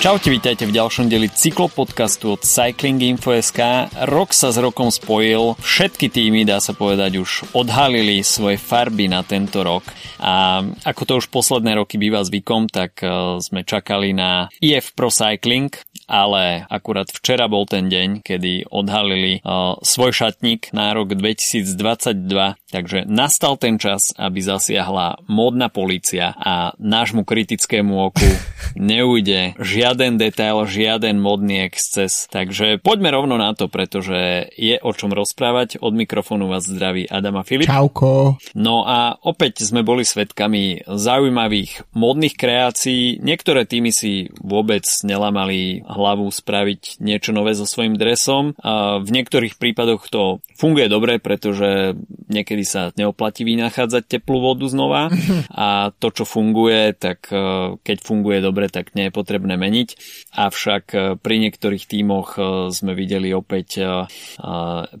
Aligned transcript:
Čaute, 0.00 0.32
vítajte 0.32 0.64
v 0.64 0.72
ďalšom 0.72 1.12
deli 1.12 1.28
cyklopodcastu 1.28 2.32
od 2.32 2.40
Cycling 2.40 3.04
Info.sk. 3.04 3.92
Rok 4.08 4.32
sa 4.32 4.48
s 4.48 4.56
rokom 4.56 4.88
spojil, 4.88 5.60
všetky 5.60 6.08
týmy, 6.08 6.48
dá 6.48 6.56
sa 6.56 6.72
povedať, 6.72 7.20
už 7.20 7.52
odhalili 7.52 8.24
svoje 8.24 8.56
farby 8.56 9.12
na 9.12 9.20
tento 9.20 9.60
rok 9.60 9.84
a 10.16 10.64
ako 10.88 11.02
to 11.04 11.12
už 11.20 11.28
posledné 11.28 11.76
roky 11.76 12.00
býva 12.00 12.24
zvykom, 12.24 12.72
tak 12.72 13.04
e, 13.04 13.44
sme 13.44 13.60
čakali 13.60 14.16
na 14.16 14.48
IF 14.64 14.96
Pro 14.96 15.12
Cycling, 15.12 15.68
ale 16.10 16.66
akurát 16.66 17.06
včera 17.06 17.46
bol 17.46 17.68
ten 17.70 17.86
deň, 17.86 18.26
kedy 18.26 18.66
odhalili 18.66 19.38
uh, 19.46 19.78
svoj 19.78 20.10
šatník 20.10 20.74
na 20.74 20.90
rok 20.90 21.14
2022, 21.14 22.69
takže 22.70 23.04
nastal 23.10 23.58
ten 23.58 23.76
čas, 23.76 24.14
aby 24.16 24.40
zasiahla 24.40 25.26
módna 25.26 25.68
policia 25.68 26.32
a 26.38 26.72
nášmu 26.78 27.26
kritickému 27.26 27.92
oku 28.10 28.30
neujde 28.78 29.58
žiaden 29.58 30.16
detail, 30.16 30.62
žiaden 30.64 31.18
modný 31.18 31.66
exces. 31.66 32.30
Takže 32.30 32.78
poďme 32.78 33.10
rovno 33.12 33.36
na 33.36 33.52
to, 33.52 33.66
pretože 33.66 34.50
je 34.54 34.78
o 34.80 34.90
čom 34.94 35.10
rozprávať. 35.10 35.82
Od 35.82 35.92
mikrofónu 35.92 36.46
vás 36.46 36.64
zdraví 36.66 37.10
Adama 37.10 37.42
Filip. 37.42 37.66
Čauko. 37.66 38.38
No 38.54 38.86
a 38.86 39.18
opäť 39.20 39.66
sme 39.66 39.82
boli 39.82 40.06
svetkami 40.06 40.86
zaujímavých 40.86 41.90
modných 41.92 42.34
kreácií. 42.38 43.18
Niektoré 43.20 43.66
týmy 43.66 43.90
si 43.90 44.30
vôbec 44.38 44.86
nelamali 45.02 45.82
hlavu 45.84 46.30
spraviť 46.30 47.02
niečo 47.02 47.34
nové 47.34 47.56
so 47.56 47.66
svojím 47.66 47.98
dresom. 47.98 48.54
A 48.62 49.02
v 49.02 49.08
niektorých 49.10 49.56
prípadoch 49.58 50.06
to 50.08 50.44
funguje 50.56 50.86
dobre, 50.86 51.18
pretože 51.18 51.96
niekedy 52.28 52.59
sa 52.64 52.94
neoplatí 52.94 53.42
vynachádzať 53.44 54.02
teplú 54.06 54.42
vodu 54.42 54.66
znova 54.66 55.12
a 55.50 55.90
to, 55.96 56.08
čo 56.10 56.24
funguje, 56.24 56.94
tak 56.96 57.28
e, 57.30 57.76
keď 57.80 57.98
funguje 58.00 58.38
dobre, 58.40 58.70
tak 58.70 58.94
nie 58.94 59.08
je 59.08 59.16
potrebné 59.16 59.54
meniť. 59.58 59.88
Avšak 60.36 60.84
e, 60.94 60.98
pri 61.18 61.36
niektorých 61.42 61.84
tímoch 61.84 62.36
e, 62.36 62.40
sme 62.72 62.92
videli 62.96 63.32
opäť 63.32 63.82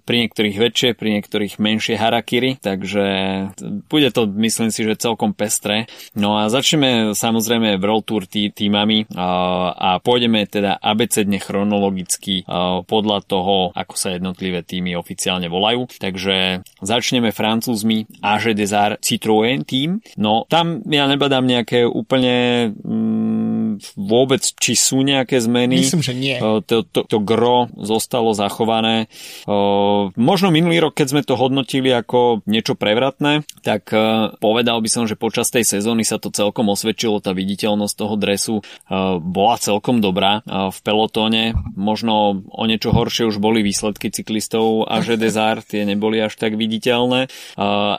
pri 0.04 0.16
niektorých 0.26 0.56
väčšie, 0.56 0.90
pri 0.94 1.08
niektorých 1.18 1.58
menšie 1.58 1.96
harakiri, 1.96 2.60
takže 2.60 3.04
bude 3.90 4.08
to, 4.14 4.28
myslím 4.40 4.70
si, 4.70 4.86
že 4.86 5.00
celkom 5.00 5.32
pestré. 5.34 5.90
No 6.14 6.38
a 6.38 6.52
začneme 6.52 7.16
samozrejme 7.16 7.80
World 7.80 8.04
Tour 8.06 8.22
tí, 8.26 8.52
týmami 8.52 9.10
a 9.16 9.98
pôjdeme 10.02 10.46
teda 10.46 10.78
abecedne 10.78 11.38
chronologicky 11.40 12.44
podľa 12.86 13.18
toho, 13.26 13.70
ako 13.74 13.94
sa 13.96 14.14
jednotlivé 14.14 14.62
týmy 14.62 14.94
oficiálne 14.94 15.50
volajú. 15.50 15.90
Takže 15.98 16.66
začneme 16.82 17.34
Francúzmi 17.50 18.06
AG 18.22 18.54
Desart 18.54 19.02
Citroën 19.02 19.66
tým. 19.66 19.98
No 20.22 20.46
tam 20.46 20.86
ja 20.86 21.10
nebadám 21.10 21.42
nejaké 21.42 21.82
úplne 21.82 22.70
mm, 22.78 23.49
vôbec, 23.94 24.42
či 24.42 24.74
sú 24.74 25.04
nejaké 25.04 25.38
zmeny. 25.38 25.84
Myslím, 25.84 26.02
že 26.02 26.14
nie. 26.16 26.36
To, 26.40 26.82
to, 26.82 27.00
to 27.04 27.18
gro 27.22 27.70
zostalo 27.76 28.32
zachované. 28.32 29.06
Možno 30.16 30.48
minulý 30.48 30.88
rok, 30.88 30.96
keď 30.96 31.06
sme 31.12 31.22
to 31.22 31.38
hodnotili 31.38 31.92
ako 31.92 32.42
niečo 32.48 32.74
prevratné, 32.74 33.44
tak 33.62 33.92
povedal 34.40 34.78
by 34.80 34.88
som, 34.90 35.04
že 35.06 35.20
počas 35.20 35.52
tej 35.52 35.68
sezóny 35.68 36.02
sa 36.02 36.16
to 36.16 36.32
celkom 36.32 36.72
osvedčilo, 36.72 37.20
tá 37.22 37.36
viditeľnosť 37.36 37.94
toho 37.94 38.14
dresu 38.16 38.54
bola 39.20 39.56
celkom 39.60 40.00
dobrá 40.00 40.40
v 40.46 40.78
pelotóne. 40.80 41.52
Možno 41.76 42.42
o 42.48 42.64
niečo 42.64 42.94
horšie 42.94 43.28
už 43.28 43.38
boli 43.38 43.60
výsledky 43.60 44.08
cyklistov 44.08 44.88
a 44.88 45.04
že 45.04 45.20
Desart, 45.20 45.68
tie 45.68 45.84
neboli 45.84 46.22
až 46.22 46.38
tak 46.40 46.56
viditeľné. 46.56 47.28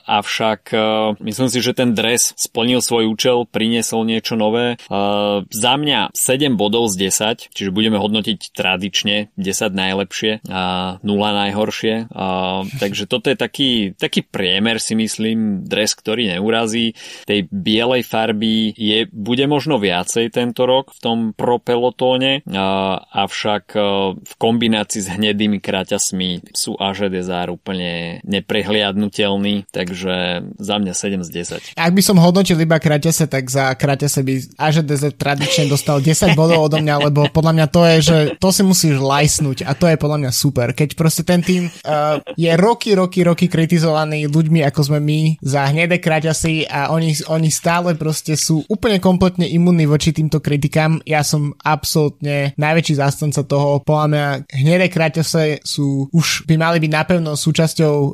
Avšak 0.02 0.73
myslím 1.22 1.47
si, 1.52 1.59
že 1.61 1.78
ten 1.78 1.94
dres 1.94 2.33
splnil 2.39 2.81
svoj 2.81 3.12
účel, 3.12 3.46
priniesol 3.46 4.07
niečo 4.07 4.34
nové. 4.40 4.79
Za 5.61 5.77
mňa 5.77 6.09
7 6.17 6.57
bodov 6.57 6.89
z 6.89 7.13
10, 7.13 7.53
čiže 7.53 7.69
budeme 7.69 8.01
hodnotiť 8.01 8.49
tradične 8.49 9.29
10 9.38 9.77
najlepšie 9.77 10.41
a 10.49 10.97
0 11.05 11.05
najhoršie. 11.13 12.09
Takže 12.81 13.03
toto 13.05 13.29
je 13.29 13.38
taký, 13.38 13.94
taký 13.94 14.25
priemer 14.25 14.81
si 14.81 14.97
myslím, 14.97 15.61
dres, 15.61 15.94
ktorý 15.94 16.33
neurazí. 16.33 16.97
Tej 17.29 17.45
bielej 17.53 18.01
farby 18.09 18.73
je, 18.73 19.05
bude 19.13 19.45
možno 19.45 19.77
viacej 19.77 20.33
tento 20.33 20.66
rok 20.66 20.97
v 20.97 20.99
tom 21.05 21.17
pro 21.38 21.61
pelotóne, 21.61 22.41
avšak 23.13 23.78
v 24.17 24.33
kombinácii 24.41 25.05
s 25.05 25.13
hnedými 25.13 25.61
kraťasmi 25.61 26.49
sú 26.57 26.73
Aže 26.81 27.13
Desár 27.13 27.53
úplne 27.53 28.23
neprehliadnutelný, 28.25 29.69
takže 29.69 30.41
za 30.57 30.75
mňa 30.81 30.93
7 30.97 31.22
z 31.22 31.29
10. 31.75 31.78
Ak 31.78 31.93
by 31.93 32.01
som 32.01 32.17
hodnotil 32.17 32.57
iba 32.57 32.81
kraťase, 32.81 33.29
tak 33.29 33.45
za 33.51 33.69
kraťase 33.78 34.25
by 34.25 34.33
Aže 34.57 34.81
Desár 34.81 35.13
tradične 35.13 35.49
dostal 35.67 36.00
10 36.00 36.31
bodov 36.39 36.72
odo 36.72 36.79
mňa, 36.79 37.12
lebo 37.12 37.28
podľa 37.28 37.53
mňa 37.59 37.67
to 37.67 37.81
je, 37.84 37.97
že 38.00 38.17
to 38.39 38.50
si 38.56 38.63
musíš 38.63 39.03
lajsnúť 39.03 39.67
a 39.67 39.75
to 39.75 39.91
je 39.91 40.00
podľa 40.00 40.17
mňa 40.23 40.31
super. 40.31 40.72
Keď 40.72 40.95
proste 40.95 41.28
ten 41.28 41.44
tým 41.44 41.67
uh, 41.67 42.23
je 42.39 42.51
roky, 42.56 42.95
roky, 42.95 43.28
roky 43.28 43.51
kritizovaný 43.51 44.31
ľuďmi, 44.31 44.63
ako 44.63 44.81
sme 44.88 45.00
my, 45.03 45.19
za 45.44 45.67
hnedé 45.67 46.00
kraťasy 46.00 46.72
a 46.72 46.95
oni, 46.95 47.19
oni 47.28 47.50
stále 47.51 48.00
proste 48.00 48.40
sú 48.40 48.63
úplne 48.72 49.03
kompletne 49.03 49.44
imunní 49.44 49.84
voči 49.84 50.16
týmto 50.16 50.40
kritikám. 50.40 51.03
Ja 51.03 51.28
som 51.28 51.51
absolútne 51.59 52.56
najväčší 52.56 52.95
zástanca 52.95 53.44
toho. 53.44 53.84
Podľa 53.84 54.07
mňa 54.07 54.25
hnedé 54.56 54.88
kraťase 54.88 55.59
sú, 55.67 56.07
už 56.16 56.47
by 56.47 56.56
mali 56.56 56.79
byť 56.79 56.91
napevno 56.91 57.35
súčasťou 57.35 57.95
um, 57.97 58.13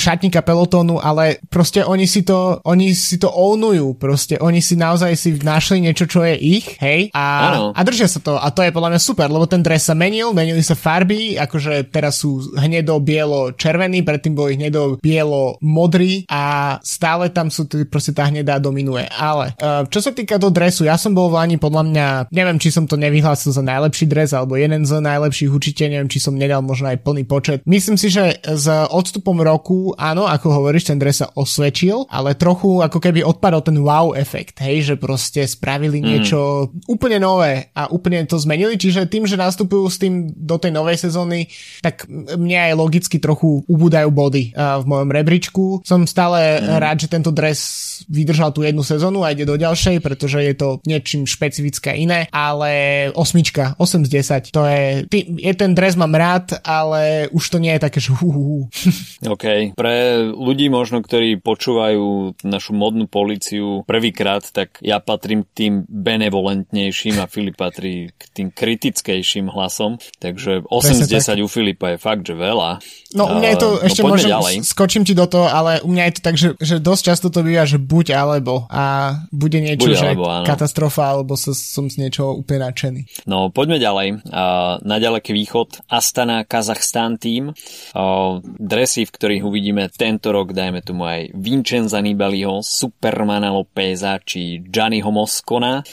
šatníka 0.00 0.40
pelotónu, 0.40 0.96
ale 0.96 1.42
proste 1.52 1.84
oni 1.84 2.08
si 2.08 2.24
to, 2.24 2.62
oni 2.64 2.96
si 2.96 3.20
to 3.20 3.28
ownujú, 3.28 3.98
proste 4.00 4.40
oni 4.40 4.64
si 4.64 4.78
naozaj 4.78 5.12
si 5.18 5.36
našli 5.36 5.82
niečo, 5.84 6.08
čo 6.08 6.21
je 6.24 6.36
ich, 6.38 6.66
hej, 6.78 7.10
a, 7.12 7.70
a 7.72 7.80
držia 7.82 8.08
sa 8.08 8.20
to 8.22 8.38
a 8.38 8.48
to 8.50 8.62
je 8.62 8.74
podľa 8.74 8.96
mňa 8.96 9.00
super, 9.02 9.28
lebo 9.28 9.46
ten 9.46 9.62
dres 9.62 9.86
sa 9.86 9.94
menil, 9.94 10.34
menili 10.34 10.62
sa 10.64 10.74
farby, 10.78 11.36
akože 11.38 11.90
teraz 11.90 12.22
sú 12.22 12.54
hnedo, 12.56 12.98
bielo, 13.02 13.52
červený, 13.54 14.02
predtým 14.02 14.34
boli 14.34 14.56
hnedo, 14.58 14.98
bielo, 14.98 15.56
modrý 15.62 16.26
a 16.30 16.76
stále 16.82 17.30
tam 17.30 17.48
sú 17.50 17.66
t- 17.66 17.86
proste 17.86 18.14
tá 18.14 18.28
hnedá 18.28 18.58
dominuje. 18.58 19.06
Ale 19.10 19.54
uh, 19.58 19.84
čo 19.88 20.00
sa 20.02 20.10
týka 20.14 20.38
do 20.38 20.50
dresu, 20.50 20.86
ja 20.86 20.96
som 20.98 21.12
bol 21.14 21.30
v 21.32 21.38
Lani 21.38 21.56
podľa 21.58 21.82
mňa, 21.88 22.06
neviem, 22.30 22.58
či 22.58 22.74
som 22.74 22.86
to 22.86 22.98
nevyhlásil 22.98 23.52
za 23.54 23.62
najlepší 23.62 24.06
dres 24.06 24.30
alebo 24.34 24.54
jeden 24.58 24.86
z 24.86 24.98
najlepších 25.02 25.50
určite, 25.50 25.86
neviem, 25.88 26.10
či 26.10 26.22
som 26.22 26.34
nedal 26.38 26.62
možno 26.62 26.90
aj 26.90 27.02
plný 27.02 27.24
počet. 27.26 27.62
Myslím 27.66 27.96
si, 27.98 28.08
že 28.12 28.38
s 28.42 28.66
odstupom 28.68 29.38
roku, 29.40 29.94
áno, 29.98 30.26
ako 30.26 30.62
hovoríš, 30.62 30.90
ten 30.92 30.98
dres 30.98 31.22
sa 31.22 31.30
osvedčil, 31.34 32.06
ale 32.08 32.38
trochu 32.38 32.82
ako 32.82 32.98
keby 32.98 33.22
odpadol 33.22 33.62
ten 33.62 33.78
wow 33.80 34.14
efekt, 34.14 34.60
hej, 34.62 34.92
že 34.92 34.94
proste 34.98 35.44
spravili 35.46 36.00
mm. 36.00 36.06
Niečo 36.12 36.70
úplne 36.88 37.18
nové 37.18 37.72
a 37.72 37.88
úplne 37.88 38.24
to 38.28 38.36
zmenili, 38.36 38.76
čiže 38.76 39.08
tým, 39.08 39.24
že 39.24 39.40
nastupujú 39.40 39.84
s 39.88 39.96
tým 39.96 40.32
do 40.32 40.56
tej 40.60 40.72
novej 40.74 41.00
sezóny, 41.00 41.48
tak 41.80 42.06
mne 42.10 42.72
aj 42.72 42.78
logicky 42.78 43.16
trochu 43.18 43.64
ubúdajú 43.66 44.08
body 44.12 44.52
v 44.54 44.84
mojom 44.84 45.10
rebríčku. 45.10 45.64
Som 45.86 46.04
stále 46.04 46.60
mm. 46.60 46.78
rád, 46.78 46.96
že 47.06 47.12
tento 47.12 47.30
dres 47.34 47.60
vydržal 48.08 48.50
tú 48.52 48.66
jednu 48.66 48.82
sezónu 48.82 49.22
a 49.22 49.32
ide 49.32 49.46
do 49.46 49.56
ďalšej, 49.56 50.02
pretože 50.02 50.38
je 50.42 50.54
to 50.56 50.68
niečím 50.84 51.24
špecifické 51.28 51.94
iné, 51.96 52.26
ale 52.34 53.08
osmička, 53.14 53.78
8 53.78 54.06
z 54.06 54.10
10, 54.50 54.54
to 54.54 54.62
je, 54.66 54.82
ty, 55.06 55.18
je 55.38 55.52
ten 55.54 55.72
dres 55.72 55.94
mám 55.94 56.12
rád, 56.12 56.58
ale 56.66 57.28
už 57.30 57.44
to 57.48 57.58
nie 57.62 57.72
je 57.76 57.84
také, 57.84 57.98
že 58.02 58.12
hu. 58.12 58.66
OK, 59.34 59.76
pre 59.78 59.94
ľudí 60.30 60.68
možno, 60.68 61.00
ktorí 61.00 61.38
počúvajú 61.40 62.36
našu 62.42 62.72
modnú 62.74 63.06
policiu 63.06 63.86
prvýkrát, 63.86 64.42
tak 64.50 64.78
ja 64.82 64.98
patrím 64.98 65.46
tým 65.54 65.86
benevolentnejším 66.02 67.22
a 67.22 67.30
Filip 67.30 67.54
patrí 67.54 68.10
k 68.10 68.22
tým 68.34 68.48
kritickejším 68.50 69.48
hlasom, 69.48 70.02
takže 70.18 70.66
8 70.66 71.06
z 71.06 71.22
10 71.22 71.38
tak. 71.38 71.38
u 71.38 71.48
Filipa 71.48 71.94
je 71.94 71.98
fakt, 72.02 72.26
že 72.26 72.34
veľa. 72.34 72.82
No 73.14 73.30
u 73.30 73.34
mňa 73.38 73.48
je 73.54 73.58
to, 73.60 73.68
uh, 73.78 73.86
ešte 73.86 74.02
no, 74.02 74.08
môžem, 74.10 74.30
ďalej. 74.34 74.54
skočím 74.66 75.06
ti 75.06 75.14
do 75.14 75.26
toho, 75.30 75.46
ale 75.46 75.78
u 75.84 75.88
mňa 75.88 76.04
je 76.10 76.14
to 76.18 76.20
tak, 76.20 76.36
že, 76.36 76.48
že 76.58 76.82
dosť 76.82 77.02
často 77.12 77.26
to 77.30 77.46
býva, 77.46 77.62
že 77.68 77.78
buď 77.78 78.18
alebo 78.18 78.66
a 78.66 79.14
bude 79.30 79.62
niečo, 79.62 79.86
buď 79.86 79.92
že 79.94 80.08
alebo, 80.12 80.24
katastrofa, 80.42 81.14
alebo 81.14 81.38
sa, 81.38 81.54
som 81.54 81.86
z 81.86 82.02
niečoho 82.02 82.34
úplne 82.34 82.66
nadšený. 82.66 83.00
No 83.30 83.52
poďme 83.54 83.78
ďalej. 83.78 84.08
Uh, 84.26 84.82
na 84.82 84.96
ďaleký 84.98 85.30
východ 85.36 85.86
Astana 85.86 86.42
Kazachstan 86.42 87.20
tým. 87.20 87.52
Uh, 87.92 88.42
dresy, 88.42 89.04
v 89.04 89.14
ktorých 89.14 89.42
uvidíme 89.44 89.86
tento 89.92 90.32
rok, 90.32 90.56
dajme 90.56 90.80
tomu 90.80 91.06
aj 91.06 91.30
Vincenza 91.36 92.00
Nibaliho, 92.00 92.64
Supermana 92.64 93.52
Lopeza 93.52 94.18
či 94.24 94.64
Gianniho 94.64 95.12
Moscona. 95.12 95.84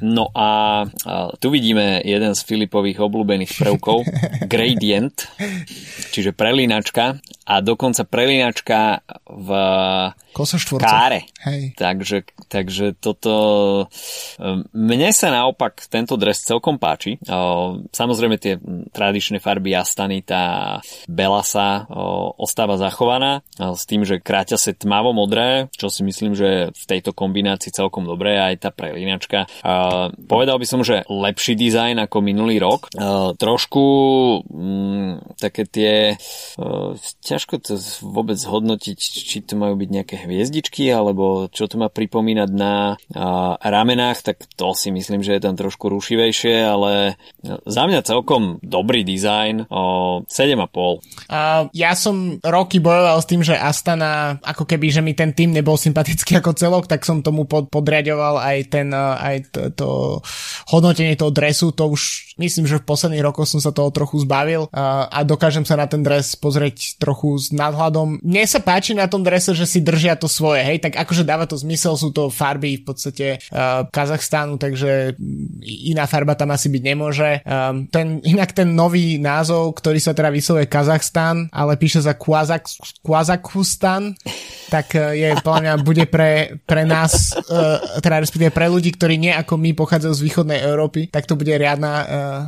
No 0.00 0.24
a 0.32 0.48
tu 1.36 1.46
vidíme 1.52 2.00
jeden 2.04 2.32
z 2.32 2.40
Filipových 2.44 3.00
obľúbených 3.04 3.52
prvkov, 3.58 4.06
Gradient, 4.52 5.28
čiže 6.10 6.32
prelínačka 6.32 7.20
a 7.44 7.54
dokonca 7.60 8.06
prelínačka 8.06 9.04
v 9.36 9.50
káre. 10.80 11.20
Hej. 11.44 11.74
Takže, 11.74 12.24
takže 12.46 12.96
toto... 12.98 13.32
um, 14.38 14.64
Mne 14.70 15.10
sa 15.10 15.30
naopak 15.34 15.86
tento 15.90 16.14
dres 16.14 16.42
celkom 16.42 16.78
páči. 16.78 17.18
Samozrejme 17.90 18.36
tie 18.38 18.56
tradičné 18.90 19.42
farby 19.42 19.74
Astany, 19.74 20.22
tá 20.22 20.78
Belasa 21.10 21.86
ostáva 22.38 22.78
zachovaná 22.78 23.42
s 23.58 23.84
tým, 23.84 24.06
že 24.06 24.22
kráťa 24.22 24.56
sa 24.56 24.70
tmavo 24.74 25.10
modré, 25.10 25.66
čo 25.74 25.90
si 25.90 26.06
myslím, 26.06 26.34
že 26.38 26.70
v 26.70 26.84
tejto 26.86 27.10
kombinácii 27.12 27.74
celkom 27.74 28.06
dobré 28.06 28.38
aj 28.38 28.54
tá 28.66 28.70
prelínačka. 28.70 29.50
A 29.66 30.08
Povedal 30.30 30.56
by 30.62 30.66
som, 30.68 30.80
že 30.86 31.02
lepší 31.10 31.58
dizajn 31.58 32.06
ako 32.06 32.22
minulý 32.22 32.62
rok. 32.62 32.86
Trošku 33.34 33.84
mm, 34.46 35.36
také 35.42 35.66
tie 35.66 36.14
ťažko 37.26 37.58
to 37.58 37.74
vôbec 38.06 38.38
zhodnotiť, 38.38 38.98
či 39.20 39.44
to 39.44 39.54
majú 39.56 39.76
byť 39.76 39.90
nejaké 39.90 40.16
hviezdičky, 40.24 40.88
alebo 40.90 41.48
čo 41.52 41.68
to 41.68 41.76
má 41.76 41.92
pripomínať 41.92 42.50
na 42.50 42.96
ramenách, 43.60 44.24
tak 44.24 44.36
to 44.56 44.72
si 44.72 44.88
myslím, 44.90 45.20
že 45.20 45.36
je 45.36 45.44
tam 45.44 45.54
trošku 45.54 45.92
rušivejšie, 45.92 46.54
ale 46.64 47.20
za 47.44 47.82
mňa 47.84 48.00
celkom 48.06 48.62
dobrý 48.64 49.04
dizajn, 49.04 49.68
o 49.68 49.82
7,5. 50.24 51.28
A 51.32 51.68
ja 51.76 51.92
som 51.92 52.38
roky 52.40 52.78
bojoval 52.80 53.18
s 53.20 53.28
tým, 53.28 53.42
že 53.44 53.58
Astana, 53.58 54.38
ako 54.40 54.64
keby, 54.64 54.86
že 54.88 55.02
mi 55.04 55.12
ten 55.12 55.34
tým 55.34 55.52
nebol 55.52 55.76
sympatický 55.76 56.40
ako 56.40 56.56
celok, 56.56 56.84
tak 56.86 57.04
som 57.04 57.20
tomu 57.20 57.44
pod, 57.44 57.68
podriadoval 57.68 58.40
aj 58.40 58.58
ten, 58.70 58.88
uh, 58.94 59.18
aj 59.18 59.36
to, 59.52 59.60
to 59.74 59.88
hodnotenie 60.70 61.18
toho 61.18 61.34
dresu, 61.34 61.74
to 61.74 61.90
už 61.90 62.34
myslím, 62.38 62.64
že 62.64 62.80
v 62.80 62.88
posledných 62.88 63.24
rokoch 63.26 63.50
som 63.50 63.60
sa 63.60 63.74
toho 63.74 63.90
trochu 63.90 64.22
zbavil 64.22 64.70
uh, 64.70 65.10
a 65.10 65.26
dokážem 65.26 65.66
sa 65.66 65.76
na 65.76 65.90
ten 65.90 66.00
dres 66.00 66.38
pozrieť 66.38 66.96
trochu 67.02 67.36
s 67.36 67.50
nadhľadom. 67.50 68.22
Mne 68.22 68.44
sa 68.46 68.62
páči 68.62 68.94
na 68.94 69.09
tom 69.10 69.26
drese, 69.26 69.52
že 69.52 69.66
si 69.66 69.82
držia 69.82 70.14
to 70.14 70.30
svoje, 70.30 70.62
hej, 70.62 70.78
tak 70.78 70.94
akože 70.94 71.26
dáva 71.26 71.50
to 71.50 71.58
zmysel, 71.58 71.98
sú 71.98 72.14
to 72.14 72.30
farby 72.30 72.78
v 72.78 72.84
podstate 72.86 73.26
uh, 73.50 73.84
Kazachstánu, 73.90 74.56
takže 74.56 75.18
mm, 75.18 75.66
iná 75.90 76.06
farba 76.06 76.38
tam 76.38 76.54
asi 76.54 76.70
byť 76.70 76.82
nemôže. 76.86 77.42
Um, 77.42 77.90
ten, 77.90 78.22
inak 78.22 78.54
ten 78.54 78.70
nový 78.70 79.18
názov, 79.18 79.74
ktorý 79.82 79.98
sa 79.98 80.14
teda 80.14 80.30
vyslovuje 80.30 80.70
Kazachstan, 80.70 81.50
ale 81.50 81.74
píše 81.74 81.98
za 81.98 82.14
Kvazak, 82.14 82.70
Kvazakhustan, 83.02 84.14
tak 84.70 84.94
uh, 84.94 85.10
je, 85.10 85.34
podľa 85.42 85.60
mňa, 85.66 85.72
bude 85.82 86.04
pre, 86.06 86.62
pre 86.62 86.86
nás, 86.86 87.34
uh, 87.34 87.82
teda 87.98 88.22
respektíve 88.22 88.54
pre 88.54 88.70
ľudí, 88.70 88.94
ktorí 88.94 89.18
nie 89.18 89.34
ako 89.34 89.58
my 89.58 89.74
pochádzajú 89.74 90.14
z 90.14 90.24
východnej 90.30 90.60
Európy, 90.62 91.10
tak 91.10 91.26
to 91.26 91.34
bude 91.34 91.50
riadna, 91.50 91.92
uh, 92.04 92.40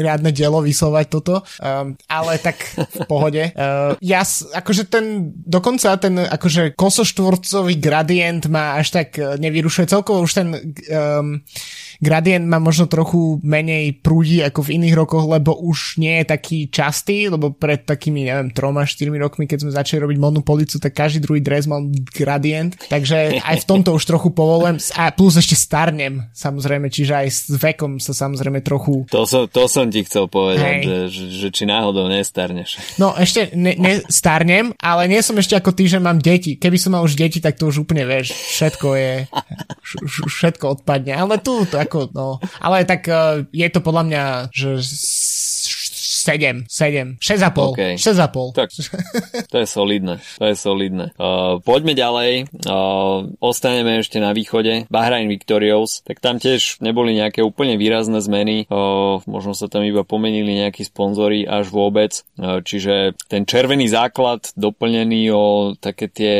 riadne 0.00 0.32
dielo 0.32 0.64
vyslovať 0.64 1.06
toto. 1.12 1.44
Um, 1.60 1.98
ale 2.06 2.38
tak 2.38 2.62
v 2.76 2.98
pohode. 3.10 3.42
Uh, 3.58 3.98
ja, 3.98 4.22
akože 4.22 4.86
ten, 4.86 5.34
dokonca 5.34 5.98
ten 5.98 6.05
akože 6.14 6.78
kosoštvorcový 6.78 7.74
gradient 7.82 8.46
ma 8.46 8.78
až 8.78 8.94
tak 9.02 9.18
uh, 9.18 9.34
nevyrušuje. 9.34 9.90
Celkovo 9.90 10.22
už 10.22 10.32
ten 10.38 10.48
um, 10.54 11.42
gradient 12.00 12.44
má 12.46 12.58
možno 12.60 12.86
trochu 12.88 13.38
menej 13.42 14.00
prúdi 14.00 14.42
ako 14.42 14.66
v 14.66 14.80
iných 14.80 14.94
rokoch, 14.96 15.24
lebo 15.26 15.56
už 15.56 16.00
nie 16.00 16.22
je 16.22 16.24
taký 16.30 16.58
častý, 16.68 17.28
lebo 17.28 17.52
pred 17.52 17.84
takými, 17.84 18.28
neviem, 18.28 18.50
troma, 18.52 18.88
štyrmi 18.88 19.18
rokmi, 19.20 19.44
keď 19.48 19.66
sme 19.66 19.72
začali 19.76 20.02
robiť 20.04 20.18
modnú 20.20 20.40
policu, 20.44 20.78
tak 20.80 20.96
každý 20.96 21.24
druhý 21.24 21.40
dres 21.40 21.68
mal 21.68 21.84
gradient, 22.12 22.76
takže 22.88 23.40
aj 23.40 23.56
v 23.62 23.68
tomto 23.68 23.96
už 23.96 24.04
trochu 24.04 24.32
povolujem 24.32 24.80
a 24.96 25.12
plus 25.12 25.36
ešte 25.36 25.56
starnem, 25.56 26.28
samozrejme, 26.32 26.88
čiže 26.92 27.12
aj 27.12 27.28
s 27.28 27.40
vekom 27.56 27.98
sa 27.98 28.12
samozrejme 28.12 28.60
trochu 28.60 29.08
To 29.10 29.24
som, 29.24 29.48
to 29.48 29.66
som 29.66 29.88
ti 29.88 30.04
chcel 30.04 30.28
povedať, 30.30 30.84
že, 30.84 30.96
že, 31.08 31.24
že 31.32 31.48
či 31.52 31.64
náhodou 31.68 32.08
nestarneš. 32.08 32.78
No 33.00 33.12
ešte 33.16 33.52
ne, 33.56 33.74
ne, 33.76 34.04
starnem, 34.08 34.72
ale 34.80 35.08
nie 35.10 35.20
som 35.20 35.36
ešte 35.36 35.56
ako 35.56 35.72
ty, 35.72 35.88
že 35.88 36.02
mám 36.02 36.20
deti. 36.20 36.56
Keby 36.56 36.76
som 36.78 36.94
mal 36.94 37.02
už 37.04 37.16
deti, 37.18 37.40
tak 37.42 37.56
to 37.56 37.68
už 37.68 37.88
úplne 37.88 38.04
vieš, 38.04 38.32
všetko 38.32 38.88
je, 38.96 39.14
všetko 40.26 40.64
odpadne. 40.80 41.16
Ale 41.16 41.40
tu, 41.40 41.64
to 41.66 41.76
ako, 41.86 42.10
no. 42.12 42.42
Ale 42.60 42.82
tak 42.84 43.06
uh, 43.08 43.46
je 43.54 43.68
to 43.70 43.80
podľa 43.80 44.02
mňa, 44.10 44.24
že 44.50 44.68
7, 46.26 46.66
7, 46.66 47.22
6,5, 47.22 47.70
OK. 47.70 47.82
6,5. 47.94 48.58
Tak, 48.58 48.68
to 49.52 49.56
je 49.62 49.66
solidné, 49.70 50.18
to 50.42 50.44
je 50.50 50.56
solidné. 50.58 51.14
Uh, 51.14 51.62
poďme 51.62 51.94
ďalej, 51.94 52.50
uh, 52.66 53.30
ostaneme 53.38 54.02
ešte 54.02 54.18
na 54.18 54.34
východe, 54.34 54.90
Bahrain 54.90 55.30
Victorious, 55.30 56.02
tak 56.02 56.18
tam 56.18 56.42
tiež 56.42 56.82
neboli 56.82 57.14
nejaké 57.14 57.46
úplne 57.46 57.78
výrazné 57.78 58.18
zmeny, 58.18 58.66
uh, 58.66 59.22
možno 59.30 59.54
sa 59.54 59.70
tam 59.70 59.86
iba 59.86 60.02
pomenili 60.02 60.66
nejakí 60.66 60.82
sponzory 60.82 61.46
až 61.46 61.70
vôbec, 61.70 62.26
uh, 62.42 62.58
čiže 62.58 63.14
ten 63.30 63.46
červený 63.46 63.86
základ 63.86 64.50
doplnený 64.58 65.30
o 65.30 65.44
také 65.78 66.10
tie 66.10 66.36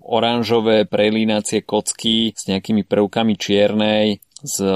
oranžové 0.00 0.88
prelínacie 0.88 1.60
kocky 1.60 2.32
s 2.32 2.48
nejakými 2.48 2.88
prvkami 2.88 3.36
čiernej, 3.36 4.16
s 4.44 4.60
e, 4.60 4.72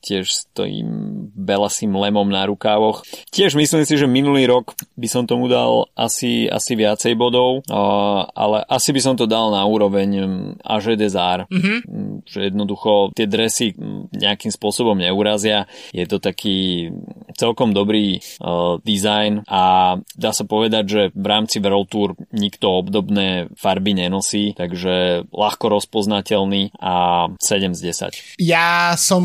tiež 0.00 0.24
s 0.26 0.48
tým 0.52 0.86
belasým 1.32 1.92
lemom 1.92 2.26
na 2.28 2.48
rukávoch. 2.48 3.04
Tiež 3.30 3.56
myslím 3.56 3.84
si, 3.84 3.94
že 3.96 4.08
minulý 4.08 4.48
rok 4.48 4.76
by 4.96 5.08
som 5.08 5.28
tomu 5.28 5.48
dal 5.48 5.88
asi, 5.96 6.48
asi 6.48 6.72
viacej 6.74 7.16
bodov, 7.16 7.64
a, 7.68 8.24
ale 8.32 8.64
asi 8.68 8.90
by 8.92 9.00
som 9.00 9.14
to 9.14 9.28
dal 9.28 9.52
na 9.52 9.64
úroveň 9.64 10.08
mm, 10.24 10.46
AŽ 10.64 10.96
Desar. 10.96 11.44
Mm-hmm. 11.48 11.78
Že 12.26 12.40
jednoducho 12.52 13.12
tie 13.12 13.28
dresy 13.28 13.76
nejakým 14.12 14.50
spôsobom 14.50 14.96
neurazia. 14.96 15.68
Je 15.92 16.04
to 16.08 16.18
taký 16.18 16.90
celkom 17.36 17.76
dobrý 17.76 18.18
uh, 18.40 18.80
dizajn 18.80 19.44
a 19.46 19.96
dá 20.16 20.30
sa 20.32 20.48
povedať, 20.48 20.84
že 20.88 21.02
v 21.12 21.26
rámci 21.26 21.60
World 21.60 21.88
Tour 21.92 22.10
nikto 22.32 22.80
obdobné 22.80 23.52
farby 23.54 23.92
nenosí, 23.92 24.56
takže 24.56 25.26
ľahko 25.30 25.68
rozpoznateľný 25.68 26.72
a 26.80 27.28
7 27.36 27.76
z 27.76 27.80
10. 27.92 28.40
Ja 28.40 28.85
som 28.94 29.24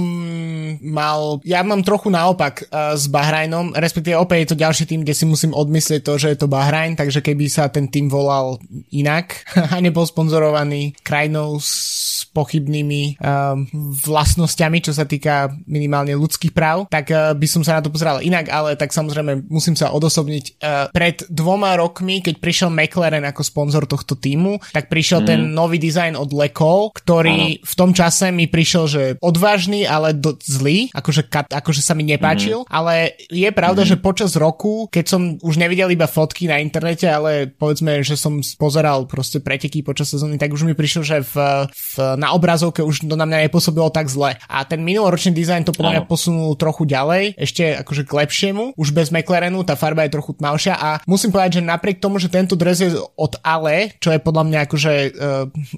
mal, 0.82 1.38
ja 1.46 1.62
mám 1.62 1.86
trochu 1.86 2.10
naopak 2.10 2.66
uh, 2.66 2.98
s 2.98 3.06
Bahrajnom, 3.06 3.78
respektíve 3.78 4.18
opäť 4.18 4.38
je 4.42 4.50
to 4.56 4.62
ďalší 4.66 4.84
tým, 4.90 5.06
kde 5.06 5.14
si 5.14 5.26
musím 5.30 5.54
odmyslieť 5.54 6.02
to, 6.02 6.18
že 6.18 6.34
je 6.34 6.38
to 6.42 6.50
Bahrajn, 6.50 6.98
takže 6.98 7.22
keby 7.22 7.46
sa 7.46 7.70
ten 7.70 7.86
tým 7.86 8.10
volal 8.10 8.58
inak 8.90 9.46
a 9.74 9.78
nebol 9.78 10.08
sponzorovaný 10.08 10.98
krajinou 11.06 11.62
s 11.62 12.26
pochybnými 12.32 13.20
um, 13.20 13.68
vlastnosťami, 14.02 14.80
čo 14.80 14.96
sa 14.96 15.04
týka 15.04 15.52
minimálne 15.68 16.16
ľudských 16.16 16.56
práv, 16.56 16.88
tak 16.88 17.12
uh, 17.12 17.36
by 17.36 17.48
som 17.48 17.62
sa 17.62 17.78
na 17.78 17.84
to 17.84 17.92
pozeral 17.92 18.24
inak, 18.24 18.48
ale 18.48 18.80
tak 18.80 18.96
samozrejme 18.96 19.52
musím 19.52 19.76
sa 19.76 19.92
odosobniť. 19.92 20.46
Uh, 20.64 20.88
pred 20.96 21.28
dvoma 21.28 21.76
rokmi, 21.76 22.24
keď 22.24 22.40
prišiel 22.40 22.70
McLaren 22.72 23.28
ako 23.28 23.44
sponzor 23.44 23.84
tohto 23.84 24.16
týmu, 24.16 24.64
tak 24.72 24.88
prišiel 24.88 25.22
mm. 25.24 25.28
ten 25.28 25.40
nový 25.52 25.76
dizajn 25.76 26.16
od 26.16 26.32
Lecol, 26.32 26.96
ktorý 26.96 27.60
v 27.60 27.74
tom 27.76 27.92
čase 27.92 28.32
mi 28.32 28.48
prišiel, 28.48 28.86
že 28.88 29.04
odvážny, 29.52 29.84
ale 29.84 30.16
do, 30.16 30.32
zlý, 30.40 30.88
akože, 30.96 31.28
akože 31.28 31.84
sa 31.84 31.92
mi 31.92 32.08
nepáčil, 32.08 32.64
ale 32.72 33.20
je 33.28 33.52
pravda, 33.52 33.84
že 33.84 34.00
počas 34.00 34.40
roku, 34.40 34.88
keď 34.88 35.06
som 35.12 35.22
už 35.44 35.60
nevidel 35.60 35.92
iba 35.92 36.08
fotky 36.08 36.48
na 36.48 36.64
internete, 36.64 37.04
ale 37.04 37.52
povedzme, 37.52 38.00
že 38.00 38.16
som 38.16 38.40
pozeral 38.56 39.04
proste 39.12 39.44
preteky 39.44 39.84
počas 39.84 40.08
sezóny, 40.08 40.40
tak 40.40 40.56
už 40.56 40.64
mi 40.64 40.72
prišlo, 40.72 41.04
že 41.04 41.20
v, 41.20 41.68
v, 41.68 41.94
na 42.16 42.32
obrazovke 42.32 42.80
už 42.80 43.12
to 43.12 43.16
na 43.20 43.28
mňa 43.28 43.52
nepôsobilo 43.52 43.92
tak 43.92 44.08
zle. 44.08 44.40
A 44.48 44.64
ten 44.64 44.80
minuloročný 44.80 45.36
dizajn 45.36 45.68
to 45.68 45.76
podľa 45.76 46.00
mňa 46.00 46.04
posunul 46.08 46.56
trochu 46.56 46.88
ďalej, 46.88 47.36
ešte 47.36 47.76
akože 47.84 48.08
k 48.08 48.12
lepšiemu, 48.24 48.64
už 48.80 48.96
bez 48.96 49.12
McLarenu, 49.12 49.68
tá 49.68 49.76
farba 49.76 50.08
je 50.08 50.16
trochu 50.16 50.32
tmavšia. 50.40 50.80
A 50.80 51.04
musím 51.04 51.36
povedať, 51.36 51.60
že 51.60 51.68
napriek 51.68 52.00
tomu, 52.00 52.24
že 52.24 52.32
tento 52.32 52.56
dres 52.56 52.80
je 52.80 52.96
od 52.96 53.34
Ale, 53.44 54.00
čo 54.00 54.16
je 54.16 54.24
podľa 54.24 54.44
mňa 54.48 54.60
akože 54.64 54.94
uh, 54.96 55.12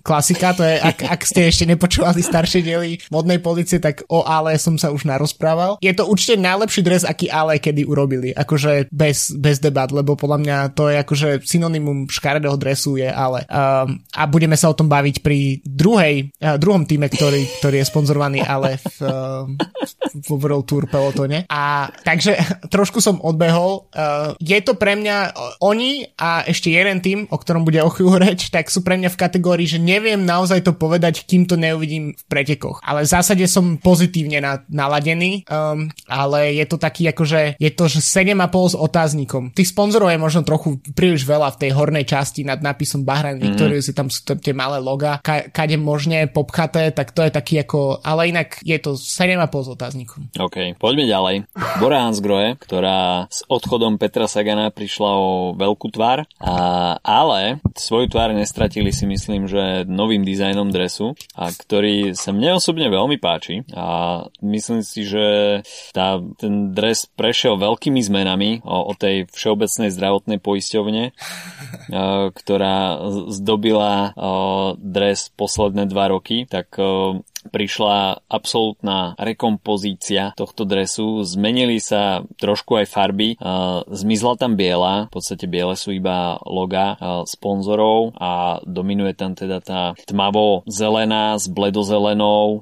klasika, 0.05 0.53
to 0.53 0.62
je, 0.62 0.75
ak, 0.77 0.98
ak 1.09 1.21
ste 1.25 1.50
ešte 1.50 1.65
nepočúvali 1.65 2.21
staršie 2.21 2.62
diely 2.62 3.01
modnej 3.09 3.39
policie, 3.63 3.79
tak 3.79 4.03
o 4.12 4.27
Ale 4.27 4.60
som 4.60 4.75
sa 4.75 4.91
už 4.91 5.08
narozprával. 5.08 5.79
Je 5.79 5.96
to 5.96 6.03
určite 6.03 6.36
najlepší 6.36 6.84
dres, 6.84 7.08
aký 7.08 7.32
Ale 7.32 7.63
kedy 7.63 7.88
urobili, 7.88 8.36
akože 8.36 8.91
bez, 8.91 9.32
bez 9.39 9.63
debat, 9.63 9.88
lebo 9.88 10.20
podľa 10.20 10.39
mňa 10.43 10.58
to 10.75 10.91
je 10.91 10.96
akože 11.00 11.29
synonymum 11.48 12.12
škaredého 12.12 12.60
dresu 12.60 13.00
je 13.00 13.08
Ale. 13.08 13.48
Um, 13.48 14.03
a 14.12 14.27
budeme 14.27 14.60
sa 14.60 14.67
o 14.67 14.75
tom 14.75 14.91
baviť 14.91 15.24
pri 15.24 15.63
druhej, 15.63 16.36
uh, 16.43 16.60
druhom 16.60 16.84
týme, 16.84 17.08
ktorý, 17.08 17.48
ktorý 17.63 17.79
je 17.79 17.88
sponzorovaný 17.88 18.43
Ale 18.43 18.75
v, 18.84 18.98
um, 19.08 19.55
v 20.12 20.27
World 20.36 20.67
Tour 20.67 20.91
pelotone. 20.91 21.48
A 21.48 21.88
takže 22.03 22.36
trošku 22.74 23.00
som 23.00 23.24
odbehol. 23.24 23.88
Uh, 23.96 24.36
je 24.43 24.60
to 24.60 24.75
pre 24.75 25.00
mňa, 25.00 25.32
uh, 25.32 25.63
oni 25.63 26.12
a 26.20 26.43
ešte 26.43 26.67
jeden 26.67 27.00
tým, 27.00 27.32
o 27.32 27.39
ktorom 27.39 27.63
bude 27.63 27.79
o 27.79 27.88
chvíľu 27.88 28.20
reč, 28.20 28.51
tak 28.51 28.67
sú 28.67 28.84
pre 28.84 29.00
mňa 29.00 29.08
v 29.13 29.20
kategórii, 29.20 29.67
že 29.70 29.79
neviem 29.79 30.20
naozaj 30.20 30.67
to 30.67 30.75
povedať, 30.75 31.24
kým 31.24 31.48
to 31.48 31.55
neuvidím 31.55 32.12
v 32.12 32.24
pretekoch. 32.27 32.84
Ale 32.84 33.05
v 33.05 33.12
zásade 33.13 33.46
som 33.53 33.77
pozitívne 33.77 34.41
na, 34.41 34.65
naladený, 34.65 35.45
um, 35.45 35.86
ale 36.10 36.57
je 36.57 36.65
to 36.65 36.81
taký 36.81 37.05
akože, 37.13 37.62
je 37.62 37.69
to 37.69 37.86
že 37.86 38.01
7,5 38.01 38.74
s 38.74 38.75
otáznikom. 38.75 39.43
Tých 39.53 39.69
sponzorov 39.69 40.10
je 40.10 40.17
možno 40.17 40.41
trochu 40.41 40.81
príliš 40.98 41.29
veľa 41.29 41.53
v 41.53 41.60
tej 41.62 41.72
hornej 41.77 42.10
časti 42.10 42.41
nad 42.41 42.57
nápisom 42.57 43.05
Bahrain 43.05 43.38
mm-hmm. 43.38 43.53
Victorious, 43.53 43.93
tam 43.93 44.10
sú 44.10 44.25
tam 44.25 44.41
tie 44.41 44.57
malé 44.57 44.81
loga, 44.81 45.22
ka, 45.22 45.53
kade 45.53 45.77
možne 45.77 46.25
popchaté, 46.25 46.89
tak 46.89 47.13
to 47.13 47.22
je 47.22 47.29
taký 47.29 47.62
ako, 47.62 48.01
ale 48.01 48.33
inak 48.33 48.57
je 48.65 48.79
to 48.81 48.98
7,5 48.98 49.45
s 49.45 49.69
otáznikom. 49.69 50.22
OK, 50.39 50.74
poďme 50.79 51.05
ďalej. 51.05 51.36
Bora 51.77 52.07
Hansgrohe, 52.07 52.55
ktorá 52.57 53.27
s 53.27 53.45
odchodom 53.51 54.00
Petra 54.00 54.25
Sagana 54.25 54.72
prišla 54.72 55.12
o 55.13 55.53
veľkú 55.53 55.91
tvár, 55.91 56.25
a, 56.39 56.55
ale 57.03 57.60
svoju 57.75 58.07
tvár 58.10 58.31
nestratili 58.31 58.95
si 58.95 59.03
myslím, 59.03 59.45
že 59.45 59.83
novým 59.83 60.24
dizajnom 60.24 60.72
dresu, 60.72 61.13
a 61.36 61.51
ktorý 61.51 62.15
sa 62.15 62.31
mne 62.31 62.55
osobne 62.57 62.88
veľmi 62.88 63.19
páči 63.19 63.42
a 63.73 63.88
myslím 64.39 64.85
si, 64.85 65.03
že 65.03 65.25
tá, 65.91 66.21
ten 66.39 66.71
dres 66.71 67.09
prešiel 67.09 67.59
veľkými 67.59 68.00
zmenami 68.00 68.63
o, 68.63 68.91
o 68.91 68.93
tej 68.95 69.27
všeobecnej 69.31 69.89
zdravotnej 69.91 70.39
poisťovne, 70.39 71.03
ktorá 72.39 72.77
zdobila 73.33 74.13
dres 74.79 75.33
posledné 75.35 75.89
dva 75.89 76.13
roky, 76.13 76.45
tak 76.47 76.73
prišla 77.51 78.23
absolútna 78.29 79.17
rekompozícia 79.19 80.31
tohto 80.38 80.63
dresu, 80.63 81.25
zmenili 81.25 81.81
sa 81.81 82.23
trošku 82.39 82.79
aj 82.79 82.88
farby, 82.88 83.35
zmizla 83.91 84.39
tam 84.39 84.55
biela, 84.55 85.09
v 85.09 85.13
podstate 85.17 85.50
biele 85.50 85.75
sú 85.75 85.91
iba 85.91 86.39
loga 86.47 86.95
sponzorov 87.27 88.15
a 88.17 88.62
dominuje 88.63 89.13
tam 89.17 89.35
teda 89.35 89.59
tá 89.59 89.81
tmavo-zelená 90.07 91.35
s 91.38 91.50
bledozelenou, 91.50 92.62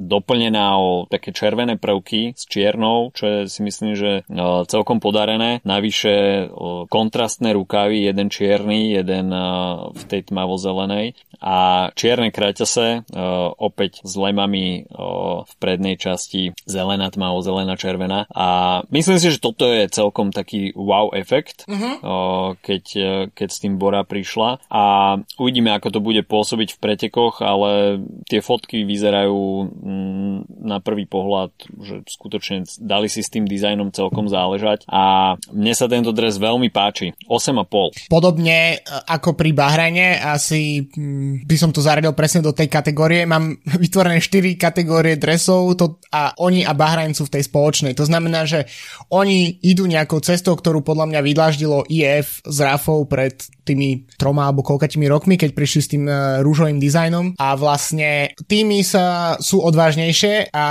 doplnená 0.00 0.66
o 0.80 1.06
také 1.06 1.30
červené 1.30 1.76
prvky 1.76 2.32
s 2.34 2.48
čiernou, 2.48 3.12
čo 3.12 3.24
je 3.26 3.38
si 3.46 3.60
myslím, 3.62 3.92
že 3.94 4.24
celkom 4.66 4.98
podarené. 4.98 5.60
Navyše 5.62 6.48
kontrastné 6.88 7.52
rukavy, 7.52 8.08
jeden 8.08 8.32
čierny, 8.32 8.96
jeden 8.96 9.30
v 9.92 10.02
tej 10.08 10.32
tmavo-zelenej 10.32 11.18
a 11.44 11.90
čierne 11.92 12.32
kraťase 12.32 13.04
opäť 13.60 13.83
opäť 13.84 14.00
s 14.00 14.16
lemami 14.16 14.88
o, 14.88 15.44
v 15.44 15.52
prednej 15.60 16.00
časti 16.00 16.56
zelená 16.64 17.12
tmavo, 17.12 17.44
zelená 17.44 17.76
červená 17.76 18.24
a 18.32 18.80
myslím 18.88 19.20
si, 19.20 19.28
že 19.28 19.44
toto 19.44 19.68
je 19.68 19.92
celkom 19.92 20.32
taký 20.32 20.72
wow 20.72 21.12
efekt, 21.12 21.68
uh-huh. 21.68 21.94
o, 22.00 22.16
keď, 22.64 22.84
keď 23.36 23.48
s 23.52 23.60
tým 23.60 23.76
Bora 23.76 24.08
prišla 24.08 24.64
a 24.72 24.84
uvidíme, 25.36 25.68
ako 25.76 25.92
to 25.92 26.00
bude 26.00 26.24
pôsobiť 26.24 26.72
v 26.72 26.80
pretekoch, 26.80 27.44
ale 27.44 28.00
tie 28.24 28.40
fotky 28.40 28.88
vyzerajú 28.88 29.68
mm, 29.68 30.64
na 30.64 30.80
prvý 30.80 31.04
pohľad, 31.04 31.52
že 31.84 32.08
skutočne 32.08 32.64
dali 32.80 33.12
si 33.12 33.20
s 33.20 33.28
tým 33.28 33.44
dizajnom 33.44 33.92
celkom 33.92 34.32
záležať 34.32 34.88
a 34.88 35.36
mne 35.52 35.74
sa 35.76 35.92
tento 35.92 36.16
dres 36.16 36.40
veľmi 36.40 36.72
páči. 36.72 37.12
8,5. 37.28 38.08
Podobne 38.08 38.80
e, 38.80 38.88
ako 39.12 39.36
pri 39.36 39.52
Bahrajne, 39.52 40.24
asi 40.24 40.88
mm, 40.88 41.44
by 41.44 41.56
som 41.60 41.68
to 41.68 41.84
zaradil 41.84 42.16
presne 42.16 42.40
do 42.40 42.56
tej 42.56 42.72
kategórie. 42.72 43.28
Mám 43.28 43.60
vytvorené 43.82 44.18
4 44.22 44.54
kategórie 44.56 45.18
dresov 45.18 45.74
to, 45.74 45.98
a 46.14 46.34
oni 46.40 46.62
a 46.62 46.72
Bahrajn 46.72 47.12
sú 47.14 47.26
v 47.26 47.38
tej 47.38 47.50
spoločnej. 47.50 47.92
To 47.98 48.06
znamená, 48.06 48.46
že 48.46 48.66
oni 49.10 49.58
idú 49.62 49.84
nejakou 49.84 50.22
cestou, 50.22 50.54
ktorú 50.54 50.86
podľa 50.86 51.10
mňa 51.10 51.20
vydláždilo 51.20 51.86
IF 51.90 52.40
s 52.44 52.58
Rafou 52.62 53.04
pred 53.04 53.34
tými 53.64 54.04
troma 54.20 54.46
alebo 54.46 54.60
koľkatými 54.60 55.08
rokmi, 55.08 55.40
keď 55.40 55.56
prišli 55.56 55.80
s 55.80 55.90
tým 55.90 56.04
uh, 56.04 56.44
rúžovým 56.44 56.76
dizajnom 56.76 57.34
a 57.40 57.56
vlastne 57.56 58.36
týmy 58.44 58.84
sa 58.84 59.36
sú 59.40 59.64
odvážnejšie 59.64 60.52
a 60.52 60.66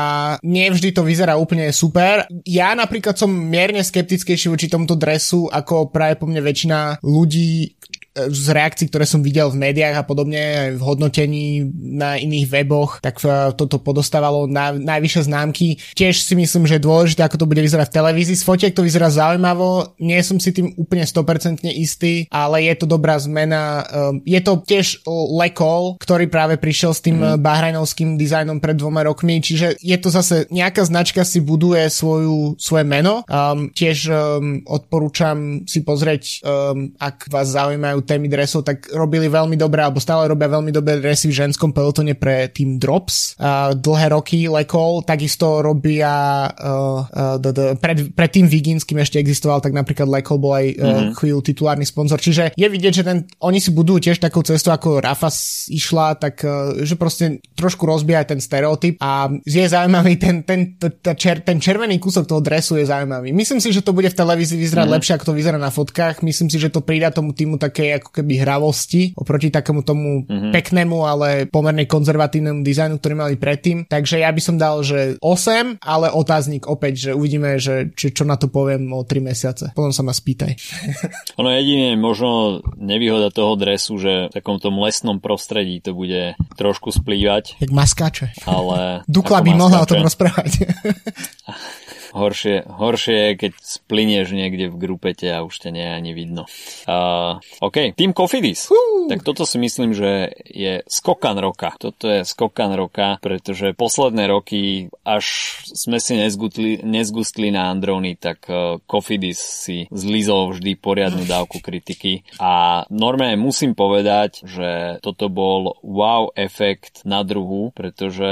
nevždy 0.46 0.94
to 0.94 1.02
vyzerá 1.02 1.36
úplne 1.36 1.74
super. 1.74 2.30
Ja 2.46 2.78
napríklad 2.78 3.18
som 3.18 3.34
mierne 3.34 3.82
skeptickejší 3.82 4.48
voči 4.54 4.70
tomuto 4.70 4.94
dresu 4.94 5.50
ako 5.50 5.90
práve 5.90 6.22
po 6.22 6.30
mne 6.30 6.46
väčšina 6.46 7.02
ľudí, 7.02 7.74
z 8.14 8.46
reakcií, 8.54 8.94
ktoré 8.94 9.10
som 9.10 9.26
videl 9.26 9.50
v 9.50 9.58
médiách 9.58 9.98
a 9.98 10.06
podobne, 10.06 10.38
aj 10.38 10.72
v 10.78 10.86
hodnotení 10.86 11.66
na 11.98 12.22
iných 12.22 12.46
weboch, 12.46 13.02
tak 13.02 13.18
e, 13.26 13.50
toto 13.58 13.82
podostávalo 13.82 14.46
na, 14.46 14.70
najvyššie 14.70 15.26
známky. 15.26 15.82
Tiež 15.98 16.22
si 16.22 16.38
myslím, 16.38 16.70
že 16.70 16.78
je 16.78 16.86
dôležité, 16.86 17.26
ako 17.26 17.42
to 17.42 17.50
bude 17.50 17.58
vyzerať 17.58 17.90
v 17.90 17.98
televízii. 17.98 18.38
Z 18.38 18.46
fotiek 18.46 18.74
to 18.78 18.86
vyzerá 18.86 19.10
zaujímavo, 19.10 19.98
nie 19.98 20.22
som 20.22 20.38
si 20.38 20.54
tým 20.54 20.78
úplne 20.78 21.10
100% 21.10 21.66
istý, 21.74 22.30
ale 22.30 22.70
je 22.70 22.74
to 22.78 22.86
dobrá 22.86 23.18
zmena. 23.18 23.82
E, 23.82 24.30
je 24.30 24.40
to 24.46 24.62
tiež 24.62 25.02
Lekol, 25.10 25.98
ktorý 25.98 26.30
práve 26.30 26.62
prišiel 26.62 26.94
s 26.94 27.02
tým 27.02 27.18
mm. 27.18 27.42
bahrajnovským 27.42 28.14
dizajnom 28.14 28.62
pred 28.62 28.78
dvoma 28.78 29.02
rokmi, 29.02 29.42
čiže 29.42 29.82
je 29.82 29.98
to 29.98 30.14
zase 30.14 30.46
nejaká 30.54 30.86
značka 30.86 31.26
si 31.26 31.42
buduje 31.42 31.90
svoju, 31.90 32.62
svoje 32.62 32.86
meno. 32.86 33.26
Um, 33.26 33.74
tiež 33.74 33.98
um, 34.06 34.62
odporúčam 34.70 35.66
si 35.66 35.82
pozrieť, 35.82 36.46
um, 36.46 36.94
ak 37.02 37.26
vás 37.34 37.50
zaujímajú 37.50 38.03
témy 38.04 38.28
dresov, 38.28 38.68
tak 38.68 38.92
robili 38.92 39.32
veľmi 39.32 39.56
dobré, 39.56 39.84
alebo 39.84 40.04
stále 40.04 40.28
robia 40.28 40.52
veľmi 40.52 40.72
dobré 40.72 41.00
dresy 41.00 41.32
v 41.32 41.48
ženskom 41.48 41.72
pelotone 41.72 42.14
pre 42.14 42.52
tým 42.52 42.78
Drops. 42.78 43.40
Uh, 43.40 43.72
dlhé 43.74 44.12
roky 44.12 44.46
Lekol, 44.52 45.08
takisto 45.08 45.64
robia 45.64 46.46
uh, 46.52 47.08
uh, 47.08 47.36
d- 47.40 47.54
d- 47.56 47.74
pred, 47.80 48.12
pred 48.12 48.30
tým 48.30 48.46
Viginským 48.52 49.00
ešte 49.00 49.18
existoval, 49.18 49.64
tak 49.64 49.72
napríklad 49.72 50.06
Lekol 50.12 50.38
bol 50.38 50.54
aj 50.54 50.66
uh, 50.68 50.76
mm-hmm. 50.76 51.14
chvíľu 51.16 51.40
titulárny 51.40 51.86
sponzor. 51.88 52.20
Čiže 52.20 52.54
je 52.60 52.68
vidieť, 52.68 52.94
že 53.00 53.04
ten, 53.08 53.24
oni 53.40 53.64
si 53.64 53.72
budujú 53.72 54.12
tiež 54.12 54.20
takú 54.20 54.44
cestu, 54.44 54.70
ako 54.74 55.00
Rafa 55.00 55.32
išla, 55.72 56.20
tak 56.20 56.44
uh, 56.44 56.76
že 56.84 57.00
proste 57.00 57.40
trošku 57.56 57.88
rozbíja 57.88 58.28
ten 58.28 58.44
stereotyp 58.44 59.00
a 59.00 59.32
je 59.48 59.64
zaujímavý 59.64 60.20
ten, 60.20 60.44
ten, 60.44 60.76
čer, 61.16 61.46
ten 61.46 61.62
červený 61.64 62.02
kúsok 62.02 62.28
toho 62.28 62.44
dresu 62.44 62.76
je 62.76 62.90
zaujímavý. 62.90 63.32
Myslím 63.32 63.64
si, 63.64 63.72
že 63.72 63.86
to 63.86 63.96
bude 63.96 64.12
v 64.12 64.18
televízii 64.18 64.60
vyzerať 64.60 64.84
mm-hmm. 64.84 64.96
lepšie, 65.00 65.14
ako 65.16 65.26
to 65.32 65.38
vyzerá 65.38 65.58
na 65.62 65.72
fotkách. 65.72 66.26
Myslím 66.26 66.50
si, 66.52 66.58
že 66.60 66.74
to 66.74 66.84
pridá 66.84 67.14
tomu 67.14 67.32
týmu 67.32 67.56
také 67.56 67.93
ako 68.00 68.10
keby 68.10 68.42
hravosti 68.42 69.14
oproti 69.14 69.54
takému 69.54 69.82
tomu 69.86 70.24
mm-hmm. 70.26 70.52
peknému, 70.52 70.98
ale 71.06 71.28
pomerne 71.48 71.86
konzervatívnemu 71.86 72.66
dizajnu, 72.66 72.98
ktorý 72.98 73.14
mali 73.16 73.36
predtým. 73.38 73.86
Takže 73.86 74.22
ja 74.22 74.30
by 74.32 74.42
som 74.42 74.56
dal, 74.58 74.82
že 74.82 75.20
8, 75.22 75.82
ale 75.84 76.08
otáznik 76.10 76.66
opäť, 76.66 77.10
že 77.10 77.12
uvidíme, 77.14 77.58
že 77.62 77.94
či, 77.94 78.12
čo 78.12 78.26
na 78.26 78.40
to 78.40 78.50
poviem 78.50 78.90
o 78.92 79.06
3 79.06 79.20
mesiace. 79.24 79.66
Potom 79.78 79.94
sa 79.94 80.02
ma 80.02 80.16
spýtaj. 80.16 80.52
ono 81.40 81.50
jedine 81.54 81.96
možno 82.00 82.62
nevýhoda 82.78 83.30
toho 83.30 83.54
dresu, 83.56 83.98
že 84.02 84.30
v 84.30 84.34
takom 84.34 84.58
tom 84.58 84.78
lesnom 84.82 85.22
prostredí 85.22 85.80
to 85.84 85.94
bude 85.94 86.36
trošku 86.56 86.92
splývať. 86.94 87.60
Jak 87.62 87.72
maskáče. 87.72 88.34
Ale... 88.48 89.02
Dukla 89.14 89.42
by 89.46 89.52
mohla 89.54 89.84
o 89.84 89.90
tom 89.90 90.02
rozprávať. 90.02 90.52
Horšie, 92.14 92.70
horšie 92.70 93.18
je, 93.18 93.32
keď 93.42 93.52
splinieš 93.58 94.38
niekde 94.38 94.70
v 94.70 94.78
grupete 94.78 95.34
a 95.34 95.42
už 95.42 95.66
ťa 95.66 95.70
nie 95.74 95.88
ani 95.90 96.12
vidno. 96.14 96.46
Uh, 96.86 97.42
OK, 97.58 97.98
Team 97.98 98.14
Kofidis. 98.14 98.70
Uh. 98.70 99.10
Tak 99.10 99.26
toto 99.26 99.50
si 99.50 99.58
myslím, 99.58 99.98
že 99.98 100.30
je 100.46 100.86
skokan 100.86 101.42
roka. 101.42 101.74
Toto 101.82 102.06
je 102.06 102.22
skokan 102.22 102.78
roka, 102.78 103.18
pretože 103.18 103.74
posledné 103.74 104.30
roky, 104.30 104.94
až 105.02 105.58
sme 105.66 105.98
si 105.98 106.14
nezgustli, 106.22 106.86
nezgustli 106.86 107.50
na 107.50 107.74
Androny, 107.74 108.14
tak 108.14 108.46
uh, 108.46 108.78
Kofidis 108.86 109.42
si 109.42 109.90
zlizol 109.90 110.54
vždy 110.54 110.78
poriadnu 110.78 111.26
dávku 111.26 111.66
kritiky. 111.66 112.22
A 112.38 112.86
normálne 112.94 113.42
musím 113.42 113.74
povedať, 113.74 114.46
že 114.46 115.02
toto 115.02 115.34
bol 115.34 115.82
wow 115.82 116.30
efekt 116.38 117.02
na 117.10 117.26
druhu, 117.26 117.74
pretože 117.74 118.30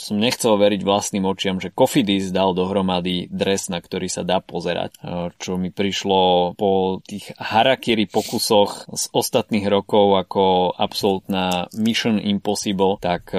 som 0.00 0.16
nechcel 0.16 0.56
veriť 0.56 0.80
vlastným 0.80 1.28
očiam, 1.28 1.60
že 1.60 1.68
Kofidis 1.68 2.32
dal 2.32 2.56
dohromady 2.56 3.17
dres, 3.26 3.66
na 3.66 3.82
ktorý 3.82 4.06
sa 4.06 4.22
dá 4.22 4.38
pozerať. 4.38 4.94
Čo 5.42 5.58
mi 5.58 5.74
prišlo 5.74 6.54
po 6.54 7.02
tých 7.02 7.34
harakiri 7.34 8.06
pokusoch 8.06 8.86
z 8.94 9.04
ostatných 9.10 9.66
rokov 9.66 10.14
ako 10.22 10.44
absolútna 10.78 11.66
Mission 11.74 12.22
Impossible, 12.22 13.02
tak 13.02 13.34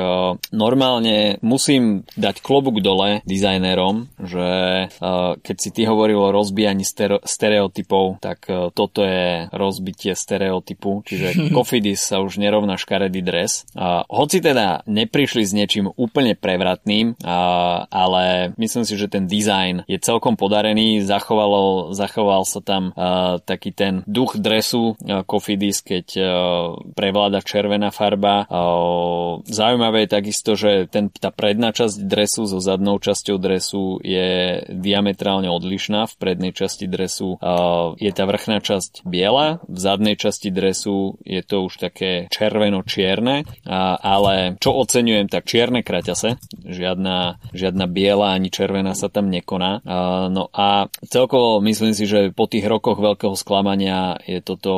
normálne 0.52 1.40
musím 1.40 2.04
dať 2.20 2.44
klobúk 2.44 2.84
dole 2.84 3.24
dizajnérom, 3.24 4.10
že 4.20 4.48
keď 5.40 5.56
si 5.56 5.70
ty 5.70 5.86
hovoril 5.86 6.20
o 6.20 6.34
rozbijaní 6.34 6.84
stereotypov, 7.24 8.20
tak 8.20 8.50
toto 8.74 9.06
je 9.06 9.48
rozbitie 9.54 10.18
stereotypu, 10.18 11.06
čiže 11.06 11.28
Kofidis 11.56 12.02
sa 12.02 12.20
už 12.26 12.42
nerovná 12.42 12.76
škaredý 12.76 13.22
dres. 13.22 13.70
Hoci 14.10 14.42
teda 14.42 14.82
neprišli 14.90 15.46
s 15.46 15.54
niečím 15.54 15.94
úplne 15.94 16.34
prevratným, 16.34 17.22
ale 17.94 18.56
myslím 18.58 18.84
si, 18.88 18.98
že 18.98 19.12
ten 19.12 19.30
dizajn 19.30 19.69
design 19.70 19.86
je 19.88 19.98
celkom 20.02 20.36
podarený, 20.36 21.02
zachovalo, 21.06 21.94
zachoval 21.94 22.44
sa 22.46 22.62
tam 22.62 22.92
uh, 22.94 23.38
taký 23.42 23.72
ten 23.72 24.02
duch 24.10 24.38
dresu 24.38 24.96
uh, 24.98 25.22
Cofidis, 25.26 25.82
keď 25.86 26.06
uh, 26.18 26.26
prevláda 26.98 27.42
červená 27.46 27.94
farba. 27.94 28.46
Uh, 28.50 29.42
zaujímavé 29.46 30.06
je 30.06 30.10
takisto, 30.10 30.52
že 30.58 30.90
ten, 30.90 31.10
tá 31.14 31.30
predná 31.30 31.72
časť 31.72 32.06
dresu 32.06 32.50
so 32.50 32.60
zadnou 32.60 32.98
časťou 32.98 33.38
dresu 33.38 34.02
je 34.02 34.64
diametrálne 34.70 35.50
odlišná. 35.50 36.10
V 36.10 36.16
prednej 36.18 36.52
časti 36.56 36.90
dresu 36.90 37.38
uh, 37.38 37.94
je 37.98 38.12
tá 38.14 38.24
vrchná 38.26 38.62
časť 38.62 39.06
biela, 39.06 39.62
v 39.70 39.78
zadnej 39.78 40.16
časti 40.18 40.50
dresu 40.50 41.20
je 41.24 41.42
to 41.46 41.66
už 41.70 41.78
také 41.78 42.28
červeno-čierne, 42.34 43.46
uh, 43.46 43.96
ale 44.00 44.58
čo 44.58 44.74
oceňujem, 44.74 45.28
tak 45.30 45.46
čierne 45.46 45.82
kraťase, 45.86 46.40
žiadna, 46.66 47.42
žiadna 47.54 47.86
biela 47.90 48.34
ani 48.34 48.50
červená 48.50 48.96
sa 48.96 49.12
tam 49.12 49.30
nekoná. 49.30 49.59
Uh, 49.60 50.32
no 50.32 50.48
a 50.54 50.88
celkovo 51.10 51.60
myslím 51.60 51.92
si, 51.92 52.08
že 52.08 52.32
po 52.32 52.48
tých 52.48 52.64
rokoch 52.66 52.98
veľkého 53.02 53.36
sklamania 53.36 54.16
je 54.24 54.40
toto 54.40 54.74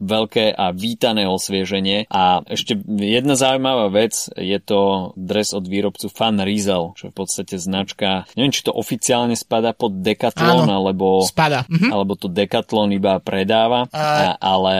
veľké 0.00 0.52
a 0.52 0.74
vítané 0.74 1.28
osvieženie. 1.28 2.10
A 2.10 2.42
ešte 2.46 2.78
jedna 2.86 3.38
zaujímavá 3.38 3.88
vec, 3.92 4.28
je 4.34 4.58
to 4.58 5.12
dres 5.14 5.54
od 5.54 5.64
výrobcu 5.66 6.10
Fan 6.10 6.42
Riesel, 6.42 6.96
čo 6.98 7.08
je 7.08 7.12
v 7.12 7.16
podstate 7.16 7.56
značka, 7.60 8.26
neviem, 8.34 8.54
či 8.54 8.66
to 8.66 8.72
oficiálne 8.74 9.38
spada 9.38 9.76
pod 9.76 10.02
Decathlon, 10.02 10.66
Áno, 10.66 10.82
alebo, 10.82 11.22
spada. 11.22 11.64
Mhm. 11.68 11.88
alebo 11.92 12.18
to 12.18 12.26
Decathlon 12.26 12.90
iba 12.96 13.20
predáva, 13.22 13.86
a... 13.92 14.34
ale 14.40 14.76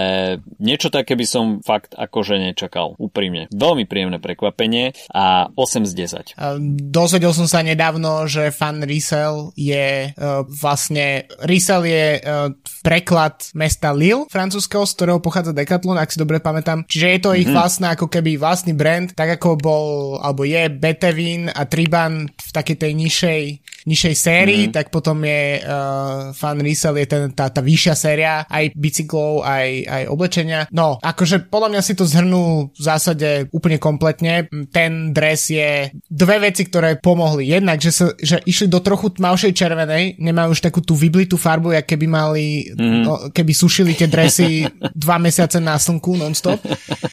niečo 0.58 0.88
také 0.88 1.14
by 1.14 1.26
som 1.28 1.44
fakt 1.62 1.94
akože 1.94 2.40
nečakal, 2.40 2.98
úprimne. 2.98 3.46
Veľmi 3.52 3.84
príjemné 3.86 4.18
prekvapenie 4.18 4.96
a 5.12 5.52
8 5.54 5.86
z 5.86 5.92
10. 6.36 6.90
Dozvedel 6.90 7.32
som 7.36 7.46
sa 7.46 7.60
nedávno, 7.60 8.24
že 8.26 8.50
fan 8.50 8.82
Riesel 8.82 9.11
je 9.58 10.10
uh, 10.12 10.42
vlastne 10.48 11.28
Riesel 11.44 11.82
je 11.84 12.06
uh, 12.18 12.50
preklad 12.80 13.52
mesta 13.54 13.92
Lille, 13.92 14.26
francúzského, 14.32 14.88
z 14.88 14.92
ktorého 14.96 15.20
pochádza 15.20 15.52
Decathlon, 15.54 16.00
ak 16.00 16.12
si 16.12 16.18
dobre 16.18 16.40
pamätám. 16.40 16.84
Čiže 16.88 17.06
je 17.06 17.20
to 17.20 17.30
mm-hmm. 17.30 17.42
ich 17.42 17.48
mhm. 17.50 17.56
vlastná 17.56 17.88
ako 17.94 18.06
keby 18.08 18.40
vlastný 18.40 18.72
brand, 18.72 19.12
tak 19.12 19.38
ako 19.38 19.60
bol, 19.60 19.86
alebo 20.18 20.42
je 20.42 20.66
Betevin 20.72 21.52
a 21.52 21.68
Triban 21.68 22.26
v 22.28 22.50
takej 22.50 22.76
tej 22.76 22.92
nižšej 22.96 23.42
nižšej 23.82 24.14
sérii, 24.14 24.62
mm-hmm. 24.68 24.76
tak 24.76 24.94
potom 24.94 25.18
je 25.26 25.58
uh, 25.58 26.30
Fan 26.30 26.62
Riesel 26.62 27.02
je 27.02 27.06
ten, 27.10 27.22
tá, 27.34 27.50
tá 27.50 27.58
vyššia 27.58 27.94
séria 27.98 28.32
aj 28.46 28.74
bicyklov, 28.78 29.42
aj, 29.42 29.68
aj 29.90 30.02
oblečenia. 30.06 30.60
No, 30.70 31.02
akože 31.02 31.50
podľa 31.50 31.68
mňa 31.74 31.82
si 31.82 31.92
to 31.98 32.06
zhrnú 32.06 32.70
v 32.70 32.82
zásade 32.82 33.50
úplne 33.50 33.82
kompletne. 33.82 34.46
Ten 34.70 35.10
dres 35.10 35.50
je 35.50 35.90
dve 36.06 36.36
veci, 36.38 36.62
ktoré 36.62 37.02
pomohli. 37.02 37.50
Jednak, 37.50 37.82
že, 37.82 37.90
sa, 37.90 38.06
že 38.14 38.38
išli 38.46 38.70
do 38.70 38.78
trochu 38.78 39.18
tmavšej 39.18 39.52
červenej, 39.52 40.22
nemajú 40.22 40.54
už 40.54 40.62
takú 40.62 40.78
tú 40.78 40.94
vyblitú 40.94 41.34
farbu, 41.34 41.74
jak 41.74 41.86
keby 41.90 42.06
mali, 42.06 42.70
mm-hmm. 42.70 43.02
no, 43.02 43.12
keby 43.34 43.50
sušili 43.50 43.98
tie 43.98 44.06
dresy 44.06 44.62
dva 44.94 45.18
mesiace 45.18 45.58
na 45.58 45.74
slnku 45.74 46.14
non-stop 46.14 46.62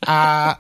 a, 0.06 0.54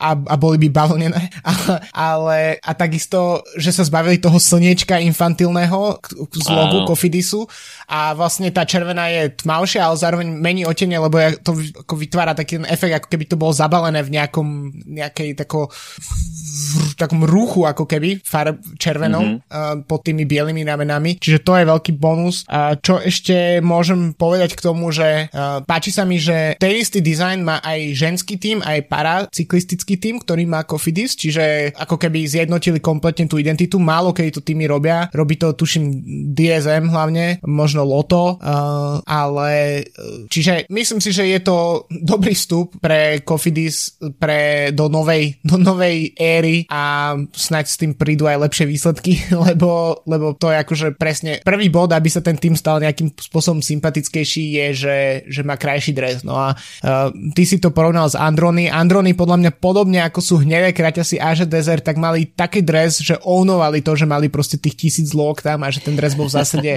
a, 0.00 0.08
a 0.10 0.34
boli 0.34 0.58
by 0.66 0.68
bavlnené. 0.74 1.30
Ale 1.94 2.58
a 2.58 2.70
takisto, 2.74 3.46
že 3.54 3.70
sa 3.70 3.86
zbavili 3.86 4.18
toho 4.18 4.42
slniečka 4.42 4.98
infant 4.98 5.35
infantilného 5.36 6.00
z 6.32 6.48
logu 6.48 6.88
Kofidisu 6.88 7.44
a 7.92 8.16
vlastne 8.16 8.48
tá 8.48 8.64
červená 8.64 9.12
je 9.12 9.36
tmavšia, 9.36 9.84
ale 9.84 10.00
zároveň 10.00 10.26
mení 10.32 10.64
otenie, 10.64 10.96
lebo 10.96 11.20
to 11.44 11.60
ako 11.84 11.94
vytvára 11.94 12.32
taký 12.32 12.64
efekt, 12.64 13.04
ako 13.04 13.08
keby 13.12 13.24
to 13.28 13.36
bolo 13.36 13.52
zabalené 13.52 14.00
v 14.00 14.16
nejakom 14.16 14.48
nejakej 14.88 15.36
tako, 15.36 15.68
v 15.68 16.94
takom 16.96 17.22
ruchu, 17.28 17.68
ako 17.68 17.84
keby 17.84 18.24
farb 18.24 18.56
červenou 18.80 19.36
mm-hmm. 19.36 19.52
uh, 19.52 19.76
pod 19.84 20.08
tými 20.08 20.24
bielými 20.24 20.64
ramenami, 20.64 21.20
čiže 21.20 21.44
to 21.44 21.52
je 21.60 21.68
veľký 21.68 21.92
bonus. 22.00 22.48
A 22.48 22.80
čo 22.80 22.96
ešte 22.96 23.60
môžem 23.60 24.16
povedať 24.16 24.56
k 24.56 24.64
tomu, 24.64 24.88
že 24.88 25.28
uh, 25.28 25.60
páči 25.62 25.92
sa 25.92 26.08
mi, 26.08 26.16
že 26.16 26.56
ten 26.56 26.72
istý 26.80 27.04
dizajn 27.04 27.44
má 27.44 27.60
aj 27.60 27.92
ženský 27.92 28.40
tým, 28.40 28.64
aj 28.64 28.88
paracyklistický 28.88 30.00
tým, 30.00 30.16
ktorý 30.24 30.48
má 30.48 30.64
Cofidis, 30.64 31.12
čiže 31.14 31.76
ako 31.76 32.00
keby 32.00 32.24
zjednotili 32.24 32.80
kompletne 32.80 33.28
tú 33.28 33.36
identitu, 33.36 33.76
málo 33.76 34.16
kedy 34.16 34.30
to 34.32 34.40
týmy 34.40 34.64
robia, 34.64 35.10
robí 35.26 35.42
to 35.42 35.58
tuším 35.58 36.06
DSM 36.38 36.86
hlavne, 36.86 37.42
možno 37.42 37.82
Loto, 37.82 38.38
uh, 38.38 39.02
ale 39.02 39.82
čiže 40.30 40.70
myslím 40.70 41.02
si, 41.02 41.10
že 41.10 41.26
je 41.26 41.42
to 41.42 41.90
dobrý 41.90 42.38
vstup 42.38 42.78
pre 42.78 43.18
Cofidis 43.26 43.98
pre, 44.22 44.70
do, 44.70 44.86
novej, 44.86 45.42
do 45.42 45.58
novej 45.58 46.14
éry 46.14 46.62
a 46.70 47.18
snáď 47.34 47.64
s 47.66 47.80
tým 47.82 47.98
prídu 47.98 48.30
aj 48.30 48.46
lepšie 48.46 48.70
výsledky, 48.70 49.18
lebo, 49.50 49.98
lebo 50.06 50.38
to 50.38 50.54
je 50.54 50.62
akože 50.62 50.86
presne 50.94 51.42
prvý 51.42 51.66
bod, 51.66 51.90
aby 51.90 52.06
sa 52.06 52.22
ten 52.22 52.38
tým 52.38 52.54
stal 52.54 52.78
nejakým 52.78 53.10
spôsobom 53.18 53.58
sympatickejší 53.58 54.62
je, 54.62 54.66
že, 54.78 54.98
že 55.26 55.42
má 55.42 55.58
krajší 55.58 55.90
dres. 55.90 56.22
No 56.22 56.38
a 56.38 56.54
uh, 56.54 57.10
ty 57.34 57.42
si 57.42 57.58
to 57.58 57.74
porovnal 57.74 58.06
s 58.06 58.14
Androny. 58.14 58.70
Androny 58.70 59.18
podľa 59.18 59.42
mňa 59.42 59.52
podobne 59.58 60.06
ako 60.06 60.22
sú 60.22 60.34
hnedé 60.46 60.70
kraťasy 60.70 61.18
a 61.18 61.34
že 61.34 61.50
Desert, 61.50 61.82
tak 61.82 61.98
mali 61.98 62.30
taký 62.30 62.62
dres, 62.62 63.02
že 63.02 63.18
ownovali 63.26 63.82
to, 63.82 63.98
že 63.98 64.06
mali 64.06 64.30
proste 64.30 64.60
tých 64.60 64.76
tisíc 64.76 65.15
log 65.16 65.40
tam 65.40 65.64
a 65.64 65.72
že 65.72 65.80
ten 65.80 65.96
dres 65.96 66.12
bol 66.12 66.28
v 66.28 66.36
zásade 66.36 66.70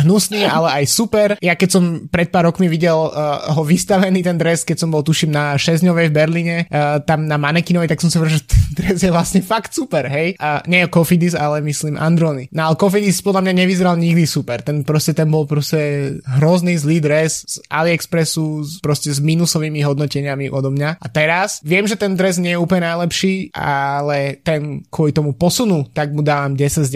hnusný, 0.00 0.48
ale 0.48 0.82
aj 0.82 0.84
super. 0.88 1.28
Ja 1.44 1.52
keď 1.52 1.68
som 1.68 1.84
pred 2.08 2.32
pár 2.32 2.48
rokmi 2.48 2.72
videl 2.72 2.96
uh, 2.96 3.52
ho 3.52 3.60
vystavený 3.60 4.24
ten 4.24 4.40
dres, 4.40 4.64
keď 4.64 4.80
som 4.80 4.88
bol 4.88 5.04
tuším 5.04 5.28
na 5.28 5.52
6 5.60 5.84
v 5.84 6.08
Berlíne, 6.08 6.64
uh, 6.72 7.02
tam 7.04 7.28
na 7.28 7.36
manekinovej, 7.36 7.92
tak 7.92 8.00
som 8.00 8.08
si 8.08 8.16
hovoril, 8.16 8.40
že 8.40 8.48
ten 8.48 8.64
dres 8.72 8.98
je 9.04 9.10
vlastne 9.12 9.44
fakt 9.44 9.76
super, 9.76 10.08
hej. 10.08 10.38
A 10.40 10.64
nie 10.64 10.86
Kofidis, 10.88 11.36
ale 11.36 11.60
myslím 11.60 12.00
Androny. 12.00 12.48
No 12.54 12.72
ale 12.72 12.80
Kofidis 12.80 13.20
podľa 13.20 13.44
mňa 13.44 13.52
nevyzeral 13.66 14.00
nikdy 14.00 14.24
super. 14.24 14.62
Ten 14.62 14.86
proste 14.86 15.12
ten 15.12 15.28
bol 15.28 15.44
proste 15.44 16.16
hrozný 16.24 16.78
zlý 16.78 17.02
dres 17.02 17.44
z 17.44 17.60
AliExpressu, 17.68 18.64
proste 18.80 19.12
s 19.12 19.20
minusovými 19.20 19.82
hodnoteniami 19.82 20.48
odo 20.48 20.70
mňa. 20.72 21.02
A 21.02 21.06
teraz 21.10 21.60
viem, 21.66 21.84
že 21.84 21.98
ten 21.98 22.14
dres 22.14 22.38
nie 22.38 22.54
je 22.54 22.62
úplne 22.62 22.86
najlepší, 22.86 23.52
ale 23.52 24.38
ten 24.40 24.86
kvôli 24.88 25.10
tomu 25.10 25.34
posunu, 25.34 25.84
tak 25.90 26.14
mu 26.14 26.22
dávam 26.22 26.54
10 26.54 26.86
z 26.86 26.90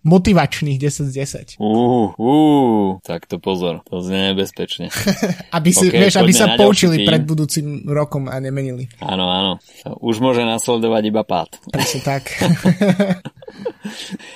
10. 0.00 0.02
Motivačný 0.02 0.23
motivačných 0.24 0.80
10 0.80 1.12
z 1.12 1.58
10. 1.60 1.60
Uh, 1.60 2.16
uh, 2.16 2.96
tak 3.04 3.28
to 3.28 3.36
pozor, 3.36 3.84
to 3.84 4.00
znie 4.00 4.32
nebezpečne. 4.32 4.88
aby 5.60 5.68
si, 5.68 5.92
okay, 5.92 6.08
vieš, 6.08 6.16
aby 6.16 6.32
sa 6.32 6.56
poučili 6.56 7.04
pred 7.04 7.28
budúcim 7.28 7.84
rokom 7.84 8.32
a 8.32 8.40
nemenili. 8.40 8.88
Áno, 9.04 9.28
áno. 9.28 9.52
Už 10.00 10.24
môže 10.24 10.40
nasledovať 10.48 11.02
iba 11.12 11.20
pád. 11.28 11.60
Presne 11.68 12.00
tak. 12.00 12.24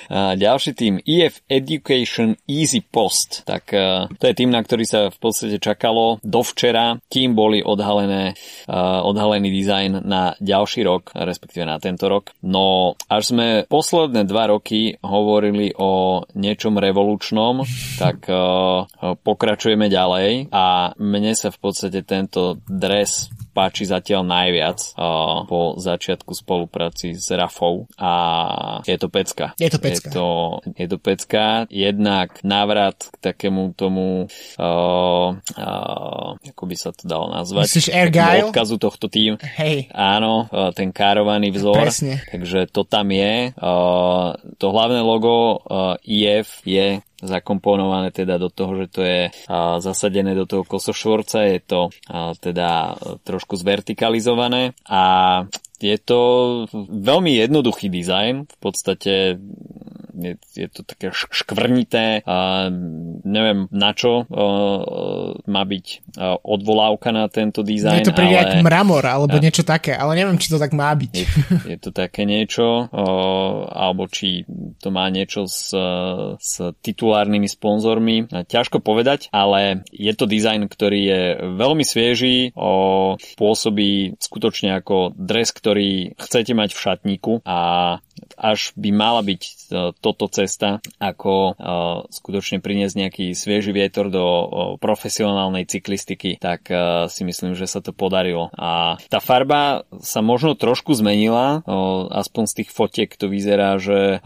A 0.09 0.33
ďalší 0.33 0.71
tým 0.73 0.95
EF 1.05 1.41
Education 1.49 2.37
Easy 2.45 2.81
Post. 2.81 3.45
Tak 3.45 3.63
uh, 3.73 4.09
to 4.17 4.23
je 4.29 4.37
tým, 4.37 4.49
na 4.49 4.61
ktorý 4.61 4.85
sa 4.85 5.01
v 5.09 5.17
podstate 5.17 5.57
čakalo 5.61 6.17
dovčera, 6.25 6.97
kým 7.09 7.37
boli 7.37 7.61
odhalené, 7.61 8.33
uh, 8.69 9.05
odhalený 9.05 9.49
dizajn 9.53 10.05
na 10.05 10.33
ďalší 10.41 10.81
rok, 10.85 11.13
respektíve 11.13 11.65
na 11.65 11.77
tento 11.77 12.09
rok. 12.09 12.33
No 12.41 12.97
až 13.09 13.33
sme 13.33 13.47
posledné 13.69 14.25
dva 14.25 14.49
roky 14.49 14.97
hovorili 15.01 15.73
o 15.77 16.23
niečom 16.33 16.77
revolučnom, 16.77 17.65
tak 18.01 18.25
uh, 18.29 18.85
pokračujeme 18.99 19.89
ďalej 19.89 20.49
a 20.49 20.93
mne 20.97 21.33
sa 21.37 21.53
v 21.53 21.59
podstate 21.61 22.01
tento 22.05 22.61
dres 22.65 23.29
páči 23.51 23.89
zatiaľ 23.89 24.25
najviac 24.25 24.79
uh, 24.95 25.43
po 25.49 25.75
začiatku 25.77 26.31
spolupráci 26.33 27.17
s 27.17 27.27
Rafou 27.33 27.89
a 27.97 28.11
je 28.85 28.97
to 28.97 29.09
pecka. 29.11 29.57
Je 29.57 29.69
to 29.69 29.79
pecka. 29.81 30.09
Je 30.09 30.15
to, 30.15 30.27
je 30.77 30.87
to 30.87 30.97
pecka. 30.97 31.65
Jednak 31.67 32.39
návrat 32.45 33.09
k 33.09 33.15
takému 33.33 33.73
tomu 33.73 34.25
uh, 34.25 35.27
uh, 35.35 36.29
ako 36.39 36.63
by 36.65 36.75
sa 36.75 36.89
to 36.95 37.05
dalo 37.05 37.31
nazvať? 37.33 37.65
Myslíš 37.67 37.89
Ergyle? 37.91 38.49
Odkazu 38.49 38.75
tohto 38.79 39.11
tým. 39.11 39.35
Hej. 39.39 39.91
Áno, 39.93 40.47
uh, 40.49 40.71
ten 40.71 40.93
károvaný 40.93 41.51
vzor. 41.53 41.77
Presne. 41.77 42.21
Takže 42.29 42.69
to 42.71 42.85
tam 42.85 43.11
je. 43.11 43.51
Uh, 43.55 44.35
to 44.57 44.71
hlavné 44.71 45.01
logo 45.01 45.59
uh, 45.59 45.95
IF 46.05 46.61
je 46.63 47.01
zakomponované 47.19 48.15
teda 48.15 48.39
do 48.39 48.47
toho, 48.47 48.79
že 48.79 48.87
to 48.87 49.01
je 49.03 49.21
zasadené 49.83 50.31
do 50.35 50.47
toho 50.47 50.63
kosošvorca, 50.63 51.43
je 51.45 51.59
to 51.59 51.81
teda 52.39 52.95
trošku 53.27 53.59
zvertikalizované 53.59 54.71
a 54.87 55.03
je 55.79 55.97
to 55.99 56.21
veľmi 56.87 57.39
jednoduchý 57.39 57.87
dizajn, 57.87 58.47
v 58.47 58.57
podstate 58.59 59.39
je, 60.19 60.35
je 60.53 60.67
to 60.67 60.83
také 60.83 61.09
škvrnité, 61.15 62.21
a 62.27 62.67
neviem 63.23 63.71
na 63.71 63.95
čo 63.95 64.27
má 65.47 65.63
byť 65.63 65.85
odvolávka 66.43 67.15
na 67.15 67.31
tento 67.31 67.63
dizajn. 67.63 68.03
Je 68.03 68.09
to 68.11 68.15
príde 68.15 68.35
ale... 68.35 68.61
mramor 68.61 69.03
alebo 69.03 69.39
a... 69.39 69.43
niečo 69.43 69.63
také, 69.63 69.95
ale 69.95 70.19
neviem, 70.19 70.37
či 70.37 70.51
to 70.51 70.59
tak 70.59 70.75
má 70.75 70.91
byť. 70.91 71.13
Je, 71.15 71.27
je 71.75 71.77
to 71.79 71.95
také 71.95 72.27
niečo, 72.27 72.91
alebo 73.71 74.05
či 74.11 74.43
to 74.79 74.91
má 74.91 75.07
niečo 75.09 75.47
s, 75.47 75.71
s 76.39 76.53
titulárnymi 76.83 77.47
sponzormi. 77.47 78.27
Ťažko 78.29 78.83
povedať, 78.83 79.31
ale 79.31 79.87
je 79.91 80.13
to 80.15 80.27
dizajn, 80.27 80.67
ktorý 80.67 80.99
je 80.99 81.21
veľmi 81.55 81.83
svieži, 81.87 82.51
pôsobí 83.39 84.19
skutočne 84.19 84.79
ako 84.79 85.15
dres, 85.15 85.55
ktorý 85.55 86.13
chcete 86.19 86.51
mať 86.53 86.75
v 86.75 86.79
šatníku 86.79 87.33
a 87.47 87.59
až 88.35 88.75
by 88.75 88.89
mala 88.91 89.23
byť 89.23 89.41
toto 89.99 90.25
cesta, 90.29 90.81
ako 90.97 91.55
skutočne 92.09 92.59
priniesť 92.59 92.95
nejaký 92.95 93.25
svieži 93.33 93.71
vietor 93.71 94.11
do 94.11 94.25
profesionálnej 94.81 95.69
cyklistiky, 95.69 96.41
tak 96.41 96.67
si 97.09 97.21
myslím, 97.23 97.53
že 97.53 97.69
sa 97.69 97.79
to 97.79 97.93
podarilo. 97.93 98.49
A 98.57 99.01
tá 99.09 99.21
farba 99.21 99.85
sa 100.01 100.19
možno 100.19 100.57
trošku 100.57 100.93
zmenila, 100.97 101.61
aspoň 102.09 102.43
z 102.49 102.53
tých 102.63 102.69
fotiek 102.73 103.09
to 103.13 103.29
vyzerá, 103.29 103.77
že 103.77 104.21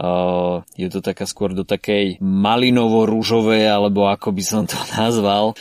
je 0.76 0.88
to 0.90 1.00
taká 1.04 1.28
skôr 1.28 1.52
do 1.52 1.68
takej 1.68 2.18
malinovo-rúžovej, 2.24 3.68
alebo 3.68 4.08
ako 4.08 4.32
by 4.32 4.44
som 4.44 4.64
to 4.66 4.78
nazval, 5.00 5.56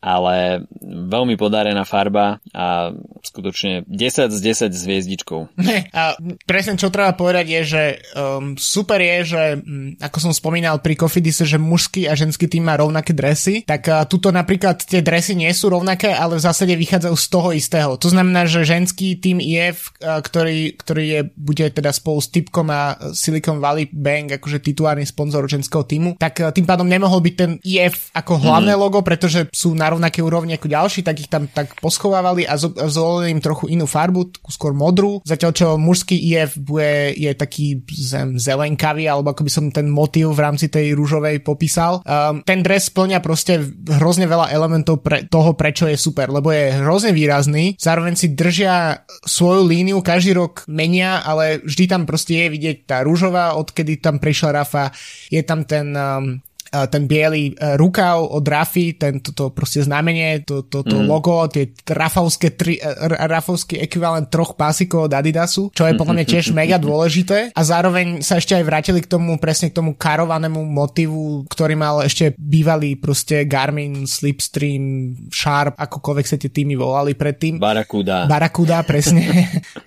ale 0.00 0.66
veľmi 0.86 1.34
podarená 1.38 1.86
farba 1.86 2.38
a 2.54 2.92
skutočne 3.22 3.86
10 3.88 4.30
z 4.32 4.38
10 4.40 4.74
s 4.74 4.82
hviezdičkou. 4.86 5.40
A 5.96 6.18
presne 6.44 6.76
čo 6.76 6.92
treba 6.92 7.16
povedať 7.16 7.46
je, 7.48 7.62
že 7.64 7.82
um, 8.16 8.54
super 8.58 8.95
je, 9.00 9.16
že 9.36 9.42
um, 9.60 9.92
ako 9.98 10.18
som 10.18 10.32
spomínal 10.32 10.80
pri 10.80 10.96
Kofidise, 10.96 11.48
že 11.48 11.60
mužský 11.60 12.08
a 12.08 12.16
ženský 12.16 12.46
tým 12.48 12.66
má 12.66 12.76
rovnaké 12.76 13.12
dresy, 13.12 13.62
tak 13.64 13.88
tuto 14.10 14.30
napríklad 14.30 14.82
tie 14.82 15.00
dresy 15.00 15.38
nie 15.38 15.50
sú 15.52 15.70
rovnaké, 15.70 16.12
ale 16.12 16.36
v 16.38 16.44
zásade 16.44 16.74
vychádzajú 16.74 17.16
z 17.16 17.26
toho 17.28 17.48
istého. 17.52 17.90
To 17.98 18.08
znamená, 18.08 18.46
že 18.48 18.66
ženský 18.66 19.18
tým 19.18 19.38
IF, 19.42 19.92
ktorý, 20.00 20.76
ktorý 20.78 21.04
je, 21.04 21.20
bude 21.34 21.66
teda 21.70 21.90
spolu 21.92 22.18
s 22.20 22.28
Typkom 22.30 22.68
a 22.70 22.96
Silicon 23.12 23.58
Valley 23.62 23.88
Bank 23.90 24.36
akože 24.40 24.62
titulárny 24.62 25.06
sponzor 25.06 25.46
ženského 25.46 25.84
týmu, 25.86 26.18
tak 26.20 26.42
tým 26.52 26.66
pádom 26.66 26.88
nemohol 26.88 27.22
byť 27.22 27.34
ten 27.34 27.52
IF 27.62 28.10
ako 28.12 28.40
hlavné 28.40 28.74
mm. 28.74 28.80
logo, 28.80 29.00
pretože 29.02 29.48
sú 29.54 29.72
na 29.74 29.90
rovnaké 29.90 30.20
úrovni 30.20 30.56
ako 30.56 30.68
ďalší, 30.68 31.00
tak 31.06 31.16
ich 31.22 31.30
tam 31.30 31.46
tak 31.48 31.76
poschovávali 31.80 32.48
a 32.48 32.58
zvolili 32.60 33.32
im 33.32 33.40
trochu 33.44 33.70
inú 33.70 33.84
farbu, 33.84 34.36
skôr 34.50 34.72
modrú, 34.76 35.20
zatiaľ 35.24 35.52
čo 35.52 35.66
mužský 35.80 36.16
IF 36.34 36.58
bude, 36.58 37.14
je 37.14 37.30
taký 37.32 37.80
zem, 37.92 38.36
zelenkavý, 38.86 39.04
alebo 39.10 39.34
ako 39.34 39.42
by 39.42 39.50
som 39.50 39.64
ten 39.74 39.90
motív 39.90 40.38
v 40.38 40.44
rámci 40.46 40.70
tej 40.70 40.94
rúžovej 40.94 41.42
popísal. 41.42 42.02
Um, 42.06 42.42
ten 42.46 42.62
dres 42.62 42.86
splňa 42.86 43.18
proste 43.18 43.58
hrozne 43.98 44.30
veľa 44.30 44.54
elementov 44.54 45.02
pre 45.02 45.26
toho, 45.26 45.58
prečo 45.58 45.90
je 45.90 45.98
super, 45.98 46.30
lebo 46.30 46.54
je 46.54 46.78
hrozne 46.78 47.10
výrazný, 47.10 47.74
zároveň 47.80 48.14
si 48.14 48.32
držia 48.32 49.02
svoju 49.26 49.66
líniu, 49.66 49.98
každý 50.02 50.38
rok 50.38 50.62
menia, 50.70 51.18
ale 51.26 51.58
vždy 51.66 51.84
tam 51.90 52.02
proste 52.06 52.46
je 52.46 52.52
vidieť 52.52 52.76
tá 52.86 53.02
rúžová, 53.02 53.58
odkedy 53.58 53.98
tam 53.98 54.22
prišla 54.22 54.62
Rafa, 54.62 54.94
je 55.30 55.42
tam 55.42 55.66
ten 55.66 55.90
um, 55.94 56.38
ten 56.84 57.08
biely 57.08 57.56
e, 57.56 57.80
rukav 57.80 58.20
od 58.20 58.44
Rafy, 58.44 59.00
ten, 59.00 59.24
toto 59.24 59.48
proste 59.48 59.80
znamenie, 59.80 60.44
to, 60.44 60.68
to, 60.68 60.84
to 60.84 61.00
mm. 61.00 61.06
logo, 61.08 61.48
tie 61.48 61.72
rafovské, 61.88 62.52
tri, 62.52 62.76
e, 62.76 62.92
rafovský 63.08 63.80
ekvivalent 63.80 64.28
troch 64.28 64.52
pásikov 64.52 65.08
od 65.08 65.16
Adidasu, 65.16 65.72
čo 65.72 65.88
je 65.88 65.96
podľa 65.96 66.14
mňa 66.20 66.26
tiež 66.28 66.52
mega 66.52 66.76
dôležité. 66.76 67.56
A 67.56 67.60
zároveň 67.64 68.20
sa 68.20 68.36
ešte 68.36 68.52
aj 68.52 68.64
vrátili 68.68 69.00
k 69.00 69.08
tomu, 69.08 69.40
presne 69.40 69.72
k 69.72 69.78
tomu 69.80 69.96
karovanému 69.96 70.60
motivu, 70.60 71.48
ktorý 71.48 71.72
mal 71.78 72.04
ešte 72.04 72.36
bývalý 72.36 73.00
proste 73.00 73.48
Garmin, 73.48 74.04
Slipstream, 74.04 75.16
Sharp, 75.32 75.80
akokoľvek 75.80 76.26
sa 76.28 76.36
tie 76.36 76.52
týmy 76.52 76.76
volali 76.76 77.16
predtým. 77.16 77.62
Barakuda. 77.62 78.28
Barakuda, 78.28 78.82
presne. 78.82 79.22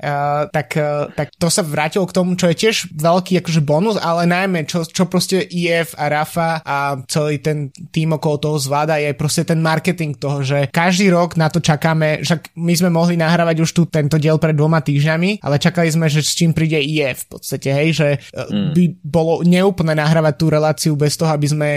uh, 0.01 0.47
tak, 0.55 0.73
uh, 0.79 1.11
tak 1.13 1.35
to 1.35 1.51
sa 1.51 1.61
vrátilo 1.61 2.07
k 2.07 2.15
tomu, 2.15 2.39
čo 2.39 2.47
je 2.49 2.55
tiež 2.55 2.95
veľký 2.95 3.43
akože 3.43 3.61
bonus, 3.61 3.99
ale 3.99 4.25
najmä 4.25 4.63
čo, 4.63 4.87
čo 4.87 5.05
proste 5.05 5.43
IF 5.43 5.93
a 5.99 6.07
Rafa 6.07 6.63
a 6.63 6.78
celý 7.07 7.39
ten 7.39 7.73
tým 7.89 8.15
okolo 8.15 8.35
toho 8.37 8.57
zvláda 8.59 8.99
je 8.99 9.11
proste 9.15 9.43
ten 9.47 9.59
marketing 9.59 10.15
toho, 10.15 10.43
že 10.43 10.67
každý 10.69 11.09
rok 11.09 11.35
na 11.39 11.47
to 11.47 11.63
čakáme, 11.63 12.21
však 12.21 12.53
my 12.55 12.73
sme 12.75 12.89
mohli 12.91 13.15
nahrávať 13.15 13.57
už 13.63 13.69
tu 13.71 13.81
tento 13.87 14.19
diel 14.19 14.37
pred 14.37 14.53
dvoma 14.53 14.83
týždňami, 14.83 15.41
ale 15.41 15.55
čakali 15.57 15.89
sme, 15.89 16.11
že 16.11 16.21
s 16.21 16.35
čím 16.35 16.51
príde 16.53 16.77
IF 16.77 17.25
v 17.25 17.39
podstate, 17.39 17.69
hej, 17.71 17.89
že 17.95 18.07
mm. 18.33 18.71
by 18.75 18.83
bolo 19.01 19.41
neúplne 19.41 19.95
nahrávať 19.95 20.33
tú 20.35 20.45
reláciu 20.51 20.93
bez 20.99 21.15
toho, 21.15 21.31
aby 21.33 21.47
sme 21.47 21.69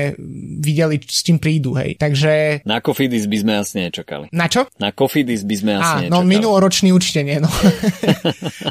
videli, 0.61 0.99
s 1.01 1.23
čím 1.25 1.39
prídu, 1.39 1.73
hej. 1.79 1.97
Takže... 1.97 2.65
Na 2.67 2.83
Cofidis 2.83 3.31
by 3.31 3.37
sme 3.39 3.53
asi 3.59 3.75
nečakali. 3.87 4.27
Na 4.35 4.51
čo? 4.51 4.67
Na 4.83 4.93
Cofidis 4.93 5.47
by 5.47 5.55
sme 5.55 5.71
asi 5.79 5.83
Á, 5.83 5.93
nečakali. 6.07 6.13
no 6.13 6.19
minuloročný 6.27 6.91
určite 6.91 7.23
nie, 7.23 7.39
no. 7.39 7.49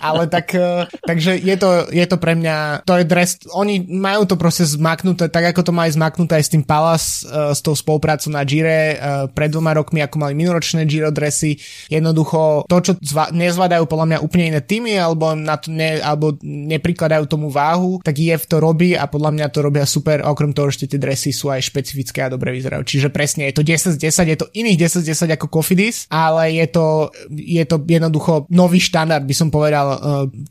ale 0.07 0.27
tak, 0.27 0.53
e, 0.53 0.85
takže 1.03 1.39
je 1.39 1.55
to, 1.57 1.89
je 1.89 2.05
to 2.05 2.17
pre 2.19 2.35
mňa, 2.37 2.85
to 2.85 2.99
je 2.99 3.05
dres, 3.07 3.39
oni 3.55 3.83
majú 3.87 4.27
to 4.27 4.35
proste 4.35 4.67
zmaknuté, 4.67 5.31
tak 5.31 5.55
ako 5.55 5.71
to 5.71 5.73
majú 5.73 5.89
zmaknuté 5.91 6.10
naknúť 6.11 6.35
aj 6.35 6.43
s 6.43 6.51
tým 6.51 6.63
Palace, 6.67 7.23
uh, 7.23 7.55
s 7.55 7.63
tou 7.63 7.71
spoluprácou 7.71 8.35
na 8.35 8.43
Gire 8.43 8.99
uh, 8.99 9.31
pred 9.31 9.47
dvoma 9.47 9.71
rokmi, 9.71 10.03
ako 10.03 10.19
mali 10.19 10.35
minoročné 10.35 10.83
Giro 10.83 11.07
dresy. 11.15 11.55
Jednoducho 11.87 12.67
to, 12.67 12.77
čo 12.83 12.91
zva- 12.99 13.31
nezvládajú 13.31 13.87
podľa 13.87 14.07
mňa 14.11 14.17
úplne 14.19 14.51
iné 14.51 14.61
týmy, 14.61 14.99
alebo, 14.99 15.31
na 15.31 15.55
to 15.55 15.71
ne, 15.71 16.03
alebo 16.03 16.35
neprikladajú 16.43 17.23
tomu 17.31 17.47
váhu, 17.47 18.03
tak 18.03 18.19
IF 18.19 18.51
to 18.51 18.59
robí 18.59 18.99
a 18.99 19.07
podľa 19.07 19.31
mňa 19.31 19.47
to 19.55 19.63
robia 19.63 19.87
super. 19.87 20.19
Okrem 20.27 20.51
toho, 20.51 20.67
že 20.67 20.91
tie 20.91 20.99
dresy 20.99 21.31
sú 21.31 21.47
aj 21.47 21.63
špecifické 21.63 22.27
a 22.27 22.33
dobre 22.33 22.51
vyzerajú. 22.51 22.83
Čiže 22.83 23.07
presne 23.13 23.47
je 23.47 23.55
to 23.55 23.63
10 23.63 23.95
z 23.95 23.97
10, 23.97 24.33
je 24.33 24.37
to 24.41 24.47
iných 24.51 24.77
10 24.91 25.05
z 25.05 25.05
10 25.15 25.37
ako 25.39 25.47
Cofidis, 25.47 26.09
ale 26.11 26.57
je 26.57 26.67
to, 26.67 27.13
je 27.31 27.63
to 27.63 27.79
jednoducho 27.85 28.49
nový 28.51 28.81
štandard, 28.81 29.23
by 29.23 29.35
som 29.37 29.53
povedal. 29.53 29.87
Uh, 29.91 29.99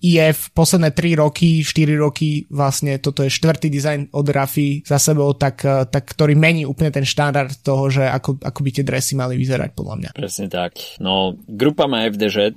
IF 0.01 0.55
posledné 0.55 0.95
3 0.95 1.21
roky, 1.21 1.61
4 1.67 1.99
roky, 1.99 2.47
vlastne 2.49 2.97
toto 3.03 3.27
je 3.27 3.33
štvrtý 3.33 3.67
dizajn 3.67 4.01
od 4.15 4.27
Rafi 4.31 4.87
za 4.87 5.03
sebou, 5.03 5.35
tak 5.35 5.50
Eh, 5.65 5.85
tak, 5.89 6.05
ktorý 6.13 6.35
mení 6.37 6.69
úplne 6.69 6.93
ten 6.93 7.07
štandard 7.07 7.51
toho, 7.65 7.89
že 7.89 8.05
ako, 8.05 8.43
ako 8.43 8.61
by 8.61 8.71
tie 8.71 8.85
dresy 8.85 9.17
mali 9.17 9.35
vyzerať 9.41 9.71
podľa 9.73 9.95
mňa. 9.97 10.11
Presne 10.15 10.47
tak. 10.47 10.77
No, 11.01 11.35
grupa 11.49 11.89
má 11.89 12.05
FDŽ, 12.07 12.55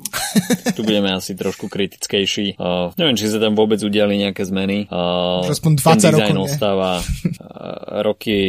tu 0.77 0.81
budeme 0.83 1.13
asi 1.13 1.33
trošku 1.33 1.69
kritickejší. 1.71 2.59
Uh, 2.59 2.91
neviem, 2.99 3.15
či 3.17 3.29
sa 3.29 3.39
tam 3.39 3.55
vôbec 3.55 3.79
udiali 3.81 4.19
nejaké 4.19 4.43
zmeny. 4.43 4.89
Uh, 4.91 5.47
aspoň 5.47 5.71
20 5.79 5.83
ten 5.83 5.97
dizajn 6.13 6.35
rokov, 6.35 6.45
ostáva 6.49 6.91
uh, 6.99 8.03
roky, 8.03 8.39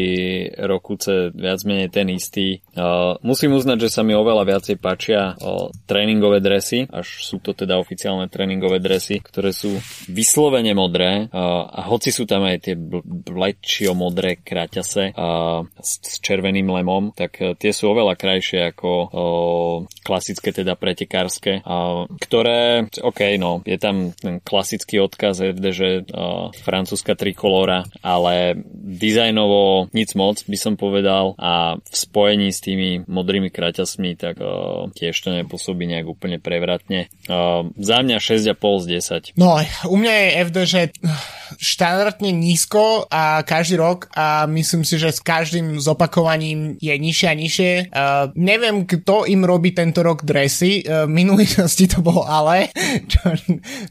rokuce 0.58 1.30
viac 1.32 1.60
menej 1.64 1.88
ten 1.92 2.08
istý. 2.10 2.60
Uh, 2.74 3.16
musím 3.22 3.54
uznať, 3.54 3.88
že 3.88 3.92
sa 3.92 4.02
mi 4.02 4.16
oveľa 4.16 4.44
viacej 4.48 4.76
páčia 4.80 5.34
uh, 5.38 5.70
tréningové 5.86 6.42
dresy, 6.42 6.88
až 6.90 7.06
sú 7.22 7.38
to 7.38 7.54
teda 7.54 7.78
oficiálne 7.78 8.26
tréningové 8.26 8.82
dresy, 8.82 9.22
ktoré 9.22 9.54
sú 9.54 9.76
vyslovene 10.10 10.72
modré 10.74 11.30
uh, 11.30 11.68
a 11.68 11.86
hoci 11.86 12.10
sú 12.10 12.26
tam 12.26 12.46
aj 12.48 12.56
tie 12.64 12.74
bl- 12.74 13.04
modré 13.94 14.33
kráťase 14.40 15.14
a 15.14 15.62
s 15.78 16.18
červeným 16.18 16.66
lemom, 16.70 17.12
tak 17.14 17.38
e, 17.38 17.54
tie 17.54 17.70
sú 17.70 17.92
oveľa 17.92 18.18
krajšie 18.18 18.74
ako 18.74 18.90
o, 18.90 19.08
klasické 20.02 20.50
teda 20.50 20.74
pretekárske, 20.78 21.64
ktoré, 22.20 22.86
ok, 22.88 23.20
no, 23.40 23.64
je 23.64 23.78
tam 23.80 24.12
ten 24.12 24.38
klasický 24.40 25.00
odkaz 25.00 25.40
FD, 25.40 25.64
že 25.72 25.88
francúzska 26.60 27.16
trikolóra, 27.16 27.88
ale 28.04 28.58
dizajnovo 28.74 29.88
nic 29.96 30.12
moc 30.14 30.44
by 30.44 30.58
som 30.58 30.74
povedal 30.76 31.34
a 31.40 31.78
v 31.80 31.94
spojení 31.94 32.52
s 32.52 32.60
tými 32.60 33.04
modrými 33.08 33.48
kraťasmi 33.48 34.16
tak 34.18 34.40
tiež 34.94 35.14
to 35.16 35.30
nepôsobí 35.32 35.88
nejak 35.88 36.06
úplne 36.06 36.38
prevratne. 36.38 37.08
Za 37.74 37.98
mňa 38.04 38.18
6,5 38.20 38.84
z 38.84 38.86
10. 39.34 39.40
No, 39.40 39.58
u 39.88 39.96
mňa 39.96 40.12
je 40.12 40.28
FD, 40.48 40.56
že 40.64 40.80
štandardne 41.58 42.30
nízko 42.34 43.06
a 43.08 43.44
každý 43.46 43.78
rok 43.78 44.08
a 44.16 44.23
myslím 44.50 44.82
si, 44.82 44.98
že 45.00 45.14
s 45.14 45.20
každým 45.20 45.80
zopakovaním 45.80 46.76
je 46.78 46.94
nižšie 46.94 47.26
a 47.28 47.34
nižšie. 47.34 47.72
Uh, 47.90 48.30
neviem, 48.36 48.84
kto 48.84 49.24
im 49.28 49.42
robí 49.46 49.72
tento 49.72 50.02
rok 50.04 50.22
dresy. 50.26 50.84
Uh, 50.84 51.08
minulosti 51.08 51.88
to 51.88 52.04
bol 52.04 52.26
ale, 52.26 52.70
čo 53.12 53.34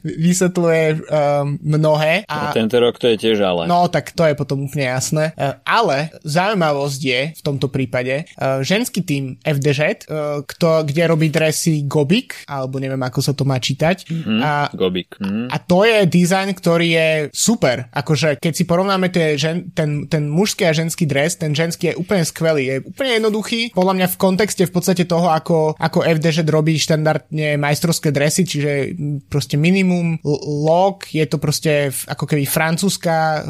vysvetľuje 0.04 0.84
uh, 1.08 1.44
mnohé. 1.46 2.28
A, 2.28 2.50
no, 2.50 2.56
tento 2.56 2.76
rok 2.78 2.96
to 3.00 3.10
je 3.12 3.16
tiež 3.20 3.38
ale. 3.42 3.66
No, 3.66 3.88
tak 3.88 4.12
to 4.12 4.24
je 4.24 4.34
potom 4.36 4.68
úplne 4.68 4.88
jasné. 4.88 5.32
Uh, 5.34 5.58
ale 5.66 6.14
zaujímavosť 6.22 7.00
je 7.00 7.20
v 7.34 7.42
tomto 7.42 7.68
prípade 7.72 8.28
uh, 8.38 8.60
ženský 8.64 9.02
tým 9.02 9.36
FDŽ, 9.42 9.80
uh, 10.08 10.42
kto, 10.46 10.86
kde 10.86 11.02
robí 11.10 11.28
dresy 11.28 11.84
Gobik, 11.84 12.46
alebo 12.48 12.80
neviem, 12.80 13.00
ako 13.00 13.20
sa 13.20 13.32
to 13.32 13.46
má 13.46 13.58
čítať. 13.60 14.08
Mm, 14.08 14.40
a, 14.40 14.52
Gobik. 14.72 15.16
Mm. 15.20 15.48
A 15.50 15.56
to 15.60 15.84
je 15.84 16.04
dizajn, 16.08 16.52
ktorý 16.56 16.88
je 16.88 17.08
super. 17.32 17.88
Akože, 17.92 18.40
keď 18.40 18.52
si 18.52 18.64
porovnáme 18.64 19.08
tie, 19.08 19.36
žen, 19.38 19.70
ten, 19.72 20.06
ten 20.08 20.23
mužský 20.28 20.68
a 20.68 20.76
ženský 20.76 21.04
dres, 21.08 21.36
ten 21.36 21.52
ženský 21.52 21.92
je 21.92 21.98
úplne 21.98 22.24
skvelý, 22.24 22.62
je 22.66 22.76
úplne 22.84 23.22
jednoduchý. 23.22 23.60
Podľa 23.74 23.94
mňa 23.96 24.06
v 24.12 24.20
kontexte 24.20 24.62
v 24.68 24.72
podstate 24.74 25.04
toho, 25.04 25.28
ako, 25.30 25.76
ako 25.78 25.98
FDŽ 26.04 26.46
robí 26.48 26.76
štandardne 26.78 27.56
majstrovské 27.60 28.12
dresy, 28.14 28.46
čiže 28.46 28.94
proste 29.28 29.56
minimum 29.56 30.20
log, 30.44 31.08
je 31.10 31.24
to 31.24 31.36
proste 31.40 31.92
ako 32.08 32.24
keby 32.28 32.44
francúzska 32.44 33.44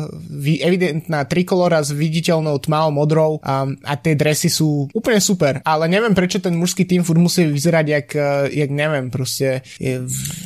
evidentná 0.62 1.26
trikolora 1.26 1.82
s 1.82 1.90
viditeľnou 1.92 2.56
tmavou 2.62 2.92
modrou 2.94 3.30
a, 3.42 3.66
a 3.66 3.92
tie 3.98 4.14
dresy 4.14 4.48
sú 4.48 4.88
úplne 4.94 5.18
super, 5.18 5.60
ale 5.66 5.90
neviem 5.90 6.14
prečo 6.14 6.38
ten 6.38 6.54
mužský 6.54 6.86
tým 6.86 7.02
furt 7.02 7.18
musí 7.20 7.46
vyzerať 7.48 7.86
jak, 7.86 8.08
jak 8.50 8.70
neviem, 8.70 9.10
proste 9.10 9.66
je, 9.78 10.04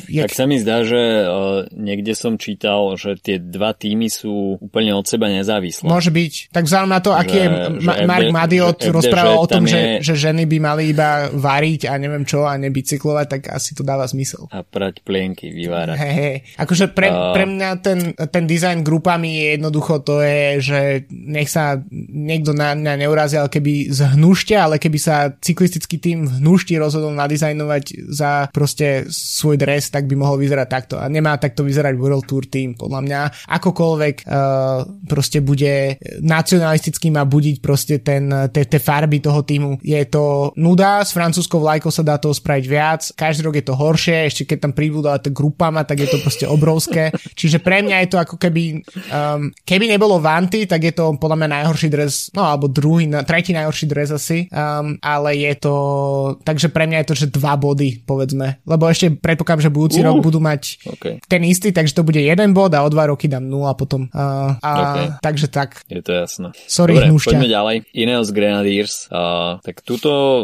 jak... 0.09 0.29
Tak 0.29 0.37
sa 0.37 0.45
mi 0.49 0.57
zdá, 0.59 0.83
že 0.83 1.01
uh, 1.25 1.65
niekde 1.73 2.13
som 2.17 2.35
čítal, 2.35 2.95
že 2.97 3.15
tie 3.19 3.37
dva 3.39 3.71
týmy 3.73 4.11
sú 4.11 4.59
úplne 4.59 4.93
od 4.95 5.05
seba 5.05 5.29
nezávislé. 5.31 5.87
Môže 5.87 6.11
byť 6.11 6.18
byť. 6.19 6.33
Tak 6.51 6.67
vzhľadom 6.67 6.91
na 6.91 6.99
to, 6.99 7.11
aký 7.15 7.37
je 7.39 7.47
Ma- 7.79 8.03
Mark 8.03 8.27
Madiot 8.35 8.79
rozprával 8.91 9.39
o 9.39 9.47
tom, 9.47 9.63
je... 9.63 10.03
že, 10.03 10.11
že 10.11 10.29
ženy 10.29 10.43
by 10.43 10.57
mali 10.59 10.91
iba 10.91 11.31
variť 11.31 11.87
a 11.87 11.95
neviem 11.95 12.27
čo 12.27 12.43
a 12.43 12.59
nebicyklovať, 12.59 13.25
tak 13.31 13.41
asi 13.55 13.71
to 13.71 13.87
dáva 13.87 14.03
zmysel. 14.03 14.51
A 14.51 14.67
prať 14.67 14.99
plienky, 15.07 15.55
vyvárať. 15.55 15.95
Hey, 15.95 16.13
hey. 16.13 16.35
Akože 16.59 16.91
pre, 16.91 17.07
uh... 17.07 17.31
pre 17.31 17.47
mňa 17.47 17.69
ten, 17.79 18.11
ten 18.13 18.43
dizajn 18.43 18.83
grupami 18.83 19.39
je 19.39 19.47
jednoducho 19.55 20.03
to 20.03 20.19
je, 20.19 20.59
že 20.59 20.79
nech 21.09 21.47
sa 21.47 21.79
niekto 22.11 22.51
na 22.51 22.75
mňa 22.75 22.93
neurazí, 23.05 23.39
ale 23.39 23.47
keby 23.47 23.93
z 23.93 23.99
hnuštia, 24.17 24.67
ale 24.67 24.75
keby 24.81 24.99
sa 24.99 25.31
cyklistický 25.31 26.01
tým 26.01 26.27
v 26.27 26.41
hnušti 26.41 26.75
rozhodol 26.75 27.13
nadizajnovať 27.15 28.09
za 28.09 28.49
proste 28.49 29.05
svoj 29.09 29.61
dres, 29.61 29.93
tak 29.93 30.09
by 30.09 30.17
mohol 30.17 30.41
vyzerať 30.41 30.67
takto. 30.67 30.95
A 30.97 31.05
nemá 31.07 31.37
takto 31.37 31.61
vyzerať 31.61 31.93
World 31.95 32.25
Tour 32.25 32.49
tým, 32.49 32.73
podľa 32.73 33.01
mňa. 33.05 33.21
Akokoľvek 33.53 34.15
uh, 34.25 35.05
proste 35.05 35.39
bude 35.45 36.01
nacionalistický 36.17 37.13
má 37.13 37.23
budiť 37.23 37.61
proste 37.61 38.01
ten, 38.01 38.29
tie 38.49 38.79
farby 38.81 39.21
toho 39.21 39.45
týmu. 39.45 39.77
Je 39.85 40.01
to 40.09 40.55
nuda, 40.57 41.05
s 41.05 41.13
francúzskou 41.13 41.61
vlajkou 41.61 41.93
sa 41.93 42.01
dá 42.01 42.17
toho 42.17 42.33
spraviť 42.33 42.65
viac, 42.65 43.01
každý 43.13 43.45
rok 43.45 43.55
je 43.61 43.65
to 43.65 43.77
horšie, 43.77 44.17
ešte 44.25 44.41
keď 44.49 44.57
tam 44.69 44.73
pribúda 44.73 45.21
to 45.21 45.29
grupama, 45.29 45.85
tak 45.85 46.01
je 46.01 46.09
to 46.09 46.17
proste 46.23 46.45
obrovské. 46.49 47.13
Čiže 47.37 47.61
pre 47.61 47.85
mňa 47.85 48.05
je 48.05 48.09
to 48.09 48.17
ako 48.17 48.35
keby, 48.39 48.81
um, 49.11 49.53
keby 49.63 49.85
nebolo 49.91 50.17
Vanty, 50.17 50.65
tak 50.65 50.83
je 50.83 50.93
to 50.95 51.15
podľa 51.19 51.45
mňa 51.45 51.49
najhorší 51.61 51.87
dres, 51.91 52.33
no 52.33 52.47
alebo 52.47 52.71
druhý, 52.71 53.05
tretí 53.27 53.53
najhorší 53.53 53.85
dres 53.85 54.09
asi, 54.09 54.47
um, 54.49 54.97
ale 55.03 55.35
je 55.37 55.53
to, 55.59 55.75
takže 56.41 56.71
pre 56.71 56.87
mňa 56.87 57.03
je 57.03 57.07
to, 57.11 57.15
že 57.25 57.27
dva 57.35 57.59
body, 57.59 58.01
povedzme. 58.07 58.63
Lebo 58.63 58.87
ešte 58.87 59.13
predpokladám, 59.13 59.67
že 59.67 59.75
budúci 59.75 59.99
uh, 60.01 60.09
rok 60.09 60.23
budú 60.23 60.39
mať 60.39 60.79
okay. 60.87 61.19
ten 61.27 61.43
istý, 61.43 61.75
takže 61.75 61.95
to 61.95 62.07
bude 62.07 62.19
jeden 62.19 62.55
bod 62.55 62.71
a 62.73 62.83
o 62.83 62.89
dva 62.89 63.11
roky 63.11 63.27
dám 63.27 63.45
nula 63.45 63.75
potom. 63.75 64.07
Uh, 64.11 64.55
a, 64.63 64.71
okay. 64.71 65.07
Takže 65.19 65.47
tak. 65.51 65.83
Je 65.89 65.98
to 66.01 66.11
jasné. 66.11 66.47
Sorry, 66.67 66.95
Dobre, 66.97 67.09
hnúšťa. 67.11 67.29
poďme 67.31 67.47
ďalej. 67.47 67.75
Ineos 67.93 68.29
Grenadiers. 68.31 68.95
Uh, 69.09 69.59
tak 69.63 69.81
tuto 69.81 70.11
uh, 70.11 70.43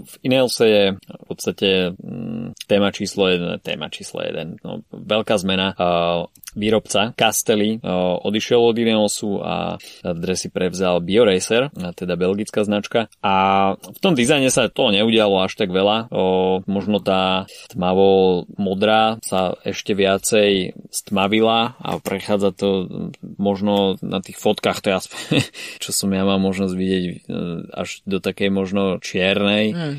v 0.00 0.14
Ineose 0.26 0.64
je 0.66 0.84
v 0.96 1.24
podstate 1.26 1.92
um, 1.96 2.52
téma 2.66 2.90
číslo 2.90 3.30
jeden, 3.30 3.58
téma 3.62 3.88
číslo 3.88 4.22
jeden, 4.24 4.58
no, 4.62 4.82
veľká 4.90 5.36
zmena. 5.40 5.74
Uh, 5.76 6.26
výrobca 6.56 7.12
Castelli 7.12 7.78
odišiel 8.24 8.56
od 8.56 8.76
Ineosu 8.80 9.44
a 9.44 9.76
dresy 10.16 10.48
prevzal 10.48 11.04
BioRacer, 11.04 11.68
teda 11.92 12.16
belgická 12.16 12.64
značka. 12.64 13.12
A 13.20 13.76
v 13.76 13.98
tom 14.00 14.16
dizajne 14.16 14.48
sa 14.48 14.72
to 14.72 14.88
neudialo 14.88 15.44
až 15.44 15.52
tak 15.52 15.68
veľa. 15.68 16.08
Možno 16.64 17.04
tá 17.04 17.44
tmavo 17.68 18.48
modrá 18.56 19.20
sa 19.20 19.52
ešte 19.68 19.92
viacej 19.92 20.72
stmavila 20.88 21.76
a 21.76 22.00
prechádza 22.00 22.56
to 22.56 22.88
možno 23.36 24.00
na 24.00 24.24
tých 24.24 24.40
fotkách, 24.40 24.65
to 24.74 24.90
je 24.90 24.94
aspoň, 24.98 25.20
čo 25.82 25.90
som 25.94 26.10
ja 26.10 26.26
mal 26.26 26.42
možnosť 26.42 26.74
vidieť 26.74 27.04
e, 27.04 27.14
až 27.70 28.02
do 28.08 28.18
takej 28.18 28.50
možno 28.50 28.98
čiernej. 28.98 29.64
Mm. 29.76 29.96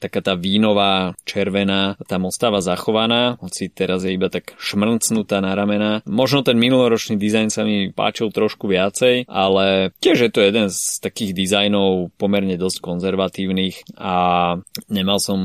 taká 0.00 0.20
tá 0.24 0.34
vínová 0.34 1.14
červená 1.22 2.00
tam 2.06 2.26
ostáva 2.26 2.64
zachovaná, 2.64 3.36
hoci 3.42 3.68
teraz 3.68 4.02
je 4.02 4.14
iba 4.16 4.32
tak 4.32 4.56
šmrncnutá 4.56 5.38
na 5.44 5.52
ramena. 5.52 6.00
Možno 6.08 6.40
ten 6.40 6.56
minuloročný 6.56 7.20
dizajn 7.20 7.48
sa 7.52 7.62
mi 7.62 7.92
páčil 7.92 8.32
trošku 8.32 8.70
viacej, 8.70 9.28
ale 9.28 9.92
tiež 10.00 10.28
je 10.28 10.30
to 10.32 10.40
jeden 10.40 10.72
z 10.72 11.02
takých 11.04 11.36
dizajnov 11.36 12.14
pomerne 12.16 12.56
dosť 12.56 12.80
konzervatívnych 12.80 13.98
a 14.00 14.16
nemal 14.88 15.18
som 15.20 15.38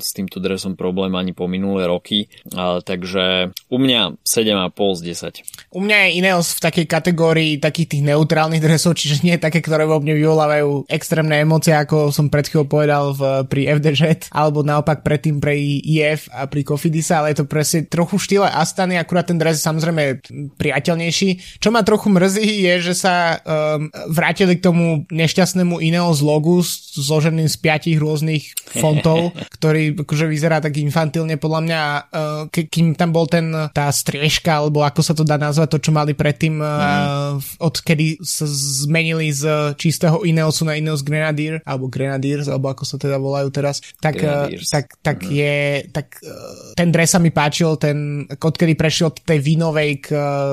s 0.00 0.16
týmto 0.16 0.40
dresom 0.40 0.74
problém 0.74 1.12
ani 1.12 1.36
po 1.36 1.44
minulé 1.50 1.84
roky, 1.84 2.32
ale 2.56 2.80
takže 2.80 3.52
u 3.68 3.76
mňa 3.76 4.22
7,5 4.24 4.98
z 4.98 5.00
10. 5.36 5.76
U 5.76 5.80
mňa 5.84 5.96
je 6.06 6.08
Ineos 6.16 6.56
v 6.56 6.60
takej 6.64 6.86
kategórii 6.88 7.52
takých 7.60 7.96
tých 7.96 8.02
neutrálnych 8.08 8.64
dresov, 8.64 8.96
čiže 8.96 9.22
nie 9.22 9.36
také, 9.36 9.60
ktoré 9.60 9.84
vo 9.84 10.00
mne 10.00 10.16
vyvolávajú 10.16 10.88
extrémne 10.88 11.36
emócie, 11.38 11.76
ako 11.76 12.10
som 12.10 12.32
pred 12.32 12.48
chvíľou 12.48 12.66
povedal 12.66 13.04
v, 13.12 13.44
pri 13.46 13.78
FDŽ, 13.78 14.32
alebo 14.32 14.64
naopak 14.64 15.04
predtým 15.04 15.38
pre 15.38 15.54
IF 15.60 16.32
a 16.32 16.48
pri 16.48 16.64
Kofidisa, 16.64 17.20
ale 17.20 17.36
je 17.36 17.44
to 17.44 17.46
presne 17.46 17.86
trochu 17.86 18.16
štýle 18.16 18.48
Astany, 18.48 18.96
akurát 18.96 19.28
ten 19.28 19.36
dres 19.36 19.60
je 19.60 19.64
samozrejme 19.66 20.24
priateľnejší. 20.56 21.60
Čo 21.60 21.68
ma 21.70 21.84
trochu 21.84 22.08
mrzí 22.08 22.64
je, 22.66 22.74
že 22.90 22.94
sa 22.96 23.36
um, 23.36 23.90
vrátili 24.08 24.56
k 24.56 24.64
tomu 24.64 25.04
nešťastnému 25.10 25.82
Ineos 25.82 26.24
logu 26.24 26.62
zloženým 26.94 27.46
z 27.50 27.56
piatich 27.60 27.98
rôznych 28.00 28.54
fontov, 28.78 29.34
ktorý 29.60 29.98
akože 30.06 30.26
vyzerá 30.30 30.62
tak 30.62 30.78
infantilne 30.78 31.36
podľa 31.36 31.60
mňa, 31.66 31.80
uh, 31.82 32.42
ke, 32.48 32.70
kým 32.70 32.94
tam 32.94 33.10
bol 33.10 33.26
ten, 33.26 33.50
tá 33.74 33.90
striežka, 33.90 34.62
alebo 34.62 34.86
ako 34.86 35.00
sa 35.02 35.12
to 35.12 35.26
dá 35.26 35.36
nazvať, 35.36 35.76
to 35.76 35.90
čo 35.90 35.92
mali 35.92 36.14
predtým, 36.14 36.62
uh, 36.62 37.36
mm. 37.36 37.49
Odkedy 37.58 38.20
sa 38.22 38.46
zmenili 38.46 39.32
z 39.34 39.74
čistého 39.74 40.22
Ineosu 40.22 40.68
na 40.68 40.76
Ineos 40.76 41.02
Grenadier, 41.02 41.64
alebo 41.66 41.90
Grenadiers, 41.90 42.46
alebo 42.46 42.70
ako 42.70 42.84
sa 42.86 42.96
teda 43.00 43.16
volajú 43.16 43.48
teraz, 43.50 43.82
tak, 43.98 44.20
uh, 44.22 44.46
tak, 44.70 44.84
tak 45.00 45.18
mm. 45.24 45.30
je, 45.32 45.56
tak 45.90 46.06
uh, 46.22 46.76
ten 46.78 46.92
dres 46.94 47.10
sa 47.10 47.18
mi 47.18 47.34
páčil, 47.34 47.74
ten, 47.80 48.28
odkedy 48.28 48.76
prešiel 48.76 49.10
od 49.10 49.18
tej 49.24 49.40
vínovej 49.40 49.90
k 50.04 50.06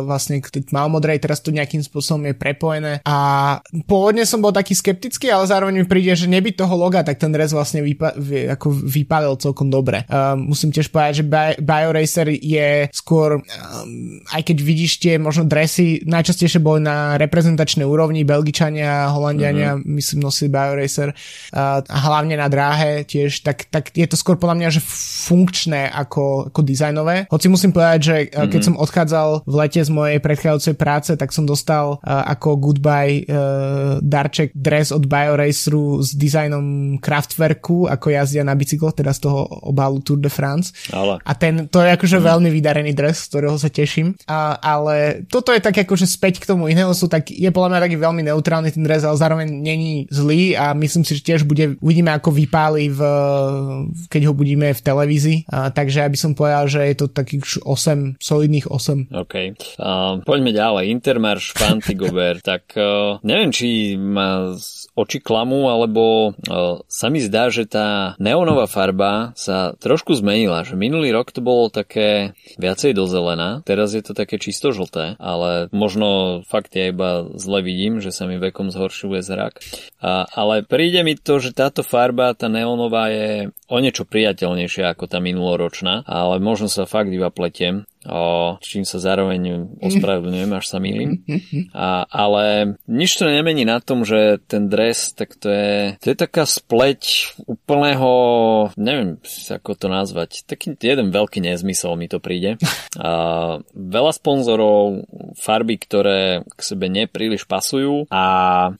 vlastne 0.04 0.40
k 0.42 0.50
malmodrej, 0.72 1.22
teraz 1.22 1.44
to 1.44 1.54
nejakým 1.54 1.84
spôsobom 1.84 2.30
je 2.32 2.36
prepojené 2.38 2.94
a 3.04 3.18
pôvodne 3.86 4.24
som 4.24 4.40
bol 4.40 4.56
taký 4.56 4.74
skeptický, 4.74 5.30
ale 5.30 5.50
zároveň 5.50 5.84
mi 5.84 5.86
príde, 5.86 6.14
že 6.16 6.30
nebyť 6.30 6.64
toho 6.64 6.76
loga, 6.78 7.04
tak 7.04 7.20
ten 7.20 7.34
dres 7.34 7.52
vlastne 7.52 7.84
vypa- 7.84 8.16
ako 8.58 8.68
vypálil 8.72 9.36
celkom 9.42 9.68
dobre. 9.68 10.08
Uh, 10.08 10.38
musím 10.38 10.72
tiež 10.72 10.90
povedať, 10.90 11.24
že 11.24 11.26
Bi- 11.28 11.60
BioRacer 11.60 12.28
je 12.32 12.70
skôr, 12.94 13.42
um, 13.42 13.44
aj 14.32 14.42
keď 14.48 14.58
vidíš 14.64 14.92
tie 15.02 15.16
možno 15.20 15.46
dresy, 15.50 16.02
najčastejšie 16.08 16.64
boli 16.64 16.87
na 16.88 17.20
reprezentačnej 17.20 17.84
úrovni, 17.84 18.24
Belgičania, 18.24 19.12
Holandiania, 19.12 19.76
mm-hmm. 19.76 19.92
myslím 20.00 20.20
nosili 20.24 20.48
BioRacer 20.48 21.12
a 21.52 21.84
hlavne 21.84 22.40
na 22.40 22.48
dráhe 22.48 23.04
tiež, 23.04 23.44
tak, 23.44 23.68
tak 23.68 23.92
je 23.92 24.08
to 24.08 24.16
skôr 24.16 24.40
podľa 24.40 24.56
mňa, 24.64 24.70
že 24.72 24.82
funkčné 25.28 25.92
ako, 25.92 26.48
ako 26.48 26.60
dizajnové. 26.64 27.28
Hoci 27.28 27.52
musím 27.52 27.76
povedať, 27.76 28.00
že 28.00 28.16
uh, 28.32 28.48
keď 28.48 28.62
som 28.64 28.80
odchádzal 28.80 29.44
v 29.44 29.54
lete 29.60 29.82
z 29.84 29.92
mojej 29.92 30.20
predchádzajúcej 30.24 30.76
práce, 30.80 31.12
tak 31.20 31.36
som 31.36 31.44
dostal 31.44 32.00
ako 32.06 32.56
goodbye 32.62 33.28
uh, 33.28 34.00
darček 34.00 34.56
dres 34.56 34.94
od 34.96 35.04
BioRaceru 35.10 36.00
s 36.00 36.14
dizajnom 36.16 36.98
Kraftwerku, 37.02 37.90
ako 37.90 38.08
jazdia 38.14 38.46
na 38.46 38.56
bicykloch, 38.56 38.96
teda 38.96 39.12
z 39.12 39.28
toho 39.28 39.50
obálu 39.68 40.00
Tour 40.06 40.22
de 40.22 40.32
France. 40.32 40.72
Ale. 40.94 41.20
A 41.26 41.32
ten, 41.34 41.68
to 41.68 41.82
je 41.84 41.90
akože 41.98 42.18
mm. 42.22 42.24
veľmi 42.24 42.50
vydarený 42.54 42.92
dres, 42.94 43.26
z 43.26 43.28
ktorého 43.34 43.58
sa 43.58 43.68
teším. 43.68 44.14
A, 44.30 44.56
ale 44.62 45.26
toto 45.28 45.52
je 45.52 45.60
tak 45.60 45.76
akože 45.76 46.06
späť 46.08 46.40
k 46.40 46.50
tomu 46.50 46.70
Ineosu, 46.78 47.10
tak 47.10 47.34
je 47.34 47.50
podľa 47.50 47.74
mňa 47.74 47.86
taký 47.90 47.98
veľmi 47.98 48.22
neutrálny 48.30 48.70
ten 48.70 48.86
dres, 48.86 49.02
ale 49.02 49.18
zároveň 49.18 49.48
není 49.50 50.06
zlý 50.14 50.54
a 50.54 50.78
myslím 50.78 51.02
si, 51.02 51.18
že 51.18 51.26
tiež 51.26 51.42
bude, 51.50 51.82
uvidíme 51.82 52.14
ako 52.14 52.30
vypáli 52.30 52.94
v, 52.94 53.02
keď 54.06 54.22
ho 54.30 54.34
budíme 54.38 54.70
v 54.70 54.82
televízii. 54.86 55.38
A, 55.50 55.74
takže 55.74 56.06
ja 56.06 56.10
by 56.10 56.18
som 56.20 56.38
povedal, 56.38 56.70
že 56.70 56.86
je 56.86 56.96
to 57.00 57.08
takých 57.10 57.66
8 57.66 58.22
solidných 58.22 58.58
posledných 58.68 59.12
8. 59.14 59.14
OK. 59.14 59.36
Uh, 59.78 60.24
poďme 60.26 60.52
ďalej. 60.52 60.90
Intermarš, 60.90 61.54
Fantigober. 61.54 62.42
tak 62.44 62.74
uh, 62.76 63.22
neviem, 63.22 63.54
či 63.54 63.94
ma 63.98 64.58
oči 64.98 65.22
klamú, 65.22 65.70
alebo 65.70 66.34
uh, 66.34 66.82
sa 66.90 67.08
mi 67.14 67.22
zdá, 67.22 67.54
že 67.54 67.70
tá 67.70 68.18
neonová 68.18 68.66
farba 68.66 69.38
sa 69.38 69.78
trošku 69.78 70.18
zmenila. 70.18 70.66
Že 70.66 70.80
minulý 70.80 71.14
rok 71.14 71.30
to 71.30 71.46
bolo 71.46 71.70
také 71.70 72.34
viacej 72.58 72.98
do 72.98 73.06
zelená, 73.06 73.62
teraz 73.62 73.94
je 73.94 74.02
to 74.02 74.18
také 74.18 74.42
čisto 74.42 74.74
žlté, 74.74 75.20
ale 75.22 75.70
možno 75.70 76.42
fakt 76.50 76.67
ja 76.74 76.90
iba 76.92 77.28
zle 77.36 77.60
vidím, 77.64 78.00
že 78.04 78.12
sa 78.12 78.26
mi 78.26 78.40
vekom 78.42 78.72
zhoršuje 78.72 79.20
zrak. 79.24 79.62
Uh, 80.00 80.28
ale 80.34 80.64
príde 80.64 81.04
mi 81.06 81.16
to, 81.16 81.40
že 81.40 81.56
táto 81.56 81.86
farba, 81.86 82.34
tá 82.34 82.48
neonová 82.48 83.12
je 83.12 83.54
o 83.68 83.78
niečo 83.78 84.08
priateľnejšia 84.08 84.92
ako 84.92 85.06
tá 85.12 85.20
minuloročná, 85.20 86.08
ale 86.08 86.40
možno 86.40 86.72
sa 86.72 86.88
fakt 86.90 87.12
iba 87.12 87.32
pletiem 87.32 87.88
o, 88.08 88.56
čím 88.64 88.88
sa 88.88 89.04
zároveň 89.04 89.68
ospravedlňujem, 89.84 90.52
až 90.56 90.66
sa 90.66 90.80
milím. 90.80 91.22
A, 91.76 92.08
ale 92.08 92.76
nič 92.88 93.20
to 93.20 93.28
nemení 93.28 93.68
na 93.68 93.84
tom, 93.84 94.08
že 94.08 94.40
ten 94.48 94.72
dres, 94.72 95.12
tak 95.14 95.36
to 95.36 95.52
je, 95.52 96.00
to 96.00 96.08
je 96.14 96.18
taká 96.18 96.48
spleť 96.48 97.36
úplného, 97.46 98.12
neviem 98.80 99.20
ako 99.48 99.76
to 99.76 99.88
nazvať, 99.92 100.48
taký 100.48 100.74
jeden 100.80 101.12
veľký 101.12 101.44
nezmysel 101.44 102.00
mi 102.00 102.08
to 102.08 102.24
príde. 102.24 102.56
A, 102.98 103.60
veľa 103.76 104.12
sponzorov, 104.16 105.06
farby, 105.38 105.76
ktoré 105.78 106.48
k 106.48 106.60
sebe 106.64 106.88
nepríliš 106.88 107.46
pasujú 107.46 108.08
a 108.10 108.24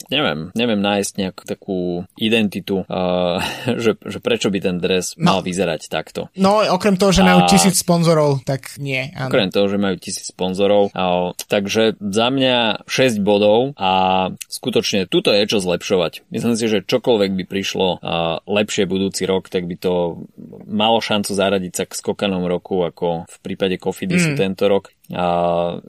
neviem, 0.08 0.50
neviem 0.56 0.80
nájsť 0.80 1.12
nejakú 1.20 1.44
takú 1.44 1.80
identitu, 2.16 2.88
a, 2.88 3.44
že, 3.84 4.00
že 4.00 4.20
prečo 4.24 4.48
by 4.50 4.60
ten 4.64 4.78
dres 4.80 5.14
no. 5.20 5.36
mal 5.36 5.40
vyzerať 5.44 5.92
takto. 5.92 6.32
No, 6.40 6.64
okrem 6.64 6.96
toho, 6.96 7.12
že 7.12 7.26
majú 7.26 7.46
tisíc 7.50 7.84
sponzorov, 7.84 8.42
tak 8.48 8.78
nie. 8.80 9.17
Áno. 9.18 9.34
Okrem 9.34 9.50
toho, 9.50 9.66
že 9.66 9.82
majú 9.82 9.98
tisíc 9.98 10.30
sponzorov. 10.30 10.94
Takže 11.50 11.98
za 11.98 12.28
mňa 12.30 12.86
6 12.86 13.18
bodov 13.26 13.74
a 13.74 14.30
skutočne 14.46 15.10
tuto 15.10 15.34
je 15.34 15.50
čo 15.50 15.58
zlepšovať. 15.58 16.30
Myslím 16.30 16.54
si, 16.54 16.70
že 16.70 16.86
čokoľvek 16.86 17.32
by 17.34 17.44
prišlo 17.50 17.88
lepšie 18.46 18.86
budúci 18.86 19.26
rok, 19.26 19.50
tak 19.50 19.66
by 19.66 19.76
to 19.82 20.22
malo 20.70 21.02
šancu 21.02 21.34
zaradiť 21.34 21.74
sa 21.74 21.84
k 21.90 21.98
skokanom 21.98 22.46
roku, 22.46 22.86
ako 22.86 23.26
v 23.26 23.38
prípade 23.42 23.82
Cofidisu 23.82 24.34
mm. 24.34 24.38
tento 24.38 24.70
rok. 24.70 24.94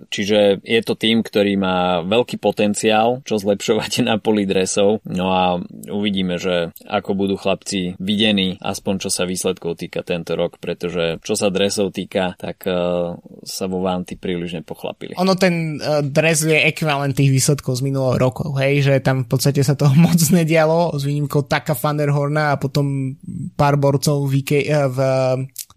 Čiže 0.09 0.63
je 0.63 0.81
to 0.87 0.95
tým, 0.95 1.27
ktorý 1.27 1.59
má 1.59 2.07
veľký 2.07 2.39
potenciál, 2.39 3.21
čo 3.27 3.39
zlepšovať 3.43 4.07
na 4.07 4.23
poli 4.23 4.47
dresov. 4.47 5.03
No 5.07 5.35
a 5.35 5.59
uvidíme, 5.91 6.39
že 6.39 6.71
ako 6.87 7.19
budú 7.19 7.35
chlapci 7.35 7.99
videní, 7.99 8.59
aspoň 8.63 8.95
čo 9.03 9.11
sa 9.11 9.27
výsledkov 9.27 9.79
týka 9.79 10.07
tento 10.07 10.39
rok, 10.39 10.63
pretože 10.63 11.19
čo 11.27 11.35
sa 11.35 11.51
dresov 11.51 11.91
týka, 11.91 12.39
tak 12.39 12.63
uh, 12.71 13.19
sa 13.43 13.65
vo 13.67 13.83
Vanty 13.83 14.15
príliš 14.15 14.63
nepochlapili. 14.63 15.19
Ono 15.19 15.35
ten 15.35 15.83
uh, 15.83 16.01
dres 16.03 16.47
je 16.47 16.55
ekvivalent 16.55 17.15
tých 17.15 17.35
výsledkov 17.35 17.83
z 17.83 17.83
minulého 17.91 18.17
roku, 18.23 18.55
hej, 18.59 18.87
že 18.87 18.95
tam 19.03 19.27
v 19.27 19.29
podstate 19.35 19.67
sa 19.67 19.75
toho 19.75 19.95
moc 20.07 20.19
nedialo, 20.19 20.95
s 20.95 21.03
výnimkou 21.03 21.51
Taka 21.51 21.75
Fanderhorna 21.75 22.55
a 22.55 22.61
potom 22.61 23.19
pár 23.59 23.75
borcov 23.75 24.31
v, 24.31 24.47
uh, 24.71 24.87
v 24.87 24.99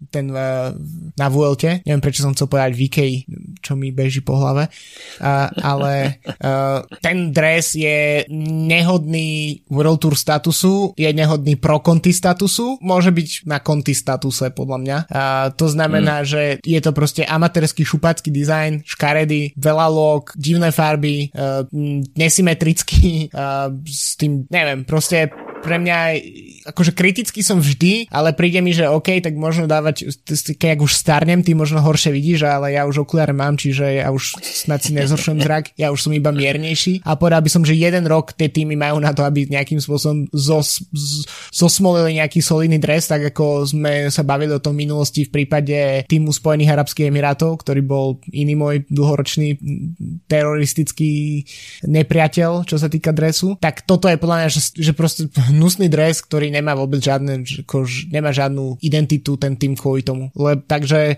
ten 0.08 0.32
uh, 0.32 0.72
na 1.18 1.26
VLT, 1.28 1.84
neviem 1.86 2.02
prečo 2.02 2.24
som 2.24 2.34
chcel 2.34 2.48
povedať 2.48 2.72
VK, 2.74 2.98
čo 3.62 3.78
mi 3.78 3.94
beží 3.94 4.24
po 4.24 4.38
hlave, 4.40 4.66
uh, 4.68 5.48
ale 5.62 6.22
uh, 6.42 6.82
ten 6.98 7.30
dres 7.30 7.76
je 7.76 8.26
nehodný 8.32 9.62
World 9.70 10.00
Tour 10.02 10.14
statusu, 10.18 10.96
je 10.96 11.10
nehodný 11.12 11.60
pro 11.60 11.78
konti 11.84 12.10
statusu, 12.10 12.80
môže 12.82 13.14
byť 13.14 13.46
na 13.46 13.62
konti 13.62 13.92
statuse 13.92 14.50
podľa 14.50 14.78
mňa. 14.82 14.98
Uh, 15.06 15.46
to 15.54 15.68
znamená, 15.68 16.22
mm. 16.22 16.26
že 16.26 16.42
je 16.62 16.80
to 16.82 16.90
proste 16.96 17.22
amatérsky 17.22 17.86
šupacký 17.86 18.32
dizajn, 18.32 18.82
škaredy, 18.86 19.54
veľa 19.54 19.86
log, 19.92 20.32
divné 20.34 20.72
farby, 20.74 21.30
uh, 21.36 21.66
nesymetrický, 22.16 23.30
uh, 23.30 23.70
s 23.84 24.16
tým, 24.18 24.48
neviem, 24.48 24.82
proste 24.82 25.30
pre 25.62 25.78
mňa 25.78 25.98
akože 26.62 26.94
kritický 26.94 27.42
som 27.42 27.58
vždy, 27.58 28.06
ale 28.08 28.32
príde 28.32 28.62
mi, 28.62 28.70
že 28.70 28.86
OK, 28.86 29.18
tak 29.18 29.34
možno 29.34 29.66
dávať, 29.66 30.14
keď 30.56 30.78
už 30.78 30.92
starnem, 30.94 31.42
ty 31.42 31.52
možno 31.58 31.82
horšie 31.82 32.14
vidíš, 32.14 32.46
ale 32.46 32.78
ja 32.78 32.86
už 32.86 33.02
okuliare 33.02 33.34
mám, 33.34 33.58
čiže 33.58 34.02
ja 34.02 34.08
už 34.14 34.38
snad 34.38 34.82
si 34.82 34.94
nezhoršujem 34.94 35.38
zrak, 35.42 35.64
ja 35.74 35.90
už 35.90 36.06
som 36.08 36.12
iba 36.14 36.30
miernejší. 36.30 37.02
A 37.02 37.18
povedal 37.18 37.42
by 37.42 37.50
som, 37.50 37.62
že 37.66 37.74
jeden 37.74 38.06
rok 38.06 38.34
tie 38.38 38.46
týmy 38.46 38.78
majú 38.78 39.02
na 39.02 39.10
to, 39.10 39.26
aby 39.26 39.50
nejakým 39.50 39.82
spôsobom 39.82 40.30
zos, 40.30 40.86
zosmolili 41.50 42.22
nejaký 42.22 42.38
solidný 42.38 42.78
dres, 42.78 43.10
tak 43.10 43.34
ako 43.34 43.66
sme 43.66 44.06
sa 44.12 44.22
bavili 44.22 44.54
o 44.54 44.62
tom 44.62 44.78
minulosti 44.78 45.26
v 45.26 45.42
prípade 45.42 46.06
týmu 46.06 46.30
Spojených 46.30 46.78
Arabských 46.78 47.10
Emirátov, 47.10 47.58
ktorý 47.64 47.82
bol 47.82 48.22
iný 48.30 48.54
môj 48.54 48.86
dlhoročný 48.86 49.58
teroristický 50.30 51.42
nepriateľ, 51.88 52.68
čo 52.68 52.76
sa 52.78 52.86
týka 52.86 53.10
dresu, 53.10 53.58
tak 53.58 53.82
toto 53.82 54.06
je 54.06 54.20
podľa 54.20 54.36
mňa, 54.44 54.48
že, 54.52 54.60
že 54.78 54.92
proste 54.94 55.26
hnusný 55.50 55.90
dres, 55.90 56.22
ktorý 56.22 56.51
nemá 56.52 56.76
vôbec 56.76 57.00
žiadne, 57.00 57.40
ako, 57.64 57.88
nemá 58.12 58.28
žiadnu 58.28 58.76
identitu 58.84 59.40
ten 59.40 59.56
tým 59.56 59.72
kvôli 59.72 60.04
tomu. 60.04 60.28
Leb, 60.36 60.68
takže 60.68 61.16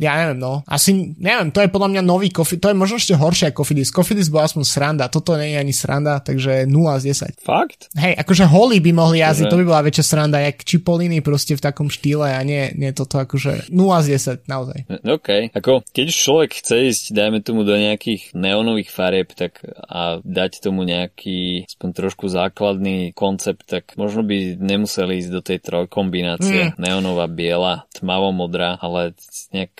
ja 0.00 0.12
neviem, 0.24 0.40
no. 0.40 0.64
Asi, 0.64 1.12
neviem, 1.20 1.52
to 1.52 1.60
je 1.60 1.68
podľa 1.68 1.92
mňa 1.92 2.02
nový 2.02 2.32
Coffee, 2.32 2.56
to 2.56 2.72
je 2.72 2.76
možno 2.76 2.96
ešte 2.96 3.12
horšie 3.12 3.52
ako 3.52 3.64
Cofidis. 3.64 3.88
Cofidis 3.90 4.28
bol 4.28 4.44
aspoň 4.44 4.64
sranda, 4.68 5.08
toto 5.08 5.34
nie 5.40 5.56
je 5.56 5.58
ani 5.58 5.74
sranda, 5.74 6.20
takže 6.20 6.68
0 6.68 7.00
z 7.00 7.16
10. 7.16 7.40
Fakt? 7.40 7.88
Hej, 7.96 8.14
akože 8.20 8.44
holy 8.44 8.78
by 8.84 8.90
mohli 8.92 9.24
jazdiť, 9.24 9.48
to 9.48 9.58
by 9.58 9.64
bola 9.64 9.80
väčšia 9.82 10.04
sranda, 10.04 10.38
jak 10.44 10.60
Čipoliny 10.60 11.24
proste 11.24 11.56
v 11.56 11.64
takom 11.64 11.88
štýle 11.88 12.28
a 12.28 12.40
nie, 12.44 12.76
nie 12.76 12.92
toto 12.92 13.16
akože 13.18 13.72
0 13.72 14.04
z 14.04 14.06
10, 14.44 14.44
naozaj. 14.44 14.78
OK, 15.00 15.28
ako 15.56 15.80
keď 15.90 16.06
človek 16.12 16.50
chce 16.60 16.92
ísť, 16.92 17.04
dajme 17.16 17.40
tomu 17.40 17.64
do 17.64 17.74
nejakých 17.74 18.36
neonových 18.36 18.90
farieb, 18.92 19.32
tak 19.32 19.64
a 19.64 20.20
dať 20.20 20.60
tomu 20.60 20.84
nejaký 20.84 21.64
aspoň 21.64 21.90
trošku 21.96 22.28
základný 22.28 23.16
koncept, 23.16 23.64
tak 23.64 23.96
možno 23.96 24.22
by 24.22 24.53
nemuseli 24.58 25.20
ísť 25.20 25.30
do 25.30 25.40
tej 25.42 25.58
trojkombinácie. 25.62 26.72
Mm. 26.72 26.80
Neonová, 26.80 27.26
biela, 27.30 27.86
tmavo-modrá, 27.94 28.78
ale 28.78 29.14
nejak 29.50 29.74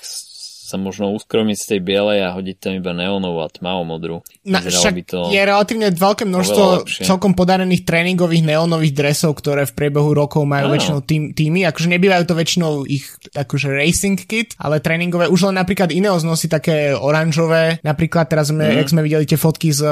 sa 0.65 0.81
možno 0.81 1.13
uskromiť 1.13 1.57
z 1.61 1.67
tej 1.77 1.81
bielej 1.85 2.25
a 2.25 2.33
hodiť 2.33 2.57
tam 2.57 2.73
iba 2.81 2.97
neonovú 2.97 3.45
a 3.45 3.53
tmavomodrú. 3.53 4.25
Na, 4.49 4.65
však 4.65 4.97
by 4.97 5.05
to 5.05 5.19
je 5.29 5.43
relatívne 5.45 5.93
veľké 5.93 6.25
množstvo 6.25 6.89
celkom 7.05 7.37
podarených 7.37 7.85
tréningových 7.85 8.49
neonových 8.49 8.95
dresov, 8.97 9.37
ktoré 9.37 9.69
v 9.69 9.77
priebehu 9.77 10.17
rokov 10.17 10.49
majú 10.49 10.73
ano. 10.73 10.75
väčšinou 10.79 10.99
tým, 11.05 11.37
týmy. 11.37 11.69
Akože 11.69 11.93
nebývajú 11.93 12.25
to 12.25 12.35
väčšinou 12.39 12.73
ich 12.89 13.05
akože 13.37 13.69
racing 13.75 14.17
kit, 14.17 14.57
ale 14.57 14.81
tréningové. 14.81 15.29
Už 15.29 15.53
len 15.53 15.61
napríklad 15.61 15.93
Ineos 15.93 16.25
nosí 16.25 16.49
také 16.49 16.97
oranžové. 16.97 17.83
Napríklad 17.85 18.31
teraz 18.31 18.49
sme, 18.49 18.65
mm. 18.65 18.77
jak 18.81 18.89
sme 18.89 19.05
videli 19.05 19.29
tie 19.29 19.37
fotky 19.37 19.75
z, 19.75 19.85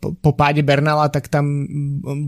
po, 0.00 0.16
po 0.18 0.30
páde 0.34 0.66
Bernala, 0.66 1.06
tak 1.12 1.30
tam 1.30 1.68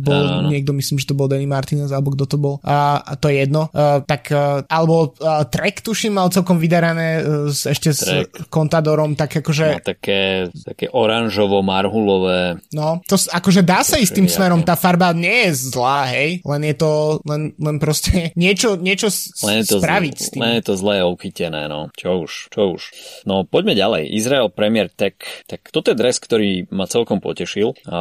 bol 0.05 0.47
ano. 0.47 0.53
niekto, 0.53 0.71
myslím, 0.77 1.01
že 1.01 1.11
to 1.11 1.19
bol 1.19 1.27
Danny 1.27 1.49
Martinez, 1.49 1.91
alebo 1.91 2.15
kto 2.15 2.25
to 2.29 2.37
bol. 2.39 2.55
A, 2.63 3.01
a 3.03 3.13
to 3.19 3.33
je 3.33 3.43
jedno. 3.43 3.73
Uh, 3.73 4.05
tak, 4.05 4.29
uh, 4.31 4.63
alebo 4.69 5.17
uh, 5.19 5.43
Trek 5.49 5.81
tuším 5.81 6.21
mal 6.21 6.29
celkom 6.29 6.61
vydarané 6.61 7.25
uh, 7.25 7.51
ešte 7.51 7.88
ešte 7.93 8.15
s 8.29 8.49
kontadorom, 8.53 9.17
tak 9.17 9.41
akože... 9.41 9.67
No, 9.79 9.85
také, 9.85 10.53
také 10.65 10.87
oranžovo-marhulové. 10.93 12.61
No, 12.73 13.01
to 13.07 13.17
akože 13.17 13.63
dá 13.65 13.83
sa 13.83 13.97
ísť 13.99 14.23
tým 14.23 14.29
smerom, 14.29 14.63
tá 14.63 14.77
farba 14.77 15.11
nie 15.17 15.49
je 15.49 15.73
zlá, 15.73 16.09
hej, 16.13 16.45
len 16.45 16.63
je 16.65 16.75
to, 16.77 16.91
len, 17.25 17.55
len 17.59 17.77
proste 17.81 18.31
niečo, 18.39 18.77
niečo 18.77 19.11
len 19.45 19.63
je 19.63 19.67
to 19.75 19.79
spraviť 19.81 20.15
zl- 20.15 20.25
s 20.25 20.29
tým. 20.35 20.41
Len 20.43 20.53
je 20.61 20.65
to 20.65 20.75
zlé 20.77 20.97
ochytené, 21.03 21.67
no. 21.67 21.89
Čo 21.97 22.29
už, 22.29 22.33
čo 22.53 22.63
už. 22.77 22.83
No, 23.25 23.43
poďme 23.49 23.75
ďalej. 23.75 24.13
Izrael 24.13 24.49
Premier 24.53 24.89
Tech. 24.93 25.19
Tak 25.49 25.71
toto 25.73 25.93
je 25.93 25.99
dres, 25.99 26.17
ktorý 26.21 26.69
ma 26.71 26.87
celkom 26.87 27.19
potešil. 27.19 27.75
A 27.89 28.01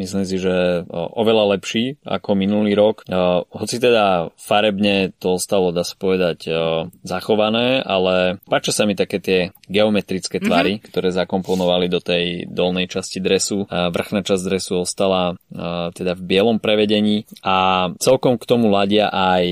myslím 0.00 0.24
si, 0.24 0.36
že 0.40 0.84
oveľa 0.90 1.58
lepší 1.58 2.00
ako 2.06 2.34
minulý 2.34 2.74
rok. 2.74 3.04
A 3.10 3.42
hoci 3.44 3.78
teda 3.78 4.32
farebne 4.38 5.12
to 5.18 5.36
ostalo, 5.36 5.74
dá 5.74 5.82
sa 5.84 5.94
povedať, 5.98 6.48
zachované, 7.02 7.82
ale 7.82 8.42
páčia 8.46 8.72
sa 8.74 8.86
mi 8.88 8.94
také 8.94 9.17
také 9.18 9.50
tie 9.50 9.57
geometrické 9.68 10.40
mhm. 10.40 10.44
tvary, 10.44 10.72
mm-hmm. 10.76 10.88
ktoré 10.90 11.08
zakomponovali 11.12 11.86
do 11.86 12.00
tej 12.00 12.48
dolnej 12.48 12.88
časti 12.88 13.20
dresu. 13.22 13.68
Vrchná 13.68 14.24
časť 14.24 14.42
dresu 14.44 14.82
ostala 14.82 15.36
teda 15.94 16.12
v 16.16 16.22
bielom 16.24 16.58
prevedení 16.58 17.28
a 17.44 17.88
celkom 18.00 18.40
k 18.40 18.48
tomu 18.48 18.72
ladia 18.72 19.12
aj 19.12 19.44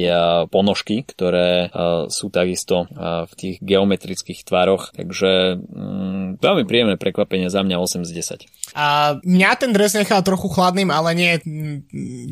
ponožky, 0.48 1.04
ktoré 1.04 1.68
sú 2.08 2.28
takisto 2.32 2.88
v 3.26 3.32
tých 3.36 3.56
geometrických 3.60 4.46
tvaroch, 4.46 4.94
takže 4.94 5.58
mm, 5.58 6.38
veľmi 6.38 6.64
príjemné 6.64 6.96
prekvapenie 6.96 7.50
za 7.50 7.66
mňa 7.66 7.76
8 7.82 8.06
z 8.06 8.10
10. 8.46 8.76
A 8.78 9.16
mňa 9.24 9.50
ten 9.58 9.72
dres 9.74 9.98
nechal 9.98 10.22
trochu 10.22 10.46
chladným, 10.46 10.94
ale 10.94 11.10
nie 11.18 11.32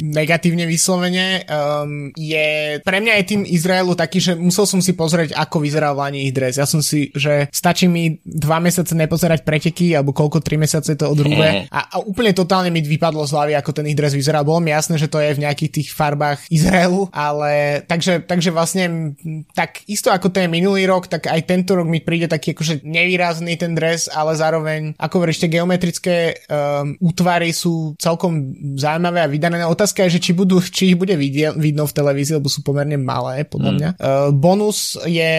negatívne 0.04 0.70
vyslovene. 0.70 1.42
Um, 1.50 2.14
je, 2.14 2.78
pre 2.86 3.02
mňa 3.02 3.14
je 3.20 3.24
tým 3.26 3.42
Izraelu 3.42 3.98
taký, 3.98 4.22
že 4.22 4.32
musel 4.38 4.70
som 4.70 4.78
si 4.78 4.94
pozrieť, 4.94 5.34
ako 5.34 5.58
vyzeral 5.58 5.98
Lani 5.98 6.30
ich 6.30 6.34
dres. 6.36 6.54
Ja 6.54 6.70
som 6.70 6.78
si, 6.78 7.10
že 7.18 7.50
stačí 7.50 7.73
mi 7.90 8.22
dva 8.22 8.62
mesiace 8.62 8.94
nepozerať 8.94 9.42
preteky, 9.42 9.98
alebo 9.98 10.14
koľko, 10.14 10.38
tri 10.38 10.54
mesiace 10.54 10.94
to 10.94 11.10
odrúbe. 11.10 11.66
A, 11.68 11.80
a 11.90 11.96
úplne 12.02 12.30
totálne 12.30 12.70
mi 12.70 12.78
vypadlo 12.78 13.26
z 13.26 13.34
hlavy, 13.34 13.52
ako 13.58 13.70
ten 13.74 13.90
ich 13.90 13.98
dres 13.98 14.14
vyzeral. 14.14 14.46
Bolo 14.46 14.62
mi 14.62 14.70
jasné, 14.70 14.94
že 14.94 15.10
to 15.10 15.18
je 15.18 15.34
v 15.34 15.42
nejakých 15.42 15.70
tých 15.82 15.88
farbách 15.90 16.46
Izraelu, 16.48 17.10
ale 17.10 17.82
takže, 17.90 18.22
takže 18.22 18.54
vlastne 18.54 19.16
tak 19.58 19.82
isto 19.90 20.14
ako 20.14 20.30
ten 20.30 20.46
minulý 20.46 20.86
rok, 20.86 21.10
tak 21.10 21.26
aj 21.26 21.40
tento 21.48 21.74
rok 21.74 21.88
mi 21.90 21.98
príde 21.98 22.30
taký 22.30 22.54
akože 22.54 22.84
nevýrazný 22.86 23.58
ten 23.58 23.74
dres, 23.74 24.06
ale 24.12 24.36
zároveň, 24.36 24.94
ako 25.00 25.16
veríš, 25.24 25.42
tie 25.42 25.50
geometrické 25.50 26.16
um, 26.46 26.94
útvary 27.00 27.50
sú 27.50 27.96
celkom 27.96 28.54
zaujímavé 28.76 29.24
a 29.24 29.28
vydané. 29.30 29.64
Otázka 29.64 30.04
je, 30.06 30.20
že 30.20 30.30
či, 30.30 30.32
budú, 30.36 30.60
či 30.60 30.92
ich 30.92 30.98
bude 31.00 31.16
vidie, 31.16 31.50
vidno 31.56 31.88
v 31.88 31.96
televízii, 31.96 32.36
lebo 32.38 32.52
sú 32.52 32.60
pomerne 32.60 33.00
malé, 33.00 33.48
podľa 33.48 33.70
mm. 33.70 33.76
mňa. 33.80 33.90
Uh, 33.96 34.28
bonus 34.34 35.00
je, 35.08 35.34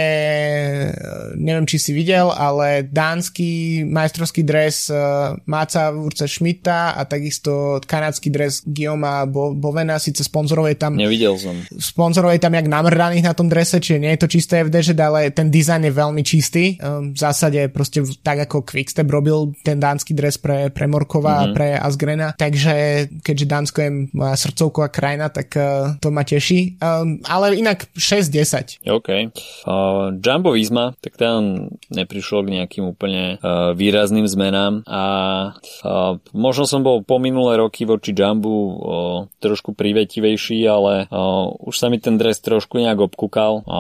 neviem, 1.38 1.70
či 1.70 1.78
si 1.78 1.92
videl, 1.94 2.25
ale 2.34 2.88
dánsky 2.88 3.84
majstrovský 3.86 4.42
dres 4.42 4.90
uh, 4.90 5.36
Máca 5.46 5.92
Urca 5.92 6.26
Schmidta 6.26 6.96
a 6.96 7.06
takisto 7.06 7.82
kanadský 7.86 8.30
dres 8.30 8.64
Guillaume 8.66 9.28
Bo- 9.30 9.54
Bovena, 9.54 10.00
síce 10.00 10.24
sponzorov 10.24 10.70
je 10.72 10.78
tam... 10.80 10.98
Nevidel 10.98 11.38
som. 11.38 11.56
Sponzorov 11.78 12.34
je 12.34 12.42
tam 12.42 12.54
jak 12.54 12.66
namrdaných 12.66 13.26
na 13.26 13.34
tom 13.34 13.52
drese, 13.52 13.78
čiže 13.78 14.02
nie 14.02 14.12
je 14.16 14.22
to 14.26 14.32
čisté 14.32 14.66
FD, 14.66 14.98
ale 14.98 15.30
ten 15.30 15.52
dizajn 15.52 15.90
je 15.90 15.94
veľmi 15.94 16.22
čistý. 16.26 16.78
Um, 16.82 17.14
v 17.14 17.20
zásade 17.20 17.60
proste 17.70 18.02
tak 18.24 18.48
ako 18.50 18.66
Quickstep 18.66 19.08
robil 19.10 19.54
ten 19.62 19.78
dánsky 19.78 20.16
dres 20.16 20.40
pre, 20.40 20.70
pre 20.72 20.86
Morkova 20.90 21.44
mm-hmm. 21.44 21.52
a 21.52 21.56
pre 21.56 21.68
Asgrena, 21.78 22.28
takže 22.34 23.08
keďže 23.22 23.46
Dánsko 23.46 23.78
je 23.82 23.90
moja 24.14 24.36
srdcovková 24.36 24.90
krajina, 24.90 25.28
tak 25.30 25.54
uh, 25.58 25.98
to 26.00 26.10
ma 26.10 26.24
teší. 26.26 26.78
Ale 27.26 27.56
inak 27.56 27.90
6-10. 27.96 28.86
OK. 28.90 29.10
Uh, 29.66 30.16
Jumbo 30.20 30.54
Visma, 30.54 30.94
tak 31.00 31.18
tam 31.18 31.72
neprišlo 32.16 32.48
k 32.48 32.54
nejakým 32.64 32.86
úplne 32.88 33.36
uh, 33.44 33.76
výrazným 33.76 34.24
zmenám 34.24 34.88
a 34.88 35.04
uh, 35.84 36.16
možno 36.32 36.64
som 36.64 36.80
bol 36.80 37.04
po 37.04 37.20
minulé 37.20 37.60
roky 37.60 37.84
voči 37.84 38.16
Jumbu 38.16 38.56
uh, 38.56 38.72
trošku 39.44 39.76
privetivejší, 39.76 40.64
ale 40.64 41.12
uh, 41.12 41.52
už 41.60 41.76
sa 41.76 41.92
mi 41.92 42.00
ten 42.00 42.16
dres 42.16 42.40
trošku 42.40 42.80
nejak 42.80 43.12
obkúkal 43.12 43.68
a 43.68 43.80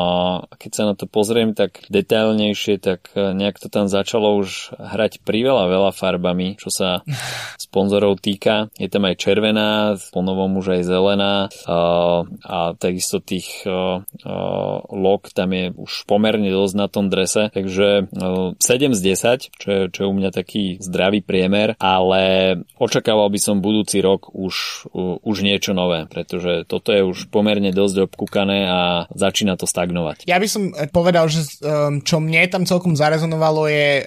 keď 0.59 0.71
sa 0.75 0.83
na 0.83 0.93
to 0.99 1.07
pozriem 1.07 1.55
tak 1.55 1.87
detailnejšie, 1.87 2.83
tak 2.83 3.07
uh, 3.15 3.31
nejak 3.31 3.55
to 3.55 3.71
tam 3.71 3.87
začalo 3.87 4.35
už 4.35 4.75
hrať 4.75 5.23
priveľa 5.23 5.71
veľa 5.71 5.91
farbami, 5.95 6.59
čo 6.59 6.67
sa 6.67 7.07
sponzorov 7.65 8.19
týka. 8.19 8.67
Je 8.75 8.91
tam 8.91 9.07
aj 9.07 9.15
červená, 9.15 9.95
po 10.11 10.19
novom 10.19 10.59
už 10.59 10.75
aj 10.75 10.81
zelená 10.83 11.47
uh, 11.47 12.27
a 12.43 12.75
takisto 12.75 13.23
tých 13.23 13.63
uh, 13.63 14.03
uh, 14.03 14.77
log 14.91 15.31
tam 15.31 15.55
je 15.55 15.71
už 15.71 16.03
pomerne 16.03 16.51
dosť 16.51 16.75
na 16.75 16.87
tom 16.91 17.07
drese, 17.07 17.47
takže 17.55 18.11
7 18.57 18.97
z 18.97 18.99
10, 19.01 19.61
čo 19.61 19.67
je, 19.69 19.81
čo 19.91 19.99
je 20.05 20.07
u 20.09 20.15
mňa 20.15 20.31
taký 20.31 20.77
zdravý 20.81 21.21
priemer, 21.21 21.75
ale 21.79 22.55
očakával 22.77 23.29
by 23.31 23.39
som 23.39 23.63
budúci 23.63 23.99
rok 24.03 24.31
už, 24.33 24.87
už 25.21 25.37
niečo 25.41 25.71
nové, 25.73 26.05
pretože 26.09 26.67
toto 26.67 26.91
je 26.91 27.01
už 27.01 27.29
pomerne 27.29 27.69
dosť 27.71 28.11
obkúkané 28.11 28.67
a 28.67 28.81
začína 29.13 29.57
to 29.57 29.65
stagnovať. 29.65 30.27
Ja 30.29 30.37
by 30.37 30.47
som 30.49 30.71
povedal, 30.91 31.27
že 31.31 31.45
um, 31.63 32.01
čo 32.01 32.21
mne 32.21 32.45
tam 32.49 32.63
celkom 32.67 32.93
zarezonovalo 32.93 33.67
je, 33.69 33.89
um, 34.03 34.05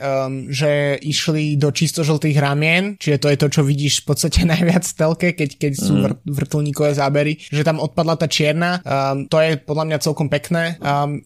že 0.49 0.97
išli 1.03 1.59
do 1.59 1.71
čisto 1.75 2.07
žltých 2.07 2.39
ramien, 2.39 2.97
čiže 2.97 3.19
to 3.23 3.29
je 3.33 3.39
to, 3.39 3.49
čo 3.51 3.63
vidíš 3.67 4.05
v 4.05 4.15
podstate 4.15 4.41
najviac 4.53 4.85
v 4.85 4.95
telke, 4.97 5.29
keď, 5.35 5.51
keď 5.59 5.73
sú 5.75 5.93
mm. 5.99 6.03
vrt, 6.05 6.21
vrtulníkové 6.27 6.93
zábery, 6.95 7.39
že 7.39 7.67
tam 7.67 7.83
odpadla 7.83 8.15
tá 8.17 8.27
čierna, 8.31 8.81
um, 8.83 9.27
to 9.27 9.39
je 9.43 9.59
podľa 9.59 9.85
mňa 9.89 9.99
celkom 10.05 10.29
pekné. 10.31 10.81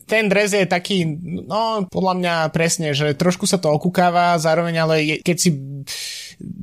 Ten 0.06 0.24
dres 0.26 0.54
je 0.56 0.64
taký, 0.64 1.04
no 1.46 1.86
podľa 1.88 2.14
mňa 2.18 2.34
presne, 2.72 2.96
že 2.96 3.12
trošku 3.12 3.44
sa 3.44 3.60
to 3.60 3.68
okúkáva, 3.68 4.40
zároveň 4.40 4.80
ale 4.80 4.94
je, 5.04 5.14
keď 5.20 5.36
si 5.36 5.52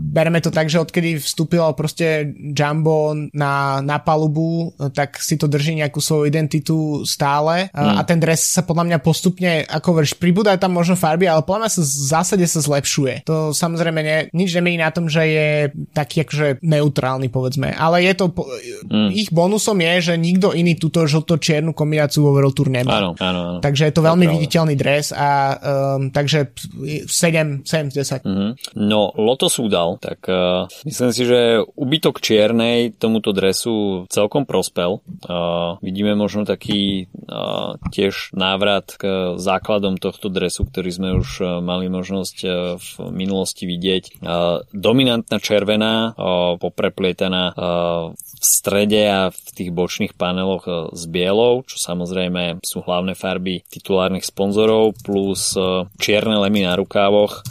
bereme 0.09 0.41
to 0.41 0.49
tak, 0.49 0.65
že 0.65 0.81
odkedy 0.81 1.21
vstúpilo 1.21 1.69
proste 1.77 2.33
Jumbo 2.33 3.13
na, 3.31 3.77
na 3.85 4.01
palubu, 4.01 4.73
tak 4.97 5.21
si 5.21 5.37
to 5.37 5.45
drží 5.45 5.77
nejakú 5.77 6.01
svoju 6.01 6.25
identitu 6.25 7.05
stále 7.05 7.69
mm. 7.69 7.95
a 7.95 8.01
ten 8.01 8.17
dres 8.17 8.41
sa 8.41 8.65
podľa 8.65 8.89
mňa 8.89 8.97
postupne, 9.05 9.61
ako 9.69 10.01
verš, 10.01 10.17
pribúda 10.17 10.57
tam 10.57 10.73
možno 10.73 10.97
farby, 10.97 11.29
ale 11.29 11.45
podľa 11.45 11.69
mňa 11.69 11.71
sa 11.77 11.81
v 11.85 12.05
zásade 12.09 12.45
sa 12.49 12.59
zlepšuje. 12.65 13.29
To 13.29 13.53
samozrejme 13.53 14.01
ne, 14.01 14.17
nič 14.33 14.49
nemení 14.57 14.81
na 14.81 14.89
tom, 14.89 15.05
že 15.05 15.23
je 15.29 15.47
taký 15.93 16.25
akože 16.25 16.65
neutrálny 16.65 17.29
povedzme, 17.29 17.69
ale 17.77 18.01
je 18.09 18.13
to, 18.17 18.33
mm. 18.33 19.13
ich 19.13 19.29
bonusom 19.29 19.77
je, 19.77 20.11
že 20.11 20.13
nikto 20.17 20.57
iný 20.57 20.73
túto 20.75 21.05
žlto-čiernu 21.05 21.77
kombináciu 21.77 22.25
vo 22.25 22.33
World 22.33 22.57
Tour 22.57 22.73
nemá. 22.73 22.97
Áno, 22.97 23.13
áno, 23.21 23.39
áno. 23.53 23.59
Takže 23.61 23.85
je 23.85 23.93
to 23.93 24.01
veľmi 24.01 24.25
to 24.25 24.33
viditeľný 24.33 24.75
dres 24.75 25.13
a 25.13 25.55
um, 25.99 26.09
takže 26.11 26.55
7, 27.07 27.67
7 27.67 27.91
z 27.91 27.95
10. 28.23 28.23
Mm-hmm. 28.23 28.51
No, 28.79 29.11
Lotus 29.19 29.59
udal, 29.59 29.99
tak 29.99 30.23
uh, 30.31 30.71
myslím 30.87 31.11
si, 31.11 31.23
že 31.27 31.59
ubytok 31.75 32.23
čiernej 32.23 32.95
tomuto 32.95 33.35
dresu 33.35 34.07
celkom 34.07 34.47
prospel. 34.47 35.03
Uh, 35.27 35.75
vidíme 35.83 36.15
možno 36.15 36.47
taký 36.47 37.11
uh, 37.27 37.75
tiež 37.91 38.31
návrat 38.31 38.95
k 38.95 39.35
základom 39.35 39.99
tohto 39.99 40.31
dresu, 40.31 40.63
ktorý 40.63 40.89
sme 40.89 41.09
už 41.19 41.29
uh, 41.43 41.47
mali 41.59 41.91
možnosť 41.91 42.37
uh, 42.47 42.51
v 42.79 42.89
minulosti 43.11 43.67
vidieť. 43.67 44.23
Uh, 44.23 44.63
dominantná 44.71 45.37
červená, 45.43 46.15
uh, 46.15 46.55
popreplietaná 46.55 47.43
uh, 47.51 47.55
v 48.15 48.43
strede 48.45 49.03
a 49.03 49.21
v 49.35 49.48
tých 49.59 49.75
bočných 49.75 50.15
paneloch 50.15 50.65
uh, 50.65 50.87
s 50.95 51.03
bielou, 51.11 51.67
čo 51.67 51.75
samozrejme 51.75 52.63
sú 52.63 52.79
hlavné 52.79 53.13
farby 53.13 53.67
titulárnych 53.67 54.23
sponzorov, 54.23 54.95
plus 55.03 55.53
uh, 55.59 55.85
čierne 55.99 56.39
lemy 56.39 56.63
na 56.63 56.79
rukávoch. 56.79 57.43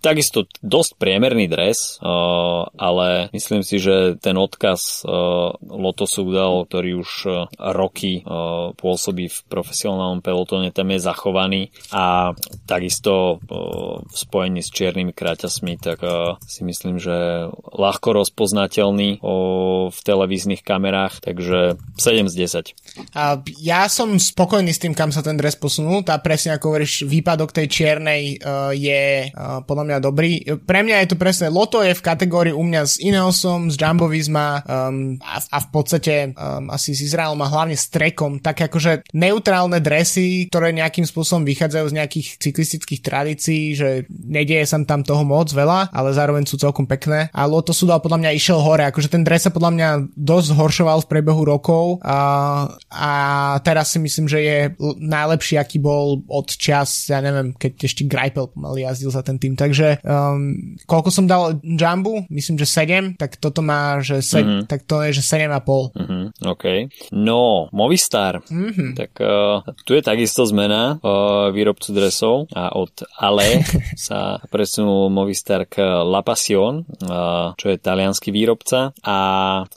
Takisto 0.00 0.48
dosť 0.64 0.96
priemerný 0.96 1.44
dres, 1.44 2.00
uh, 2.00 2.64
ale 2.80 3.28
myslím 3.36 3.60
si, 3.60 3.76
že 3.76 4.16
ten 4.16 4.40
odkaz 4.40 5.04
uh, 5.04 5.52
Lotosu 5.60 6.24
udal, 6.24 6.64
ktorý 6.64 7.04
už 7.04 7.10
uh, 7.28 7.32
roky 7.60 8.24
pôsobí 8.80 9.28
v 9.28 9.38
profesionálnom 9.52 10.24
pelotone, 10.24 10.72
tam 10.72 10.88
je 10.92 10.98
zachovaný 11.02 11.62
a 11.92 12.32
takisto 12.64 13.42
v 13.44 14.14
spojení 14.14 14.64
s 14.64 14.72
čiernymi 14.72 15.12
kraťasmi, 15.12 15.76
tak 15.80 16.00
si 16.46 16.62
myslím, 16.64 16.96
že 16.96 17.48
ľahko 17.74 18.16
rozpoznateľný 18.16 19.20
v 19.90 19.98
televíznych 20.00 20.62
kamerách, 20.62 21.20
takže 21.24 21.76
7 21.98 22.30
z 22.30 22.34
10. 22.72 23.16
A 23.16 23.40
ja 23.60 23.90
som 23.90 24.16
spokojný 24.16 24.72
s 24.72 24.80
tým, 24.82 24.94
kam 24.96 25.10
sa 25.10 25.24
ten 25.24 25.36
dres 25.36 25.58
posunul. 25.58 26.06
Tá 26.06 26.16
presne 26.22 26.56
ako 26.56 26.74
hovoríš, 26.74 27.04
výpadok 27.06 27.52
tej 27.52 27.66
čiernej 27.68 28.40
je 28.76 29.30
podľa 29.66 29.84
mňa 29.89 29.89
dobrý. 29.98 30.44
Pre 30.62 30.80
mňa 30.86 31.02
je 31.02 31.08
to 31.10 31.16
presne, 31.18 31.50
Loto 31.50 31.82
je 31.82 31.96
v 31.96 32.04
kategórii 32.04 32.54
u 32.54 32.62
mňa 32.62 32.82
s 32.86 33.00
Ineosom, 33.02 33.72
s 33.72 33.80
Jumbo 33.80 34.06
Visma 34.06 34.62
um, 34.62 35.16
a, 35.24 35.40
a 35.40 35.58
v 35.58 35.68
podstate 35.72 36.36
um, 36.36 36.70
asi 36.70 36.94
s 36.94 37.02
Izraelom 37.10 37.40
a 37.42 37.50
hlavne 37.50 37.74
s 37.74 37.88
Trekom, 37.88 38.38
tak 38.38 38.70
akože 38.70 39.10
neutrálne 39.16 39.80
dresy, 39.80 40.46
ktoré 40.52 40.70
nejakým 40.76 41.08
spôsobom 41.08 41.42
vychádzajú 41.48 41.86
z 41.90 41.96
nejakých 41.96 42.26
cyklistických 42.38 43.00
tradícií, 43.00 43.74
že 43.74 44.04
nedieje 44.12 44.68
sa 44.68 44.78
tam 44.84 45.00
toho 45.00 45.24
moc 45.24 45.48
veľa, 45.48 45.88
ale 45.90 46.12
zároveň 46.12 46.44
sú 46.44 46.60
celkom 46.60 46.84
pekné. 46.84 47.32
A 47.32 47.48
Loto 47.48 47.72
sú 47.72 47.88
dal 47.88 48.04
podľa 48.04 48.28
mňa 48.28 48.36
išiel 48.36 48.60
hore, 48.60 48.84
akože 48.84 49.08
ten 49.08 49.24
dres 49.24 49.48
sa 49.48 49.54
podľa 49.54 49.72
mňa 49.72 49.88
dosť 50.12 50.46
zhoršoval 50.52 50.98
v 51.02 51.10
priebehu 51.10 51.42
rokov 51.48 52.04
a, 52.04 52.20
a 52.92 53.12
teraz 53.64 53.96
si 53.96 53.98
myslím, 54.02 54.28
že 54.28 54.38
je 54.44 54.58
najlepší, 55.00 55.56
aký 55.56 55.80
bol 55.80 56.20
od 56.28 56.48
čas, 56.52 57.08
ja 57.08 57.24
neviem, 57.24 57.56
keď 57.56 57.72
ešte 57.88 58.04
Greipel 58.04 58.52
pomaly 58.52 58.84
jazdil 58.84 59.08
za 59.08 59.22
ten 59.24 59.40
tým, 59.40 59.56
takže 59.56 59.79
že 59.80 59.90
um, 60.04 60.76
koľko 60.84 61.08
som 61.08 61.24
dal 61.24 61.56
Jumbu, 61.64 62.28
myslím, 62.28 62.60
že 62.60 62.68
7, 62.68 63.16
tak 63.16 63.40
toto 63.40 63.64
má, 63.64 64.04
že 64.04 64.20
7, 64.20 64.44
mm-hmm. 64.44 64.62
tak 64.68 64.84
to 64.84 65.00
je, 65.08 65.16
že 65.16 65.22
7,5. 65.24 65.96
Mm-hmm, 65.96 66.22
OK. 66.44 66.64
No, 67.16 67.72
Movistar, 67.72 68.44
mm-hmm. 68.44 68.92
tak 68.92 69.16
uh, 69.24 69.64
tu 69.88 69.96
je 69.96 70.02
takisto 70.04 70.44
zmena 70.44 71.00
uh, 71.00 71.48
výrobcu 71.48 71.88
dresov 71.96 72.52
a 72.52 72.76
od 72.76 72.92
Ale 73.16 73.64
sa 73.96 74.42
presunul 74.52 75.08
Movistar 75.08 75.64
k 75.64 75.80
La 76.04 76.20
Passion, 76.20 76.84
uh, 76.84 77.56
čo 77.56 77.72
je 77.72 77.80
talianský 77.80 78.28
výrobca 78.28 78.92
a 79.00 79.18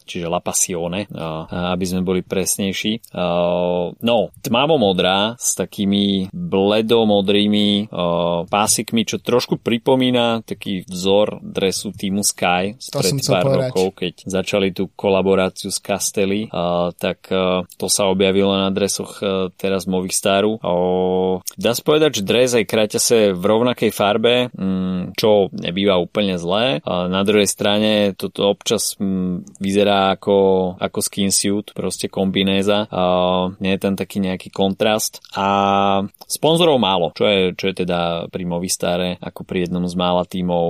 čiže 0.03 0.27
La 0.27 0.43
Passione, 0.43 1.07
uh, 1.07 1.71
aby 1.71 1.85
sme 1.87 2.01
boli 2.03 2.21
presnejší. 2.25 3.13
Uh, 3.15 3.95
no, 4.03 4.35
tmavo 4.43 4.75
modrá 4.75 5.39
s 5.39 5.55
takými 5.55 6.27
bledomodrými 6.33 7.87
uh, 7.87 8.43
pásikmi, 8.49 9.05
čo 9.07 9.21
trošku 9.21 9.61
pripomína 9.61 9.92
pripomína 9.93 10.41
taký 10.41 10.89
vzor 10.89 11.37
dresu 11.45 11.93
týmu 11.93 12.25
Sky 12.25 12.73
z 12.81 12.89
pred 12.89 13.13
pár 13.29 13.45
povedať. 13.45 13.69
rokov, 13.69 13.85
keď 13.93 14.13
začali 14.25 14.73
tú 14.73 14.89
kolaboráciu 14.97 15.69
s 15.69 15.77
Castelli, 15.77 16.49
uh, 16.49 16.89
tak 16.97 17.29
uh, 17.29 17.61
to 17.77 17.85
sa 17.85 18.09
objavilo 18.09 18.57
na 18.57 18.73
dresoch 18.73 19.21
uh, 19.21 19.53
teraz 19.53 19.85
Movistaru. 19.85 20.57
Uh, 20.65 21.45
dá 21.61 21.77
sa 21.77 21.85
povedať, 21.85 22.19
že 22.19 22.23
dres 22.25 22.57
aj 22.57 22.65
kraťase 22.65 23.37
v 23.37 23.43
rovnakej 23.45 23.91
farbe, 23.93 24.49
um, 24.57 25.13
čo 25.13 25.53
nebýva 25.53 26.01
úplne 26.01 26.41
zlé. 26.41 26.81
Uh, 26.81 27.05
na 27.05 27.21
druhej 27.21 27.45
strane 27.45 28.17
toto 28.17 28.49
občas 28.49 28.97
um, 28.97 29.45
vyzerá 29.61 30.17
ako, 30.17 30.73
ako 30.81 30.99
skin 31.05 31.29
suit, 31.29 31.69
proste 31.77 32.09
kombinéza. 32.09 32.89
Uh, 32.89 33.53
nie 33.61 33.77
je 33.77 33.81
tam 33.85 33.93
taký 33.93 34.17
nejaký 34.17 34.49
kontrast. 34.49 35.21
A 35.37 36.01
sponzorov 36.25 36.81
málo, 36.81 37.13
čo 37.13 37.29
je, 37.29 37.53
čo 37.53 37.69
je 37.69 37.85
teda 37.85 38.25
pri 38.33 38.41
Movistare 38.49 39.21
ako 39.21 39.45
pri 39.45 39.69
jednom 39.69 39.82
jednom 39.83 39.91
z 39.91 39.99
mála 39.99 40.23
tímov 40.23 40.67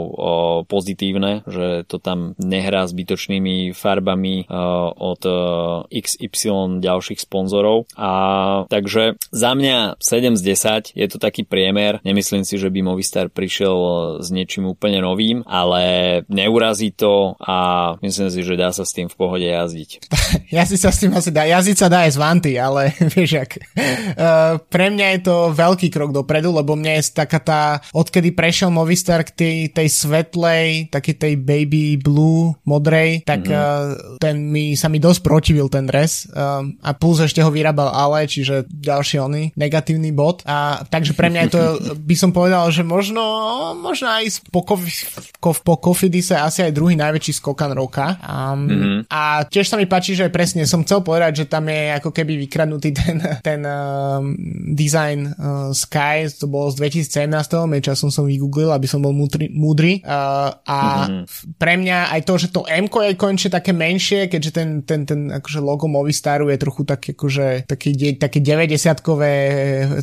pozitívne, 0.66 1.46
že 1.46 1.86
to 1.86 2.02
tam 2.02 2.34
nehrá 2.42 2.90
zbytočnými 2.90 3.78
farbami 3.78 4.50
o, 4.50 4.90
od 4.90 5.22
XY 5.94 6.82
ďalších 6.82 7.22
sponzorov. 7.22 7.86
A 7.94 8.12
takže 8.74 9.22
za 9.30 9.54
mňa 9.54 10.02
7 10.02 10.34
z 10.34 10.42
10 10.98 10.98
je 10.98 11.08
to 11.08 11.18
taký 11.22 11.46
priemer. 11.46 12.02
Nemyslím 12.02 12.42
si, 12.42 12.58
že 12.58 12.74
by 12.74 12.82
Movistar 12.82 13.30
prišiel 13.30 14.18
s 14.24 14.28
niečím 14.34 14.66
úplne 14.66 15.06
novým, 15.06 15.46
ale 15.46 16.24
neurazí 16.32 16.90
to 16.90 17.38
a 17.38 17.94
myslím 18.02 18.34
si, 18.34 18.42
že 18.42 18.58
dá 18.58 18.74
sa 18.74 18.88
s 18.88 18.96
tým 18.96 19.12
v 19.12 19.16
pohode 19.16 19.46
jazdiť. 19.46 20.10
Jazdiť 20.56 20.80
sa 20.80 20.92
s 20.94 21.02
tým 21.02 21.12
asi 21.14 21.30
dá. 21.30 21.46
Jazdiť 21.46 21.78
sa 21.78 21.88
dá 21.90 22.06
aj 22.08 22.12
z 22.16 22.22
Vanty, 22.22 22.54
ale 22.58 22.94
vieš 23.14 23.46
ak. 23.46 23.52
Uh, 23.54 24.62
pre 24.70 24.90
mňa 24.90 25.08
je 25.18 25.20
to 25.26 25.36
veľký 25.54 25.92
krok 25.92 26.16
dopredu, 26.16 26.54
lebo 26.54 26.78
mne 26.78 26.98
je 27.02 27.14
taká 27.14 27.40
tá, 27.42 27.62
odkedy 27.92 28.32
prešiel 28.32 28.72
Movistar 28.72 29.03
Star 29.04 29.28
k 29.28 29.36
tej, 29.36 29.58
tej 29.76 29.88
svetlej, 29.92 30.88
takej 30.88 31.16
tej 31.20 31.34
baby 31.36 32.00
blue, 32.00 32.56
modrej, 32.64 33.28
tak 33.28 33.44
mm-hmm. 33.44 34.16
uh, 34.16 34.22
ten 34.24 34.48
mi, 34.48 34.80
sa 34.80 34.88
mi 34.88 35.04
dosť 35.04 35.20
protivil 35.20 35.68
ten 35.68 35.84
dres 35.84 36.32
uh, 36.32 36.64
a 36.80 36.96
plus 36.96 37.20
ešte 37.20 37.44
ho 37.44 37.52
vyrábal 37.52 37.92
Ale, 37.92 38.24
čiže 38.24 38.64
ďalší 38.72 39.20
oný 39.20 39.44
negatívny 39.60 40.16
bod. 40.16 40.46
A 40.48 40.88
takže 40.88 41.18
pre 41.18 41.28
mňa 41.28 41.42
je 41.48 41.52
to, 41.52 41.62
by 42.10 42.16
som 42.16 42.32
povedal, 42.32 42.70
že 42.70 42.86
možno, 42.86 43.24
možno 43.76 44.08
aj 44.08 44.46
po, 44.48 44.64
kof, 44.64 44.80
po 45.42 45.76
Kofidise 45.76 46.38
asi 46.38 46.64
aj 46.64 46.72
druhý 46.72 46.96
najväčší 46.96 47.34
skokan 47.44 47.74
roka. 47.74 48.16
Um, 48.24 48.70
mm-hmm. 48.70 48.98
A 49.10 49.44
tiež 49.50 49.68
sa 49.68 49.76
mi 49.76 49.90
páči, 49.90 50.16
že 50.16 50.32
presne 50.32 50.64
som 50.70 50.86
chcel 50.86 51.02
povedať, 51.02 51.44
že 51.44 51.46
tam 51.50 51.68
je 51.68 51.98
ako 51.98 52.14
keby 52.14 52.38
vykradnutý 52.48 52.94
ten, 52.94 53.18
ten 53.48 53.62
um, 53.66 54.38
design 54.72 55.34
uh, 55.34 55.74
Sky, 55.74 56.30
to 56.30 56.46
bolo 56.46 56.70
z 56.70 57.02
2017, 57.10 57.82
časom 57.82 58.14
som 58.14 58.30
vygooglil, 58.30 58.70
aby 58.70 58.86
som 58.86 58.93
bol 59.00 59.16
múdry. 59.16 59.48
múdry. 59.50 60.04
Uh, 60.04 60.54
a 60.68 61.08
mm-hmm. 61.08 61.24
pre 61.58 61.74
mňa 61.80 62.14
aj 62.14 62.22
to, 62.28 62.34
že 62.38 62.48
to 62.52 62.62
M 62.68 62.86
je 62.92 63.16
konečne 63.18 63.50
také 63.50 63.72
menšie, 63.72 64.28
keďže 64.28 64.52
ten, 64.52 64.70
ten, 64.84 65.08
ten 65.08 65.32
akože 65.32 65.60
logo 65.64 65.88
Movistaru 65.88 66.52
je 66.52 66.58
trochu 66.60 66.84
také 66.84 67.14
akože 67.14 67.70
také, 67.70 67.94
také 68.20 68.40
90-kové 68.44 69.34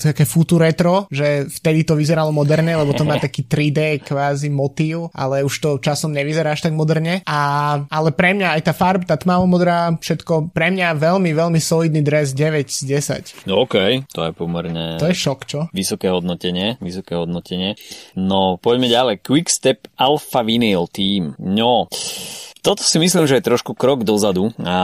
také 0.01 0.25
futu 0.25 0.57
retro, 0.57 1.11
že 1.11 1.45
vtedy 1.51 1.85
to 1.85 1.99
vyzeralo 1.99 2.33
moderne, 2.33 2.73
lebo 2.73 2.95
to 2.97 3.05
má 3.05 3.21
taký 3.27 3.45
3D 3.45 4.07
kvázi 4.07 4.49
motív, 4.49 5.13
ale 5.13 5.45
už 5.45 5.55
to 5.61 5.71
časom 5.83 6.15
nevyzerá 6.15 6.55
až 6.55 6.71
tak 6.71 6.75
moderne. 6.75 7.21
A, 7.27 7.41
ale 7.91 8.11
pre 8.15 8.33
mňa 8.33 8.57
aj 8.57 8.63
tá 8.65 8.73
farba, 8.73 9.05
tá 9.05 9.17
tmavomodrá, 9.19 9.93
všetko, 9.99 10.55
pre 10.55 10.73
mňa 10.73 10.97
veľmi, 10.97 11.31
veľmi 11.35 11.61
solidný 11.61 12.01
dres 12.01 12.33
9 12.33 12.71
z 12.71 12.81
10. 13.45 13.51
No 13.51 13.67
OK, 13.67 14.07
to 14.09 14.25
je 14.25 14.33
pomerne... 14.33 14.97
To 14.97 15.11
je 15.11 15.17
šok, 15.17 15.41
čo? 15.45 15.61
Vysoké 15.75 16.09
hodnotenie, 16.09 16.79
vysoké 16.79 17.19
hodnotenie. 17.19 17.77
No, 18.17 18.57
poďme 18.71 18.87
ďalej. 18.87 19.17
Quickstep 19.27 19.91
Alpha 19.99 20.47
Vinyl 20.47 20.87
Team. 20.95 21.35
No, 21.43 21.91
toto 22.61 22.85
si 22.85 23.01
myslím, 23.01 23.25
že 23.25 23.41
je 23.41 23.49
trošku 23.49 23.73
krok 23.73 24.05
dozadu 24.05 24.53
a 24.61 24.79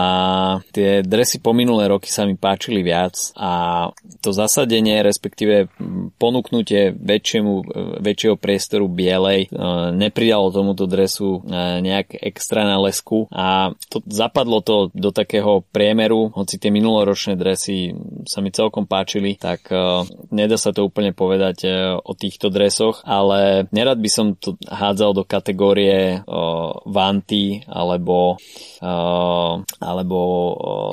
tie 0.73 1.05
dresy 1.05 1.39
po 1.41 1.53
minulé 1.53 1.93
roky 1.93 2.09
sa 2.09 2.25
mi 2.25 2.35
páčili 2.35 2.81
viac 2.81 3.17
a 3.37 3.87
to 4.25 4.33
zasadenie, 4.33 5.05
respektíve 5.05 5.69
ponúknutie 6.17 6.97
väčšiemu, 6.97 7.53
väčšieho 8.01 8.37
priestoru 8.41 8.89
bielej 8.89 9.47
e, 9.47 9.59
nepridalo 9.93 10.49
tomuto 10.49 10.89
dresu 10.89 11.45
e, 11.45 11.81
nejak 11.85 12.17
extra 12.17 12.65
na 12.65 12.81
lesku 12.81 13.29
a 13.29 13.77
to, 13.93 14.01
zapadlo 14.09 14.65
to 14.65 14.89
do 14.97 15.13
takého 15.13 15.61
priemeru, 15.69 16.33
hoci 16.33 16.57
tie 16.57 16.73
minuloročné 16.73 17.37
dresy 17.37 17.93
sa 18.25 18.41
mi 18.41 18.49
celkom 18.51 18.89
páčili, 18.89 19.39
tak 19.39 19.69
uh, 19.71 20.03
nedá 20.33 20.59
sa 20.59 20.75
to 20.75 20.89
úplne 20.89 21.15
povedať 21.15 21.69
o 22.03 22.13
týchto 22.17 22.51
dresoch, 22.51 23.05
ale 23.07 23.71
nerad 23.71 24.01
by 24.01 24.11
som 24.11 24.27
to 24.35 24.59
hádzal 24.67 25.15
do 25.15 25.23
kategórie 25.23 26.23
Vanty 26.87 27.66
alebo, 27.67 28.39
uh, 28.81 29.55
alebo 29.83 30.19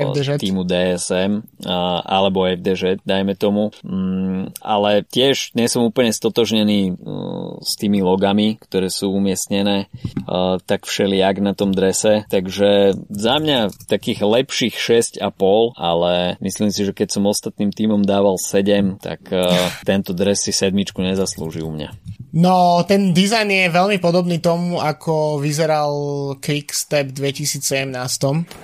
uh, 0.01 0.37
týmu 0.37 0.65
DSM 0.65 1.41
uh, 1.65 2.01
alebo 2.03 2.49
FDŽ, 2.49 3.05
dajme 3.05 3.37
tomu. 3.37 3.69
Um, 3.85 4.49
ale 4.59 5.05
tiež 5.05 5.53
nie 5.53 5.69
som 5.69 5.85
úplne 5.85 6.11
stotožnený 6.11 6.93
uh, 6.93 7.57
s 7.61 7.77
tými 7.77 8.01
logami, 8.01 8.57
ktoré 8.59 8.89
sú 8.89 9.13
umiestnené 9.13 9.87
uh, 10.25 10.57
tak 10.61 10.89
všelijak 10.89 11.39
na 11.39 11.53
tom 11.53 11.71
drese. 11.71 12.25
Takže 12.27 12.97
za 13.09 13.35
mňa 13.37 13.73
takých 13.87 14.25
lepších 14.25 14.75
6,5, 14.75 15.77
ale 15.77 16.35
myslím 16.41 16.69
si, 16.73 16.85
že 16.85 16.93
keď 16.93 17.19
som 17.19 17.29
ostatným 17.29 17.69
týmom 17.69 18.01
dával 18.01 18.41
7, 18.41 18.99
tak 18.99 19.29
uh, 19.29 19.49
tento 19.85 20.11
dres 20.11 20.43
si 20.43 20.51
sedmičku 20.51 20.99
nezaslúži 21.01 21.61
u 21.61 21.71
mňa. 21.71 22.22
No, 22.33 22.81
ten 22.89 23.13
dizajn 23.13 23.45
je 23.45 23.65
veľmi 23.69 24.01
podobný 24.01 24.41
tomu, 24.41 24.81
ako 24.81 25.37
vyzeral 25.37 25.93
Quickstep 26.41 27.13
2017. 27.13 27.93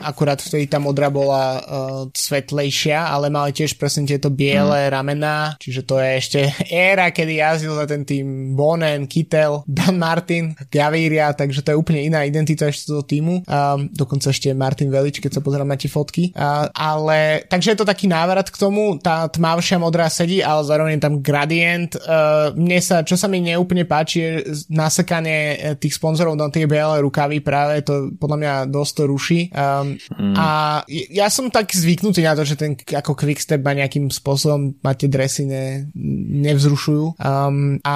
Akurát 0.02 0.42
vtedy 0.42 0.66
tá 0.66 0.82
modra 0.82 1.14
bola 1.14 1.46
uh, 1.62 1.62
svetlejšia, 2.10 2.98
ale 2.98 3.30
mali 3.30 3.54
tiež 3.54 3.78
presne 3.78 4.10
tieto 4.10 4.34
biele 4.34 4.90
mm. 4.90 4.90
ramená, 4.90 5.54
čiže 5.62 5.86
to 5.86 6.02
je 6.02 6.10
ešte 6.18 6.40
éra, 6.90 7.14
kedy 7.14 7.46
jazdil 7.46 7.78
za 7.78 7.86
ten 7.86 8.02
tým 8.10 8.58
Bonen, 8.58 9.06
Kittel, 9.06 9.62
Dan 9.70 10.02
Martin, 10.02 10.58
Gaviria, 10.74 11.38
takže 11.38 11.62
to 11.62 11.70
je 11.70 11.78
úplne 11.78 12.02
iná 12.02 12.26
identita 12.26 12.66
ešte 12.66 12.90
toho 12.90 13.06
týmu. 13.06 13.46
Um, 13.46 13.86
dokonca 13.94 14.34
ešte 14.34 14.50
Martin 14.58 14.90
Velič, 14.90 15.22
keď 15.22 15.38
sa 15.38 15.46
pozerám 15.46 15.70
na 15.70 15.78
tie 15.78 15.94
fotky. 15.94 16.34
Uh, 16.34 16.74
ale, 16.74 17.46
takže 17.46 17.78
je 17.78 17.78
to 17.78 17.86
taký 17.86 18.10
návrat 18.10 18.50
k 18.50 18.58
tomu, 18.58 18.98
tá 18.98 19.30
tmavšia 19.30 19.78
modrá 19.78 20.10
sedí, 20.10 20.42
ale 20.42 20.66
zároveň 20.66 20.98
tam 20.98 21.22
gradient. 21.22 21.94
Uh, 22.02 22.50
mne 22.58 22.82
sa, 22.82 23.06
čo 23.06 23.14
sa 23.14 23.30
mi 23.30 23.38
ne 23.46 23.59
úplne 23.60 23.84
páči 23.84 24.18
je 24.24 24.32
nasekanie 24.72 25.40
eh, 25.56 25.76
tých 25.76 26.00
sponzorov 26.00 26.40
na 26.40 26.48
tie 26.48 26.66
biele 26.66 27.04
rukavy 27.04 27.44
práve, 27.44 27.84
to 27.84 28.16
podľa 28.16 28.38
mňa 28.40 28.54
dosť 28.72 28.92
to 28.96 29.04
ruší. 29.06 29.42
Um, 29.52 30.00
mm. 30.00 30.36
A 30.36 30.48
ja 30.90 31.28
som 31.28 31.52
tak 31.52 31.70
zvyknutý 31.76 32.24
na 32.24 32.34
to, 32.34 32.48
že 32.48 32.56
ten 32.56 32.74
ako 32.76 33.14
quickstep 33.14 33.62
ma 33.62 33.76
nejakým 33.76 34.10
spôsobom 34.10 34.80
ma 34.82 34.96
tie 34.96 35.12
dresy 35.12 35.46
ne, 35.46 35.92
nevzrušujú. 36.40 37.20
Um, 37.20 37.78
a 37.84 37.96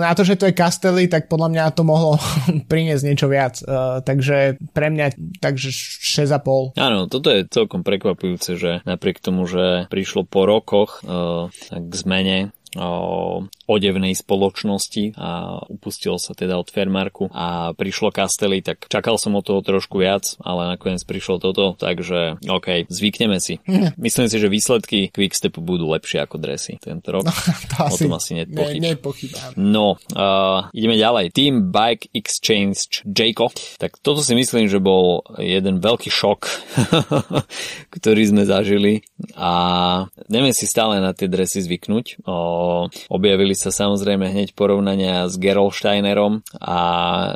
na 0.00 0.12
to, 0.16 0.24
že 0.24 0.40
to 0.40 0.48
je 0.48 0.56
Castelli, 0.56 1.06
tak 1.06 1.28
podľa 1.28 1.48
mňa 1.52 1.64
to 1.76 1.82
mohlo 1.84 2.16
priniesť 2.72 3.04
niečo 3.04 3.26
viac. 3.28 3.60
Uh, 3.62 4.00
takže 4.02 4.58
pre 4.72 4.88
mňa 4.90 5.38
takže 5.38 5.70
6,5. 5.70 6.80
Áno, 6.80 7.06
toto 7.06 7.28
je 7.28 7.46
celkom 7.46 7.84
prekvapujúce, 7.84 8.56
že 8.56 8.72
napriek 8.88 9.20
tomu, 9.20 9.44
že 9.44 9.86
prišlo 9.92 10.24
po 10.24 10.48
rokoch 10.48 11.04
uh, 11.04 11.52
k 11.70 11.92
zmene 11.92 12.54
odevnej 13.70 14.18
spoločnosti 14.18 15.14
a 15.14 15.62
upustilo 15.70 16.18
sa 16.18 16.34
teda 16.34 16.58
od 16.58 16.66
Fermarku 16.66 17.30
a 17.30 17.70
prišlo 17.78 18.10
Castelli, 18.10 18.66
tak 18.66 18.90
čakal 18.90 19.14
som 19.14 19.38
od 19.38 19.46
toho 19.46 19.62
trošku 19.62 20.02
viac, 20.02 20.34
ale 20.42 20.74
nakoniec 20.74 21.06
prišlo 21.06 21.38
toto, 21.38 21.78
takže 21.78 22.42
OK, 22.42 22.90
zvykneme 22.90 23.38
si. 23.38 23.62
Myslím 24.10 24.26
si, 24.26 24.36
že 24.42 24.50
výsledky 24.50 25.14
Quickstepu 25.14 25.62
budú 25.62 25.86
lepšie 25.94 26.26
ako 26.26 26.42
dresy 26.42 26.82
tento 26.82 27.14
rok. 27.14 27.30
No, 27.50 27.56
to 27.66 27.94
o 27.94 27.98
tom 27.98 28.14
asi 28.14 28.32
nepochyb. 28.36 28.82
Ne, 28.82 28.94
No, 29.58 29.98
uh, 30.14 30.70
ideme 30.70 30.94
ďalej. 30.98 31.34
Team 31.34 31.70
Bike 31.70 32.10
Exchange 32.14 33.06
Jayco. 33.06 33.50
Tak 33.78 33.98
toto 34.02 34.20
si 34.20 34.34
myslím, 34.34 34.66
že 34.66 34.82
bol 34.82 35.22
jeden 35.38 35.78
veľký 35.78 36.10
šok, 36.10 36.40
ktorý 37.96 38.22
sme 38.28 38.42
zažili 38.46 39.02
a 39.34 39.52
neviem 40.28 40.54
si 40.54 40.66
stále 40.66 40.98
na 40.98 41.14
tie 41.14 41.30
dresy 41.30 41.62
zvyknúť. 41.64 42.22
Uh, 42.24 42.88
objavili 43.08 43.54
sa 43.60 43.68
samozrejme 43.68 44.32
hneď 44.32 44.56
porovnania 44.56 45.28
s 45.28 45.36
Gerolsteinerom 45.36 46.40
a 46.56 46.80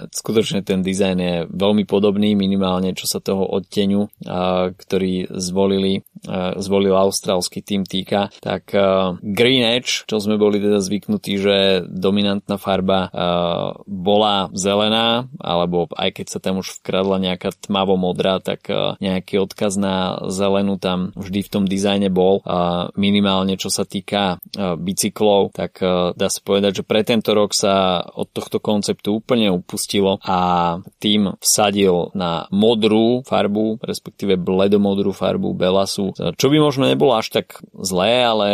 skutočne 0.09 0.65
ten 0.65 0.81
dizajn 0.81 1.19
je 1.21 1.35
veľmi 1.53 1.85
podobný, 1.85 2.33
minimálne 2.33 2.97
čo 2.97 3.05
sa 3.05 3.21
toho 3.21 3.45
odteňu, 3.45 4.09
ktorý 4.73 5.29
zvolili, 5.37 6.01
zvolil 6.61 6.95
austrálsky 6.95 7.61
tým 7.65 7.85
týka, 7.89 8.31
tak 8.41 8.73
Green 9.21 9.65
Edge, 9.65 10.05
čo 10.09 10.21
sme 10.21 10.41
boli 10.41 10.61
teda 10.61 10.81
zvyknutí, 10.81 11.33
že 11.41 11.57
dominantná 11.89 12.57
farba 12.61 13.09
bola 13.87 14.49
zelená, 14.53 15.29
alebo 15.41 15.89
aj 15.95 16.21
keď 16.21 16.27
sa 16.29 16.39
tam 16.41 16.61
už 16.61 16.81
vkradla 16.81 17.21
nejaká 17.21 17.53
tmavo 17.65 17.97
modrá, 17.97 18.41
tak 18.41 18.69
nejaký 19.01 19.41
odkaz 19.41 19.77
na 19.77 20.21
zelenú 20.29 20.77
tam 20.77 21.15
vždy 21.17 21.41
v 21.45 21.53
tom 21.53 21.65
dizajne 21.65 22.09
bol. 22.13 22.45
Minimálne 22.97 23.57
čo 23.57 23.73
sa 23.73 23.89
týka 23.89 24.39
bicyklov 24.55 25.15
cyklov, 25.15 25.55
tak 25.55 25.79
e, 25.79 26.17
dá 26.19 26.27
sa 26.27 26.41
povedať, 26.41 26.81
že 26.81 26.85
pre 26.85 27.07
tento 27.07 27.31
rok 27.33 27.55
sa 27.55 28.03
od 28.03 28.29
tohto 28.35 28.59
konceptu 28.59 29.21
úplne 29.21 29.53
upustilo 29.55 30.19
a 30.25 30.79
tým 30.99 31.39
vsadil 31.39 32.11
na 32.19 32.51
modrú 32.51 33.23
farbu, 33.23 33.79
respektíve 33.85 34.35
bledomodrú 34.41 35.15
farbu 35.15 35.55
Belasu, 35.55 36.14
čo 36.15 36.47
by 36.49 36.57
možno 36.63 36.87
nebolo 36.89 37.19
až 37.19 37.31
tak 37.43 37.61
zlé, 37.75 38.25
ale 38.25 38.49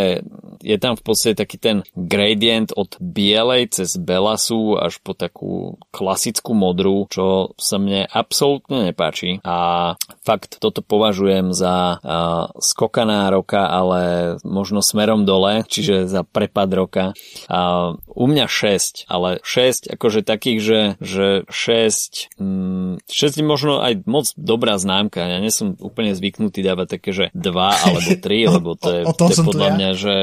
je 0.60 0.76
tam 0.76 0.94
v 0.96 1.02
podstate 1.04 1.36
taký 1.40 1.56
ten 1.56 1.76
gradient 1.96 2.72
od 2.76 2.96
bielej 3.00 3.72
cez 3.80 3.96
Belasu 3.96 4.76
až 4.76 5.00
po 5.00 5.16
takú 5.16 5.80
klasickú 5.92 6.52
modrú, 6.52 7.08
čo 7.08 7.56
sa 7.56 7.80
mne 7.80 8.04
absolútne 8.08 8.92
nepáči 8.92 9.40
a 9.44 9.92
fakt 10.20 10.60
toto 10.60 10.84
považujem 10.84 11.56
za 11.56 11.96
uh, 11.96 12.52
skokaná 12.60 13.32
roka, 13.32 13.64
ale 13.66 14.36
možno 14.44 14.84
smerom 14.84 15.24
dole, 15.24 15.64
čiže 15.64 16.04
za 16.06 16.22
prepad 16.22 16.70
roka. 16.72 17.04
A 17.48 17.92
u 17.96 18.24
mňa 18.28 18.46
6, 18.46 19.08
ale 19.08 19.40
6 19.42 19.96
akože 19.96 20.20
takých, 20.22 20.60
že, 20.60 20.80
že 21.00 21.26
6, 21.48 22.36
mm, 22.36 22.92
6 23.08 23.40
je 23.40 23.44
možno 23.44 23.80
aj 23.80 24.04
moc 24.04 24.28
dobrá 24.36 24.76
známka. 24.76 25.24
Ja 25.24 25.38
nie 25.40 25.52
som 25.52 25.74
úplne 25.80 26.12
zvyknutý 26.12 26.60
dávať 26.60 27.00
také, 27.00 27.10
že 27.10 27.24
2 27.32 27.49
alebo 27.58 28.10
3, 28.20 28.22
lebo 28.56 28.70
to 28.78 28.88
je, 28.92 29.02
o, 29.04 29.10
o 29.10 29.12
to 29.14 29.30
je 29.30 29.36
podľa 29.42 29.68
mňa, 29.74 29.90
že, 29.98 30.18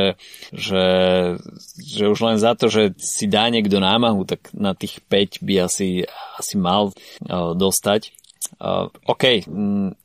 že, 0.56 0.86
že 1.82 2.04
už 2.08 2.20
len 2.24 2.38
za 2.40 2.56
to, 2.56 2.72
že 2.72 2.96
si 2.96 3.28
dá 3.28 3.52
niekto 3.52 3.84
námahu, 3.84 4.24
tak 4.24 4.52
na 4.56 4.72
tých 4.72 5.04
5 5.06 5.44
by 5.44 5.54
asi, 5.68 6.08
asi 6.40 6.56
mal 6.56 6.92
uh, 6.92 7.54
dostať. 7.58 8.16
Uh, 8.58 8.88
OK, 9.06 9.44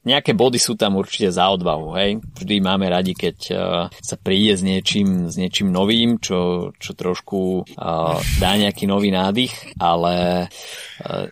nejaké 0.03 0.35
body 0.35 0.59
sú 0.59 0.75
tam 0.75 0.99
určite 0.99 1.31
za 1.31 1.49
odvahu, 1.49 1.95
hej. 1.97 2.19
Vždy 2.37 2.59
máme 2.59 2.91
radi, 2.91 3.15
keď 3.15 3.37
uh, 3.55 3.87
sa 4.03 4.17
príde 4.19 4.59
s 4.59 4.63
niečím, 4.67 5.31
s 5.31 5.39
niečím 5.39 5.71
novým, 5.71 6.19
čo, 6.19 6.73
čo 6.77 6.93
trošku 6.93 7.65
uh, 7.65 8.19
dá 8.43 8.53
nejaký 8.59 8.85
nový 8.91 9.15
nádych, 9.15 9.79
ale 9.79 10.49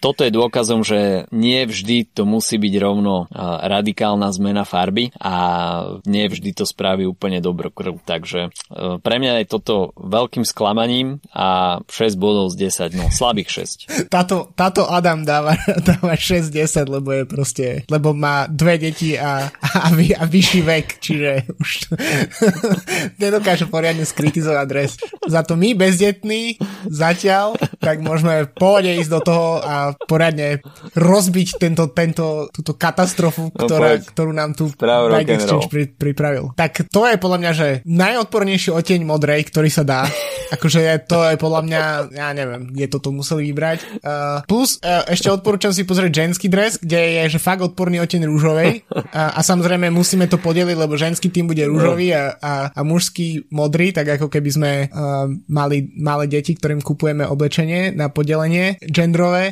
toto 0.02 0.26
je 0.26 0.32
dôkazom, 0.34 0.82
že 0.82 1.30
nie 1.30 1.62
vždy 1.64 2.10
to 2.10 2.26
musí 2.26 2.58
byť 2.58 2.74
rovno 2.80 3.26
uh, 3.26 3.62
radikálna 3.64 4.28
zmena 4.34 4.66
farby 4.66 5.14
a 5.18 5.34
nie 6.04 6.26
vždy 6.26 6.54
to 6.56 6.64
spraví 6.66 7.06
úplne 7.06 7.38
dobrokrv. 7.38 8.02
Takže 8.02 8.50
uh, 8.50 8.98
pre 8.98 9.16
mňa 9.22 9.42
je 9.42 9.46
toto 9.46 9.94
veľkým 9.96 10.42
sklamaním 10.42 11.22
a 11.30 11.80
6 11.86 12.18
bodov 12.18 12.50
z 12.54 12.68
10, 12.68 12.98
no 12.98 13.06
slabých 13.10 13.66
6. 13.88 13.90
Táto, 14.14 14.50
táto 14.58 14.90
Adam 14.90 15.22
dáva, 15.22 15.54
dáva 15.88 16.18
6-10, 16.18 16.90
lebo 16.90 17.14
je 17.14 17.24
proste, 17.24 17.66
lebo 17.86 18.10
má 18.10 18.50
dve 18.50 18.76
deti 18.76 19.14
a, 19.14 19.48
a 19.50 19.88
vy, 19.94 20.12
a 20.12 20.26
vyšší 20.26 20.60
vek, 20.66 20.86
čiže 20.98 21.30
už 21.56 21.70
nedokáže 23.22 23.70
poriadne 23.70 24.02
skritizovať 24.02 24.66
dres. 24.66 24.98
Za 25.24 25.46
to 25.46 25.54
my 25.54 25.72
bezdetní 25.78 26.58
zatiaľ, 26.90 27.54
tak 27.78 28.02
môžeme 28.02 28.50
pohode 28.50 28.90
ísť 28.90 29.10
do 29.10 29.20
toho 29.22 29.59
a 29.60 29.94
poriadne 29.94 30.64
rozbiť 30.96 31.60
tento, 31.60 31.92
tento, 31.92 32.48
túto 32.50 32.74
katastrofu, 32.74 33.52
no, 33.52 33.56
ktorá, 33.56 34.00
no, 34.00 34.04
ktorú 34.04 34.32
nám 34.34 34.56
tu 34.56 34.72
Nike 34.80 35.36
Exchange 35.36 35.68
pri, 35.70 35.84
pripravil. 35.92 36.52
Tak 36.56 36.90
to 36.90 37.06
je 37.06 37.16
podľa 37.20 37.38
mňa, 37.38 37.52
že 37.52 37.68
najodpornejší 37.86 38.70
oteň 38.74 39.00
modrej, 39.06 39.48
ktorý 39.52 39.70
sa 39.70 39.84
dá. 39.86 40.04
Akože 40.54 40.82
je, 40.82 40.94
to 41.06 41.22
je 41.30 41.36
podľa 41.38 41.60
mňa, 41.62 41.82
ja 42.10 42.28
neviem, 42.34 42.74
kde 42.74 42.86
toto 42.90 43.14
museli 43.14 43.54
vybrať. 43.54 44.02
Uh, 44.02 44.42
plus 44.50 44.82
uh, 44.82 45.06
ešte 45.06 45.30
odporúčam 45.30 45.70
si 45.70 45.86
pozrieť 45.86 46.26
ženský 46.26 46.50
dres, 46.50 46.74
kde 46.74 47.22
je 47.22 47.38
že 47.38 47.38
fakt 47.38 47.62
odporný 47.62 48.02
oteň 48.02 48.26
rúžovej 48.26 48.82
a, 49.14 49.30
a 49.38 49.40
samozrejme 49.46 49.94
musíme 49.94 50.26
to 50.26 50.42
podeliť, 50.42 50.74
lebo 50.74 50.98
ženský 50.98 51.30
tým 51.30 51.46
bude 51.46 51.62
rúžový 51.70 52.10
a, 52.10 52.34
a, 52.42 52.52
a 52.74 52.80
mužský 52.82 53.46
modrý, 53.54 53.94
tak 53.94 54.18
ako 54.18 54.26
keby 54.26 54.50
sme 54.50 54.70
uh, 54.90 55.30
mali 55.46 55.86
malé 55.94 56.26
deti, 56.26 56.58
ktorým 56.58 56.82
kupujeme 56.82 57.22
oblečenie 57.22 57.94
na 57.94 58.10
podelenie 58.10 58.82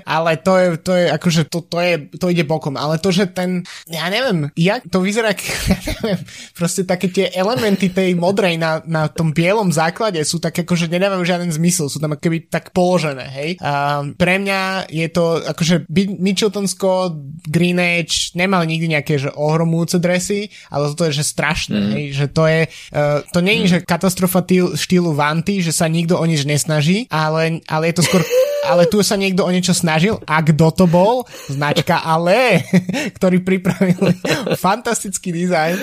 ale 0.05 0.39
to 0.39 0.53
je, 0.59 0.67
to 0.79 0.93
je 0.95 1.05
akože 1.11 1.43
to, 1.49 1.59
to, 1.65 1.79
je, 1.81 1.95
to 2.19 2.27
ide 2.31 2.45
bokom, 2.45 2.77
ale 2.77 3.01
to, 3.01 3.11
že 3.11 3.31
ten, 3.31 3.65
ja 3.89 4.07
neviem, 4.13 4.51
jak 4.55 4.87
to 4.89 5.03
vyzerá, 5.03 5.33
ja 5.71 5.79
neviem, 6.03 6.21
proste 6.55 6.85
také 6.85 7.09
tie 7.09 7.33
elementy 7.33 7.91
tej 7.91 8.15
modrej 8.15 8.61
na, 8.61 8.83
na 8.85 9.09
tom 9.09 9.33
bielom 9.33 9.71
základe 9.75 10.21
sú 10.23 10.39
tak 10.43 10.55
akože 10.55 10.91
nedávajú 10.91 11.23
žiaden 11.25 11.51
zmysel, 11.51 11.89
sú 11.89 11.99
tam 11.99 12.15
keby 12.15 12.51
tak 12.51 12.71
položené, 12.75 13.27
hej. 13.29 13.51
A 13.63 14.03
pre 14.15 14.39
mňa 14.43 14.91
je 14.91 15.07
to, 15.11 15.41
akože 15.43 15.89
Mitcheltonsko, 16.19 17.15
Green 17.49 17.79
Age 17.79 18.35
nemali 18.35 18.67
nikdy 18.77 18.99
nejaké, 18.99 19.15
že 19.19 19.31
ohromujúce 19.33 20.03
dresy, 20.03 20.53
ale 20.69 20.91
toto 20.93 21.09
je, 21.09 21.19
že 21.19 21.25
strašné, 21.25 21.79
mm. 21.79 21.91
hej, 21.95 22.05
že 22.15 22.27
to 22.31 22.45
je, 22.47 22.61
uh, 22.95 23.25
to 23.31 23.39
nie 23.41 23.63
je, 23.63 23.65
mm. 23.65 23.71
že 23.73 23.79
katastrofa 23.87 24.43
tý, 24.45 24.75
štýlu 24.75 25.15
Vanty, 25.15 25.61
že 25.63 25.73
sa 25.75 25.87
nikto 25.89 26.19
o 26.19 26.25
nič 26.25 26.45
nesnaží, 26.45 27.07
ale, 27.09 27.61
ale 27.69 27.91
je 27.91 27.95
to 27.99 28.03
skôr 28.05 28.23
ale 28.67 28.91
tu 28.91 29.03
sa 29.05 29.15
niekto 29.15 29.47
o 29.47 29.51
niečo 29.51 29.77
snažil 29.77 30.19
a 30.27 30.43
kto 30.43 30.75
to 30.75 30.85
bol? 30.91 31.23
Značka 31.47 32.03
Ale, 32.03 32.65
ktorý 33.17 33.43
pripravil 33.45 34.17
fantastický 34.65 35.31
dizajn. 35.31 35.77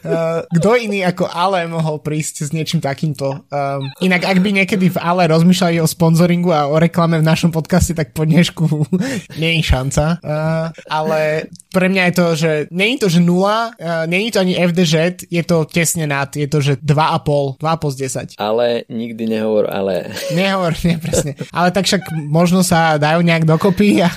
Uh, 0.00 0.46
kto 0.60 0.78
iný 0.78 1.02
ako 1.04 1.26
Ale 1.26 1.66
mohol 1.66 2.00
prísť 2.00 2.46
s 2.46 2.50
niečím 2.54 2.78
takýmto? 2.78 3.44
Um, 3.50 3.90
inak, 4.00 4.24
ak 4.24 4.38
by 4.38 4.50
niekedy 4.62 4.92
v 4.94 4.98
Ale 5.00 5.26
rozmýšľali 5.28 5.82
o 5.82 5.88
sponzoringu 5.88 6.54
a 6.54 6.70
o 6.70 6.78
reklame 6.78 7.18
v 7.18 7.26
našom 7.26 7.50
podcaste, 7.50 7.92
tak 7.92 8.14
po 8.14 8.24
dnešku 8.24 8.64
nie 9.42 9.60
je 9.60 9.62
šanca. 9.66 10.04
Uh, 10.22 10.66
ale 10.86 11.50
pre 11.70 11.86
mňa 11.90 12.02
je 12.10 12.14
to, 12.14 12.26
že 12.34 12.52
je 12.70 12.98
to, 12.98 13.08
že 13.08 13.20
nula, 13.22 13.74
uh, 13.78 14.06
je 14.06 14.32
to 14.32 14.42
ani 14.42 14.54
FDŽ, 14.58 15.26
je 15.26 15.42
to 15.46 15.64
tesne 15.66 16.06
nad, 16.06 16.28
je 16.34 16.46
to, 16.50 16.58
že 16.60 16.78
2,5, 16.82 17.62
2,5 17.62 17.94
z 17.94 17.96
10. 18.36 18.42
Ale 18.42 18.66
nikdy 18.90 19.24
nehovor, 19.26 19.70
ale... 19.70 20.12
Nehovor, 20.34 20.74
nie, 20.84 20.98
presne. 20.98 21.38
Ale 21.54 21.70
tak 21.70 21.86
však 21.86 22.02
možno 22.20 22.60
sa 22.60 23.00
dajú 23.00 23.24
nejak 23.24 23.48
dokopy 23.48 24.04
a, 24.04 24.10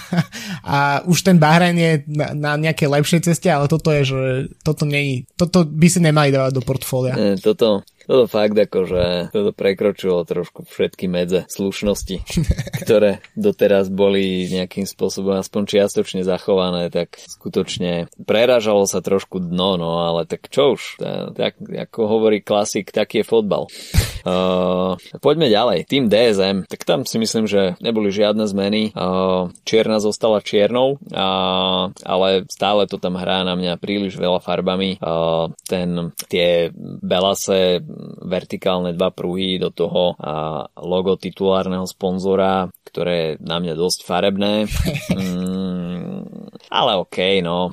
a 0.63 0.77
už 1.07 1.23
ten 1.23 1.39
Bahrain 1.39 1.75
je 1.75 2.03
na, 2.11 2.35
na 2.35 2.51
nejakej 2.59 2.89
lepšej 2.91 3.21
ceste, 3.31 3.47
ale 3.47 3.71
toto 3.71 3.89
je, 3.95 4.03
že 4.03 4.21
toto 4.63 4.83
nie 4.83 5.23
toto 5.39 5.63
by 5.63 5.87
si 5.87 5.99
nemali 6.03 6.29
dávať 6.35 6.51
do 6.53 6.61
portfólia. 6.63 7.15
E, 7.15 7.39
toto, 7.39 7.85
toto 8.07 8.25
fakt 8.29 8.57
akože 8.57 9.33
toto 9.33 9.51
prekročilo 9.55 10.23
trošku 10.27 10.67
všetky 10.67 11.05
medze 11.09 11.45
slušnosti, 11.49 12.23
ktoré 12.83 13.23
doteraz 13.33 13.87
boli 13.89 14.47
nejakým 14.51 14.85
spôsobom 14.85 15.39
aspoň 15.39 15.61
čiastočne 15.67 16.21
zachované, 16.21 16.91
tak 16.93 17.17
skutočne 17.17 18.11
preražalo 18.23 18.85
sa 18.85 18.99
trošku 18.99 19.41
dno, 19.41 19.75
no 19.79 20.03
ale 20.03 20.27
tak 20.29 20.47
čo 20.51 20.75
už, 20.75 21.01
tak 21.33 21.57
ako 21.59 21.99
hovorí 22.07 22.43
klasik, 22.43 22.91
taký 22.93 23.23
je 23.23 23.25
fotbal. 23.25 23.67
Uh, 24.23 24.95
poďme 25.19 25.51
ďalej. 25.51 25.83
Tým 25.83 26.07
DSM, 26.07 26.63
tak 26.71 26.87
tam 26.87 27.03
si 27.03 27.19
myslím, 27.19 27.43
že 27.43 27.75
neboli 27.83 28.07
žiadne 28.07 28.47
zmeny. 28.47 28.95
Uh, 28.95 29.51
čierna 29.67 29.99
zostala 29.99 30.39
čiernou, 30.39 30.95
uh, 30.95 31.91
ale 31.91 32.47
stále 32.47 32.87
to 32.87 32.95
tam 33.03 33.19
hrá 33.19 33.43
na 33.43 33.59
mňa 33.59 33.75
príliš 33.83 34.15
veľa 34.15 34.39
farbami. 34.39 34.95
Uh, 35.03 35.51
ten, 35.67 36.15
tie 36.31 36.71
belase 37.03 37.83
vertikálne 38.23 38.95
dva 38.95 39.13
pruhy 39.13 39.61
do 39.61 39.69
toho 39.69 40.17
a 40.19 40.65
logo 40.81 41.15
titulárneho 41.15 41.85
sponzora, 41.85 42.67
ktoré 42.87 43.13
je 43.15 43.31
na 43.43 43.57
mňa 43.59 43.73
dosť 43.77 43.99
farebné. 44.05 44.53
Mm, 45.13 46.49
ale 46.73 46.91
okej, 46.97 47.39
okay, 47.39 47.45
no 47.45 47.69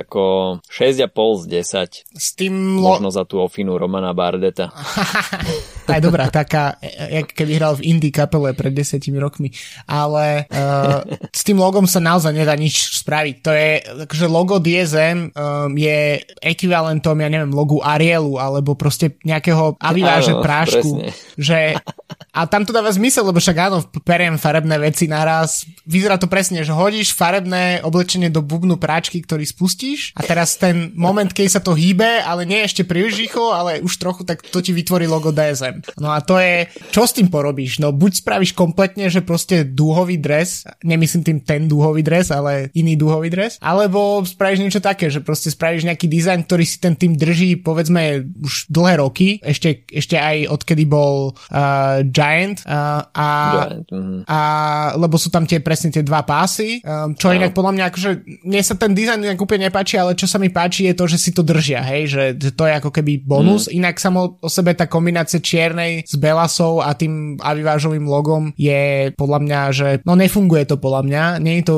ako 0.00 0.22
6,5 0.66 1.42
z 1.42 1.44
10. 2.08 2.18
S 2.18 2.28
tým 2.38 2.80
lo... 2.80 2.96
Možno 2.96 3.10
za 3.12 3.28
tú 3.28 3.42
ofinu 3.42 3.76
Romana 3.76 4.16
Bardeta. 4.16 4.72
Aj 5.92 6.00
dobrá, 6.00 6.30
taká, 6.30 6.78
jak 7.10 7.34
keby 7.34 7.58
hral 7.58 7.74
v 7.76 7.90
indie 7.90 8.14
kapele 8.14 8.54
pred 8.54 8.70
desiatimi 8.72 9.18
rokmi. 9.18 9.50
Ale 9.90 10.46
uh, 10.48 11.02
s 11.28 11.42
tým 11.42 11.58
logom 11.58 11.84
sa 11.84 11.98
naozaj 11.98 12.32
nedá 12.32 12.54
nič 12.54 13.02
spraviť. 13.02 13.36
To 13.42 13.50
je, 13.50 13.70
akože 14.06 14.26
logo 14.30 14.56
DSM 14.62 15.34
um, 15.34 15.74
je 15.74 16.22
ekvivalentom, 16.38 17.18
ja 17.18 17.28
neviem, 17.28 17.52
logu 17.52 17.82
Arielu, 17.82 18.38
alebo 18.38 18.78
proste 18.78 19.18
nejakého 19.26 19.76
aviváže 19.82 20.38
prášku. 20.38 21.02
Že, 21.36 21.76
a 22.32 22.48
tam 22.48 22.64
to 22.64 22.72
dáva 22.72 22.88
zmysel, 22.88 23.28
lebo 23.28 23.36
však 23.36 23.58
áno, 23.60 23.84
periem 24.08 24.40
farebné 24.40 24.80
veci 24.80 25.04
naraz. 25.04 25.68
Vyzerá 25.84 26.16
to 26.16 26.32
presne, 26.32 26.64
že 26.64 26.72
hodíš 26.72 27.12
farebné 27.12 27.84
oblečenie 27.84 28.32
do 28.32 28.40
bubnu 28.40 28.80
práčky, 28.80 29.20
ktorý 29.20 29.44
spustíš 29.44 30.16
a 30.16 30.24
teraz 30.24 30.56
ten 30.56 30.96
moment, 30.96 31.28
keď 31.28 31.46
sa 31.52 31.60
to 31.60 31.76
hýbe, 31.76 32.24
ale 32.24 32.48
nie 32.48 32.64
ešte 32.64 32.88
príliš 32.88 33.20
rýchlo, 33.20 33.52
ale 33.52 33.84
už 33.84 34.00
trochu, 34.00 34.24
tak 34.24 34.40
to 34.40 34.64
ti 34.64 34.72
vytvorí 34.72 35.04
logo 35.04 35.28
DSM. 35.28 35.84
No 36.00 36.16
a 36.16 36.24
to 36.24 36.40
je, 36.40 36.72
čo 36.88 37.04
s 37.04 37.12
tým 37.12 37.28
porobíš? 37.28 37.84
No 37.84 37.92
buď 37.92 38.24
spravíš 38.24 38.56
kompletne, 38.56 39.12
že 39.12 39.20
proste 39.20 39.68
dúhový 39.68 40.16
dres, 40.16 40.64
nemyslím 40.80 41.22
tým 41.22 41.38
ten 41.44 41.68
dúhový 41.68 42.00
dres, 42.00 42.32
ale 42.32 42.72
iný 42.72 42.96
dúhový 42.96 43.28
dres, 43.28 43.60
alebo 43.60 44.24
spravíš 44.24 44.64
niečo 44.64 44.80
také, 44.80 45.12
že 45.12 45.20
proste 45.20 45.52
spravíš 45.52 45.84
nejaký 45.84 46.08
dizajn, 46.08 46.48
ktorý 46.48 46.64
si 46.64 46.80
ten 46.80 46.96
tým 46.96 47.12
drží 47.12 47.60
povedzme 47.60 48.24
už 48.40 48.72
dlhé 48.72 49.04
roky, 49.04 49.28
ešte, 49.44 49.84
ešte 49.92 50.16
aj 50.16 50.48
odkedy 50.48 50.88
bol 50.88 51.36
uh, 51.36 52.00
Giant 52.22 52.58
uh, 52.62 53.02
a, 53.10 53.28
Giant, 53.66 53.88
mm. 53.90 54.20
a 54.30 54.38
lebo 54.94 55.18
sú 55.18 55.34
tam 55.34 55.42
tie 55.42 55.58
presne 55.58 55.90
tie 55.90 56.06
dva 56.06 56.22
pásy, 56.22 56.78
um, 56.86 57.18
čo 57.18 57.34
no. 57.34 57.42
inak 57.42 57.50
podľa 57.50 57.72
mňa 57.74 57.84
akože 57.90 58.10
mne 58.46 58.62
sa 58.62 58.78
ten 58.78 58.94
dizajn 58.94 59.18
nejak 59.26 59.42
úplne 59.42 59.66
nepáči, 59.66 59.98
ale 59.98 60.14
čo 60.14 60.30
sa 60.30 60.38
mi 60.38 60.54
páči 60.54 60.86
je 60.86 60.94
to, 60.94 61.04
že 61.10 61.18
si 61.18 61.30
to 61.34 61.42
držia, 61.42 61.82
hej, 61.82 62.02
že 62.06 62.22
to 62.54 62.70
je 62.70 62.78
ako 62.78 62.94
keby 62.94 63.18
bonus, 63.18 63.66
mm. 63.66 63.82
inak 63.82 63.98
samo 63.98 64.38
o 64.38 64.48
sebe 64.52 64.78
tá 64.78 64.86
kombinácia 64.86 65.42
čier 65.42 65.72
čiernej 65.72 66.02
s 66.02 66.18
belasou 66.20 66.84
a 66.84 66.92
tým 66.92 67.40
avivážovým 67.40 68.04
logom 68.04 68.50
je 68.58 69.14
podľa 69.16 69.38
mňa, 69.40 69.60
že 69.70 69.88
no 70.02 70.18
nefunguje 70.18 70.66
to 70.66 70.76
podľa 70.76 71.02
mňa, 71.06 71.24
nie 71.38 71.62
je 71.62 71.64
to 71.64 71.76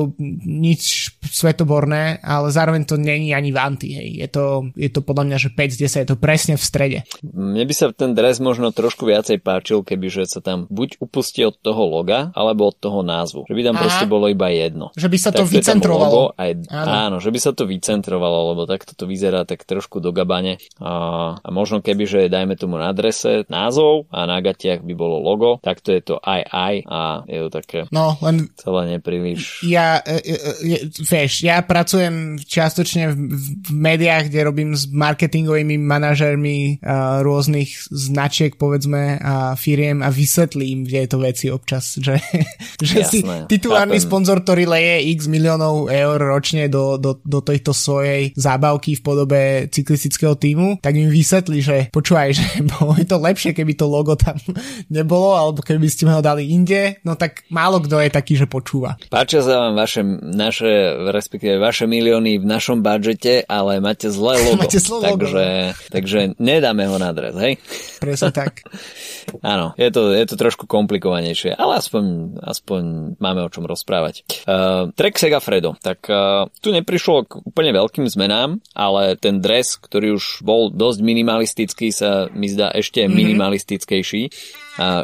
nič 0.49 1.14
svetoborné, 1.29 2.21
ale 2.21 2.53
zároveň 2.53 2.85
to 2.85 2.97
není 3.01 3.33
ani 3.33 3.51
vanty, 3.51 3.89
hej. 3.95 4.09
Je 4.25 4.29
to, 4.29 4.45
je 4.75 4.91
to 4.91 5.01
podľa 5.01 5.25
mňa, 5.33 5.39
že 5.41 5.49
5 5.53 5.75
z 5.75 5.79
10, 5.89 6.03
je 6.05 6.09
to 6.15 6.19
presne 6.19 6.55
v 6.57 6.65
strede. 6.65 6.99
Mne 7.25 7.65
by 7.65 7.75
sa 7.75 7.87
ten 7.93 8.13
dres 8.13 8.39
možno 8.41 8.71
trošku 8.71 9.09
viacej 9.09 9.41
páčil, 9.41 9.85
keby 9.85 10.07
že 10.11 10.25
sa 10.29 10.41
tam 10.45 10.67
buď 10.69 11.01
upustí 11.01 11.45
od 11.45 11.57
toho 11.59 11.87
loga, 11.89 12.31
alebo 12.33 12.69
od 12.69 12.77
toho 12.77 13.01
názvu. 13.01 13.47
Že 13.49 13.55
by 13.55 13.63
tam 13.65 13.75
Aha. 13.77 13.83
proste 13.83 14.07
bolo 14.09 14.27
iba 14.29 14.49
jedno. 14.51 14.91
Že 14.95 15.09
by 15.09 15.19
sa 15.21 15.31
tak 15.33 15.39
to 15.41 15.45
vycentrovalo. 15.49 16.33
Logo, 16.33 16.37
aj, 16.37 16.51
áno. 16.71 16.91
áno, 16.91 17.17
že 17.21 17.31
by 17.33 17.39
sa 17.41 17.53
to 17.53 17.65
vycentrovalo, 17.65 18.55
lebo 18.55 18.63
takto 18.69 18.93
to 18.93 19.05
vyzerá 19.09 19.47
tak 19.49 19.65
trošku 19.65 19.99
do 19.99 20.13
gabane. 20.15 20.61
A, 20.79 20.93
a 21.41 21.49
možno 21.49 21.81
keby, 21.81 22.05
že 22.05 22.21
dajme 22.33 22.55
tomu 22.59 22.77
na 22.77 22.93
adrese 22.93 23.45
názov 23.49 24.07
a 24.13 24.25
na 24.29 24.39
gatiach 24.41 24.83
by 24.85 24.95
bolo 24.95 25.21
logo, 25.21 25.51
tak 25.63 25.81
to 25.81 25.93
je 25.93 26.03
to 26.05 26.17
aj 26.21 26.43
aj 26.51 26.75
a 26.87 27.01
je 27.27 27.39
to 27.47 27.51
také 27.51 27.79
no, 27.91 28.17
len 28.21 28.51
celé 28.59 28.99
nepríliš. 28.99 29.65
Ja, 29.67 30.01
e, 30.03 30.21
e, 30.21 30.35
e, 30.35 30.79
vieš, 31.15 31.47
ja 31.47 31.63
pracujem 31.63 32.43
čiastočne 32.43 33.15
v, 33.15 33.39
v 33.39 33.71
médiách, 33.71 34.27
kde 34.27 34.41
robím 34.43 34.71
s 34.75 34.91
marketingovými 34.91 35.79
manažermi 35.79 36.83
uh, 36.83 37.23
rôznych 37.23 37.87
značiek, 37.95 38.59
povedzme, 38.59 39.23
a 39.23 39.55
firiem 39.55 40.03
a 40.03 40.11
vysvetlím 40.11 40.83
tieto 40.83 41.23
veci 41.23 41.55
občas, 41.55 42.03
že, 42.03 42.19
že 42.83 43.07
Jasné, 43.07 43.07
si 43.07 43.19
titulárny 43.47 44.03
chápem. 44.03 44.09
sponzor, 44.11 44.43
ktorý 44.43 44.67
leje 44.67 45.07
x 45.15 45.31
miliónov 45.31 45.87
eur 45.87 46.19
ročne 46.19 46.67
do, 46.67 46.99
do, 46.99 47.23
do 47.23 47.39
tejto 47.39 47.71
svojej 47.71 48.35
zábavky 48.35 48.99
v 48.99 49.03
podobe 49.07 49.41
cyklistického 49.71 50.35
týmu, 50.35 50.83
tak 50.83 50.99
im 50.99 51.07
vysvetlí, 51.07 51.59
že 51.63 51.77
počúvaj, 51.95 52.29
že 52.39 52.47
bolo 52.67 52.99
to 53.07 53.17
lepšie, 53.23 53.55
keby 53.55 53.79
to 53.79 53.87
logo 53.87 54.19
tam 54.19 54.35
nebolo, 54.91 55.39
alebo 55.39 55.63
keby 55.63 55.87
ste 55.87 56.11
ho 56.11 56.19
dali 56.19 56.51
inde, 56.51 56.99
no 57.07 57.15
tak 57.15 57.47
málo 57.55 57.79
kto 57.79 58.03
je 58.03 58.11
taký, 58.11 58.35
že 58.35 58.51
počúva. 58.51 58.99
Páčia 59.09 59.45
sa 59.45 59.69
vám 59.69 59.79
vaše, 59.79 60.03
naše 60.25 61.04
respektíve 61.11 61.61
vaše 61.61 61.85
milióny 61.85 62.41
v 62.41 62.47
našom 62.47 62.81
budžete, 62.81 63.45
ale 63.45 63.81
máte 63.81 64.09
zlé 64.09 64.41
logo. 64.45 64.65
máte 64.65 64.81
zlé 64.81 64.99
logo. 65.01 65.25
Takže, 65.25 65.45
no. 65.45 65.89
takže 65.91 66.19
nedáme 66.41 66.85
ho 66.89 66.97
na 66.97 67.11
dres, 67.13 67.35
hej? 67.37 67.61
Presne 68.01 68.31
tak. 68.33 68.65
Áno, 69.41 69.73
je 69.81 69.89
to, 69.89 70.13
je 70.13 70.25
to 70.29 70.37
trošku 70.37 70.69
komplikovanejšie, 70.69 71.57
ale 71.57 71.81
aspoň, 71.81 72.37
aspoň 72.45 72.83
máme 73.17 73.41
o 73.41 73.49
čom 73.49 73.65
rozprávať. 73.65 74.45
Uh, 74.45 74.93
Trek 74.93 75.17
Segafredo, 75.17 75.81
tak 75.81 76.05
uh, 76.13 76.45
tu 76.61 76.69
neprišlo 76.71 77.25
k 77.25 77.41
úplne 77.41 77.73
veľkým 77.73 78.05
zmenám, 78.05 78.61
ale 78.77 79.17
ten 79.17 79.41
dres, 79.41 79.81
ktorý 79.81 80.21
už 80.21 80.45
bol 80.45 80.69
dosť 80.69 81.01
minimalistický, 81.01 81.89
sa 81.89 82.29
mi 82.37 82.53
zdá 82.53 82.69
ešte 82.69 83.01
mm-hmm. 83.05 83.17
minimalistickejší 83.17 84.23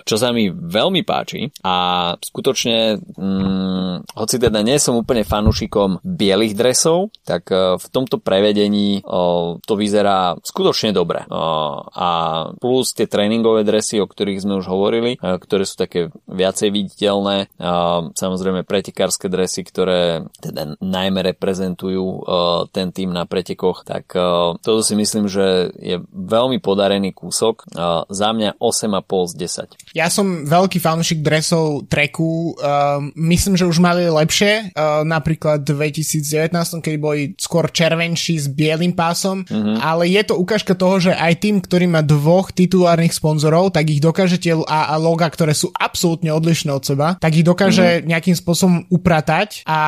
čo 0.02 0.16
sa 0.18 0.34
mi 0.34 0.50
veľmi 0.50 1.06
páči 1.06 1.50
a 1.62 1.76
skutočne, 2.18 2.98
hm, 2.98 4.10
hoci 4.18 4.36
teda 4.42 4.60
nie 4.66 4.76
som 4.82 4.98
úplne 4.98 5.22
fanúšikom 5.22 6.02
bielých 6.02 6.54
dresov, 6.58 7.14
tak 7.22 7.50
e, 7.54 7.78
v 7.78 7.86
tomto 7.92 8.18
prevedení 8.18 9.04
o, 9.06 9.56
to 9.62 9.78
vyzerá 9.78 10.34
skutočne 10.42 10.90
dobre. 10.90 11.22
O, 11.30 11.86
a 11.86 12.08
plus 12.58 12.92
tie 12.96 13.06
tréningové 13.06 13.62
dresy, 13.62 14.02
o 14.02 14.10
ktorých 14.10 14.42
sme 14.42 14.58
už 14.58 14.66
hovorili, 14.66 15.14
e, 15.14 15.18
ktoré 15.18 15.62
sú 15.62 15.78
také 15.78 16.10
viacej 16.26 16.68
viditeľné, 16.72 17.52
samozrejme 18.16 18.64
pretekárske 18.64 19.28
dresy, 19.28 19.62
ktoré 19.66 20.24
teda 20.40 20.78
najmä 20.80 21.20
reprezentujú 21.34 22.24
ten 22.72 22.94
tým 22.94 23.12
na 23.12 23.26
pretekoch, 23.28 23.84
tak 23.84 24.10
toto 24.62 24.80
si 24.80 24.94
myslím, 24.96 25.28
že 25.28 25.74
je 25.76 26.00
veľmi 26.10 26.62
podarený 26.62 27.12
kúsok. 27.12 27.68
Za 28.08 28.28
mňa 28.32 28.56
8,5 28.62 29.30
z 29.30 29.34
10. 29.36 29.59
10. 29.66 29.96
Ja 29.96 30.06
som 30.08 30.46
veľký 30.46 30.78
fanúšik 30.78 31.20
dresov 31.20 31.90
treku. 31.90 32.54
Uh, 32.56 33.10
myslím, 33.18 33.58
že 33.58 33.66
už 33.66 33.82
mali 33.82 34.06
lepšie. 34.06 34.72
Uh, 34.72 35.02
napríklad 35.02 35.66
v 35.66 35.90
2019, 35.90 36.54
keď 36.80 36.94
boli 37.00 37.34
skôr 37.36 37.68
červenší 37.68 38.38
s 38.38 38.46
bielým 38.46 38.94
pásom. 38.94 39.42
Mm-hmm. 39.44 39.76
Ale 39.82 40.06
je 40.08 40.22
to 40.24 40.38
ukážka 40.38 40.72
toho, 40.76 41.02
že 41.02 41.12
aj 41.12 41.42
tým, 41.42 41.58
ktorý 41.60 41.90
má 41.90 42.00
dvoch 42.00 42.54
titulárnych 42.54 43.12
sponzorov, 43.14 43.74
tak 43.74 43.90
ich 43.90 44.00
dokážete 44.00 44.54
a, 44.66 44.92
a 44.92 44.94
loga, 44.96 45.26
ktoré 45.28 45.52
sú 45.52 45.72
absolútne 45.74 46.30
odlišné 46.30 46.70
od 46.70 46.84
seba, 46.84 47.16
tak 47.18 47.36
ich 47.36 47.46
dokáže 47.46 48.00
mm-hmm. 48.00 48.08
nejakým 48.08 48.36
spôsobom 48.36 48.76
upratať 48.88 49.66
a 49.66 49.80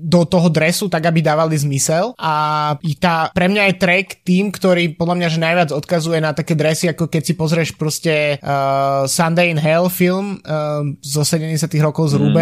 do 0.00 0.26
toho 0.26 0.48
dresu, 0.50 0.90
tak 0.90 1.06
aby 1.06 1.22
dávali 1.22 1.56
zmysel. 1.56 2.12
A 2.18 2.74
tá, 2.98 3.30
pre 3.30 3.46
mňa 3.46 3.70
je 3.70 3.80
track 3.80 4.06
tým, 4.26 4.50
ktorý 4.50 4.96
podľa 4.96 5.16
mňa 5.20 5.28
že 5.30 5.42
najviac 5.42 5.70
odkazuje 5.70 6.18
na 6.22 6.32
také 6.32 6.54
dresy, 6.56 6.90
ako 6.90 7.10
keď 7.10 7.22
si 7.22 7.34
pozrieš 7.34 7.70
proste 7.76 8.38
uh, 8.40 9.04
Sunday 9.14 9.54
in 9.54 9.60
Hell 9.62 9.86
film 9.86 10.42
uh, 10.42 10.82
zo 10.98 11.22
70 11.22 11.70
rokov 11.78 12.10
z 12.10 12.18
mm. 12.18 12.34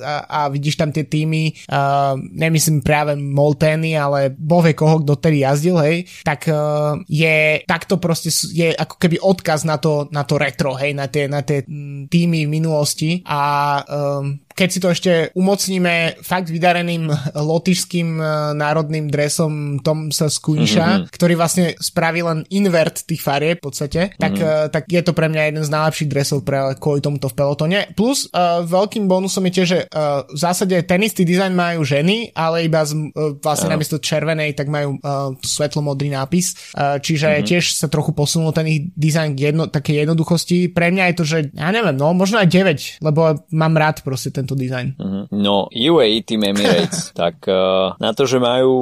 A, 0.00 0.14
a 0.24 0.40
vidíš 0.48 0.80
tam 0.80 0.88
tie 0.88 1.04
týmy, 1.04 1.52
uh, 1.68 2.16
nemyslím 2.16 2.80
práve 2.80 3.12
Molteny, 3.12 3.92
ale 3.92 4.32
bove 4.32 4.72
koho, 4.72 5.04
kto 5.04 5.20
tedy 5.20 5.44
jazdil, 5.44 5.76
hej, 5.84 6.08
tak 6.24 6.48
uh, 6.48 6.96
je 7.04 7.60
takto 7.68 8.00
proste 8.00 8.32
je 8.32 8.72
ako 8.72 8.96
keby 8.96 9.20
odkaz 9.20 9.68
na 9.68 9.76
to, 9.76 10.08
na 10.08 10.24
to 10.24 10.40
retro, 10.40 10.72
hej, 10.80 10.96
na 10.96 11.12
tie, 11.12 11.28
na 11.28 11.44
tie 11.44 11.60
mm, 11.68 12.08
týmy 12.08 12.48
v 12.48 12.50
minulosti. 12.50 13.10
A 13.28 13.42
um, 13.84 14.40
keď 14.54 14.68
si 14.70 14.78
to 14.78 14.88
ešte 14.94 15.12
umocníme 15.34 16.22
fakt 16.22 16.46
vydareným 16.46 17.10
lotišským 17.34 18.08
e, 18.16 18.24
národným 18.54 19.10
dresom 19.10 19.82
Tomsa 19.82 20.30
Skunša, 20.30 20.86
mm-hmm. 20.86 21.10
ktorý 21.10 21.34
vlastne 21.34 21.74
spraví 21.74 22.22
len 22.22 22.46
invert 22.54 23.02
tých 23.02 23.18
farieb 23.18 23.58
v 23.58 23.66
podstate, 23.66 24.14
tak, 24.14 24.32
mm-hmm. 24.38 24.70
tak 24.70 24.86
je 24.86 25.02
to 25.02 25.12
pre 25.12 25.26
mňa 25.26 25.42
jeden 25.50 25.62
z 25.66 25.74
najlepších 25.74 26.10
dresov 26.10 26.46
pre 26.46 26.78
kvôli 26.78 27.02
tomuto 27.02 27.26
v 27.26 27.36
pelotone. 27.36 27.80
Plus 27.98 28.30
uh, 28.30 28.62
veľkým 28.62 29.10
bonusom 29.10 29.42
je 29.50 29.52
tiež, 29.58 29.68
že 29.68 29.80
uh, 29.90 30.22
v 30.30 30.38
zásade 30.38 30.76
ten 30.86 31.02
istý 31.02 31.26
dizajn 31.26 31.52
majú 31.52 31.82
ženy, 31.82 32.30
ale 32.38 32.70
iba 32.70 32.86
z, 32.86 32.94
uh, 32.94 33.34
vlastne 33.42 33.68
uh. 33.68 33.72
namiesto 33.74 33.98
červenej, 33.98 34.54
tak 34.54 34.70
majú 34.70 35.02
uh, 35.02 35.34
svetlomodrý 35.42 36.14
nápis. 36.14 36.54
Uh, 36.78 37.02
čiže 37.02 37.26
mm-hmm. 37.26 37.48
tiež 37.50 37.64
sa 37.74 37.90
trochu 37.90 38.14
posunul 38.14 38.54
ten 38.54 38.70
ich 38.70 38.80
dizajn 38.94 39.34
k 39.34 39.50
jedno, 39.50 39.66
také 39.66 39.98
jednoduchosti. 39.98 40.70
Pre 40.70 40.94
mňa 40.94 41.04
je 41.10 41.14
to, 41.18 41.24
že 41.26 41.38
ja 41.50 41.74
neviem, 41.74 41.98
no 41.98 42.14
možno 42.14 42.38
aj 42.38 42.48
9, 42.48 43.02
lebo 43.02 43.42
mám 43.50 43.74
rád 43.74 44.06
proste 44.06 44.30
ten 44.30 44.43
tento 44.44 44.60
dizajn. 44.60 45.00
Uh-huh. 45.00 45.24
No, 45.32 45.72
UAE 45.72 46.20
Team 46.28 46.44
Emirates, 46.44 47.08
tak 47.16 47.48
uh, 47.48 47.96
na 47.96 48.12
to, 48.12 48.28
že 48.28 48.36
majú 48.36 48.76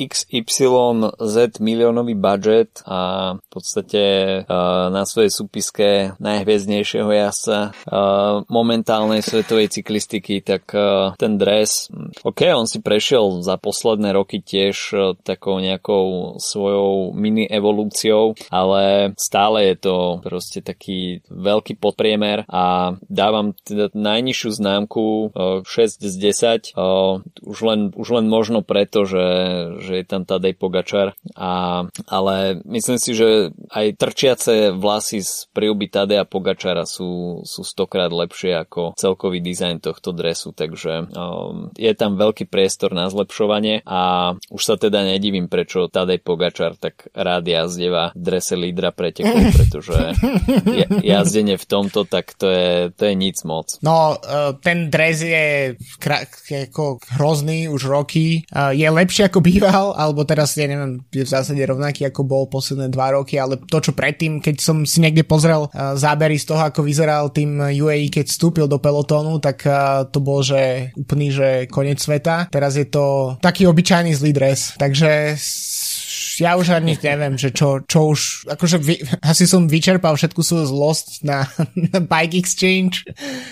XYZ 0.00 1.60
miliónový 1.60 2.16
budget 2.16 2.80
a 2.88 3.36
v 3.36 3.48
podstate 3.52 4.02
uh, 4.48 4.88
na 4.88 5.04
svojej 5.04 5.28
súpiske 5.28 5.88
najhviezdnejšieho 6.16 7.12
jazdca 7.12 7.76
uh, 7.76 8.48
momentálnej 8.48 9.20
svetovej 9.20 9.68
cyklistiky, 9.68 10.40
tak 10.40 10.72
uh, 10.72 11.12
ten 11.20 11.36
dres, 11.36 11.92
ok, 12.24 12.56
on 12.56 12.64
si 12.64 12.80
prešiel 12.80 13.44
za 13.44 13.60
posledné 13.60 14.16
roky 14.16 14.40
tiež 14.40 14.76
uh, 14.96 15.12
takou 15.20 15.60
nejakou 15.60 16.40
svojou 16.40 17.12
mini 17.12 17.44
evolúciou, 17.44 18.32
ale 18.48 19.12
stále 19.20 19.68
je 19.68 19.76
to 19.76 19.96
proste 20.24 20.64
taký 20.64 21.20
veľký 21.28 21.76
podpriemer 21.76 22.48
a 22.48 22.96
dávam 23.10 23.52
teda 23.66 23.92
najnižšiu 23.92 24.61
známku 24.62 25.34
6 25.66 25.66
z 25.98 26.14
10, 26.70 26.78
už 27.42 27.58
len, 27.66 27.90
už 27.90 28.08
len 28.14 28.26
možno 28.30 28.62
preto, 28.62 29.02
že, 29.02 29.26
že 29.82 29.92
je 29.98 30.04
tam 30.06 30.22
Tadej 30.22 30.54
Pogačar, 30.54 31.18
a, 31.34 31.84
ale 32.06 32.62
myslím 32.62 32.98
si, 33.02 33.12
že 33.18 33.50
aj 33.74 33.98
trčiace 33.98 34.70
vlasy 34.70 35.20
z 35.26 35.50
príuby 35.50 35.90
Tadeja 35.90 36.22
Pogačara 36.22 36.86
sú, 36.86 37.42
sú 37.42 37.66
stokrát 37.66 38.14
lepšie 38.14 38.54
ako 38.62 38.94
celkový 38.94 39.42
dizajn 39.42 39.82
tohto 39.82 40.14
dresu, 40.14 40.54
takže 40.54 41.10
um, 41.10 41.74
je 41.74 41.92
tam 41.98 42.14
veľký 42.14 42.46
priestor 42.46 42.94
na 42.94 43.10
zlepšovanie 43.10 43.82
a 43.82 44.32
už 44.52 44.62
sa 44.62 44.78
teda 44.78 45.02
nedivím, 45.02 45.50
prečo 45.50 45.90
Tadej 45.90 46.22
Pogačar 46.22 46.78
tak 46.78 47.10
rád 47.16 47.48
jazdieva 47.48 48.14
v 48.14 48.20
drese 48.22 48.54
lídra 48.54 48.94
pretekov, 48.94 49.50
pretože 49.58 50.14
jazdenie 51.02 51.58
v 51.58 51.66
tomto, 51.66 52.06
tak 52.06 52.36
to 52.38 52.46
je, 52.46 52.94
to 52.94 53.02
je 53.10 53.14
nic 53.18 53.36
moc. 53.42 53.66
No, 53.82 54.16
ten 54.58 54.92
dres 54.92 55.22
je, 55.22 55.78
kra- 56.02 56.26
ako 56.68 56.98
hrozný 57.16 57.70
už 57.70 57.88
roky. 57.88 58.44
Uh, 58.50 58.74
je 58.74 58.88
lepší 58.88 59.28
ako 59.28 59.40
býval, 59.40 59.94
alebo 59.96 60.26
teraz 60.26 60.56
ja 60.58 60.68
neviem, 60.68 61.00
je 61.08 61.24
v 61.24 61.32
zásade 61.32 61.62
rovnaký 61.62 62.08
ako 62.08 62.20
bol 62.26 62.44
posledné 62.50 62.92
dva 62.92 63.16
roky, 63.16 63.38
ale 63.38 63.56
to 63.56 63.78
čo 63.80 63.92
predtým, 63.94 64.42
keď 64.42 64.56
som 64.60 64.84
si 64.84 65.00
niekde 65.00 65.24
pozrel 65.24 65.68
uh, 65.70 65.94
zábery 65.96 66.36
z 66.36 66.48
toho, 66.52 66.62
ako 66.66 66.84
vyzeral 66.84 67.32
tým 67.32 67.60
UAE, 67.60 68.12
keď 68.12 68.28
vstúpil 68.28 68.66
do 68.68 68.82
pelotónu, 68.82 69.38
tak 69.38 69.64
uh, 69.64 70.04
to 70.08 70.18
bol, 70.18 70.44
že 70.44 70.92
úplný, 70.98 71.32
že 71.32 71.48
koniec 71.70 72.02
sveta. 72.02 72.50
Teraz 72.50 72.76
je 72.76 72.84
to 72.88 73.36
taký 73.38 73.64
obyčajný 73.70 74.12
zlý 74.12 74.32
dres. 74.34 74.74
Takže 74.76 75.36
ja 76.38 76.56
už 76.56 76.72
ani 76.72 76.96
neviem, 76.96 77.34
že 77.36 77.50
čo, 77.50 77.82
čo 77.84 78.14
už, 78.14 78.48
akože 78.48 78.76
vy, 78.78 78.94
asi 79.20 79.44
som 79.44 79.68
vyčerpal 79.68 80.14
všetku 80.14 80.40
svoju 80.40 80.70
zlosť 80.70 81.26
na, 81.26 81.44
na 81.92 81.98
Bike 82.00 82.38
Exchange 82.38 83.04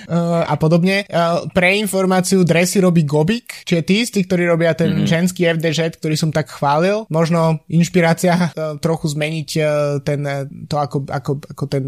uh, 0.09 0.47
a 0.47 0.55
podobne. 0.57 1.05
Uh, 1.11 1.45
pre 1.51 1.77
informáciu 1.77 2.47
dresy 2.47 2.81
robí 2.81 3.05
Gobik, 3.05 3.67
čiže 3.69 3.83
tí 3.83 3.95
istí, 4.01 4.21
ktorí 4.25 4.47
robia 4.49 4.73
ten 4.73 4.93
mm-hmm. 4.93 5.11
ženský 5.11 5.51
FDŽ, 5.59 6.01
ktorý 6.01 6.15
som 6.17 6.31
tak 6.31 6.49
chválil. 6.49 7.05
Možno 7.13 7.61
inšpirácia 7.69 8.55
uh, 8.55 8.79
trochu 8.79 9.13
zmeniť 9.13 9.49
uh, 9.61 9.67
ten, 10.01 10.21
to 10.71 10.77
ako, 10.79 11.05
ako, 11.11 11.33
ako 11.51 11.65
ten 11.67 11.85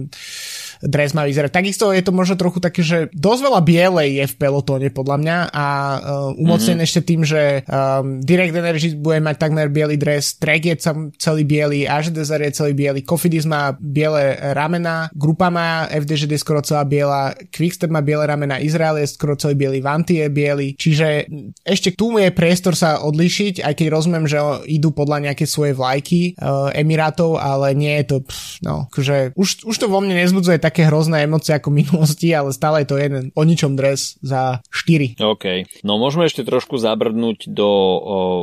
dres 0.82 1.14
má 1.14 1.22
vyzerať. 1.22 1.50
Takisto 1.54 1.94
je 1.94 2.02
to 2.02 2.12
možno 2.12 2.34
trochu 2.34 2.58
také, 2.58 2.82
že 2.82 3.08
dosť 3.14 3.40
veľa 3.46 3.60
bielej 3.62 4.10
je 4.18 4.26
v 4.26 4.38
pelotóne 4.38 4.88
podľa 4.90 5.16
mňa 5.22 5.36
a 5.54 5.66
uh, 5.66 6.42
umocnené 6.42 6.82
mm-hmm. 6.82 6.88
ešte 6.90 7.00
tým, 7.06 7.22
že 7.22 7.62
um, 7.70 8.18
Direct 8.18 8.54
Energy 8.54 8.98
bude 8.98 9.22
mať 9.22 9.36
takmer 9.38 9.70
biely 9.70 9.94
dres, 9.94 10.34
Trek 10.36 10.66
je 10.66 10.76
celý 11.18 11.42
biely, 11.46 11.86
Až 11.86 12.10
Desert 12.10 12.42
je 12.42 12.52
celý 12.52 12.72
biely, 12.74 13.06
Cofidis 13.06 13.46
má 13.46 13.74
biele 13.78 14.34
ramena, 14.52 15.06
Grupa 15.14 15.48
má 15.48 15.86
FDŽD 15.86 16.34
skoro 16.36 16.60
celá 16.66 16.82
biela, 16.82 17.34
Quickstep 17.54 17.90
má 17.90 18.02
biele 18.02 18.26
ramena, 18.26 18.58
Izrael 18.58 18.98
je 19.02 19.06
skoro 19.14 19.38
celý 19.38 19.54
biely, 19.54 19.78
Vanty 19.78 20.18
je 20.22 20.26
biely, 20.28 20.74
čiže 20.74 21.30
ešte 21.62 21.94
tu 21.94 22.18
je 22.18 22.34
priestor 22.34 22.74
sa 22.74 23.00
odlišiť, 23.06 23.62
aj 23.62 23.74
keď 23.78 23.86
rozumiem, 23.88 24.26
že 24.26 24.38
idú 24.66 24.90
podľa 24.90 25.30
nejaké 25.30 25.46
svoje 25.46 25.76
vlajky 25.78 26.34
uh, 26.36 26.74
Emirátov, 26.74 27.38
ale 27.38 27.74
nie 27.78 27.94
je 28.02 28.04
to, 28.10 28.16
pff, 28.26 28.58
no, 28.64 28.90
akože 28.90 29.38
už, 29.38 29.68
už 29.68 29.76
to 29.78 29.86
vo 29.86 30.02
mne 30.02 30.18
nezbudzuje 30.18 30.58
také 30.72 30.88
hrozné 30.88 31.28
emócie 31.28 31.52
ako 31.52 31.68
minulosti, 31.68 32.32
ale 32.32 32.56
stále 32.56 32.82
je 32.82 32.88
to 32.88 32.96
jeden 32.96 33.28
o 33.36 33.42
ničom 33.44 33.76
dres 33.76 34.16
za 34.24 34.64
4. 34.72 35.20
OK. 35.20 35.68
No 35.84 36.00
môžeme 36.00 36.24
ešte 36.24 36.48
trošku 36.48 36.80
zabrdnúť 36.80 37.52
do 37.52 37.68
o, 37.68 37.96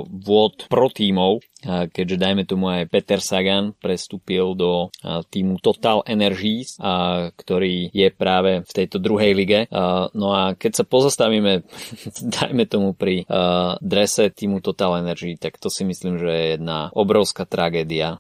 vôd 0.05 0.69
pro 0.69 0.93
tímov, 0.93 1.41
keďže 1.66 2.18
dajme 2.18 2.43
tomu 2.47 2.72
aj 2.72 2.88
Peter 2.88 3.20
Sagan 3.20 3.76
prestúpil 3.76 4.55
do 4.55 4.89
týmu 5.30 5.60
Total 5.60 6.03
Energies, 6.07 6.80
ktorý 7.36 7.91
je 7.91 8.07
práve 8.14 8.64
v 8.64 8.72
tejto 8.72 8.97
druhej 8.99 9.32
lige. 9.36 9.60
No 10.16 10.32
a 10.32 10.55
keď 10.55 10.84
sa 10.84 10.86
pozastavíme, 10.88 11.64
dajme 12.39 12.64
tomu 12.66 12.95
pri 12.95 13.28
drese 13.84 14.32
týmu 14.32 14.64
Total 14.64 15.03
Energy, 15.03 15.36
tak 15.36 15.60
to 15.60 15.68
si 15.68 15.84
myslím, 15.84 16.20
že 16.20 16.30
je 16.30 16.45
jedna 16.55 16.91
obrovská 16.95 17.43
tragédia. 17.43 18.20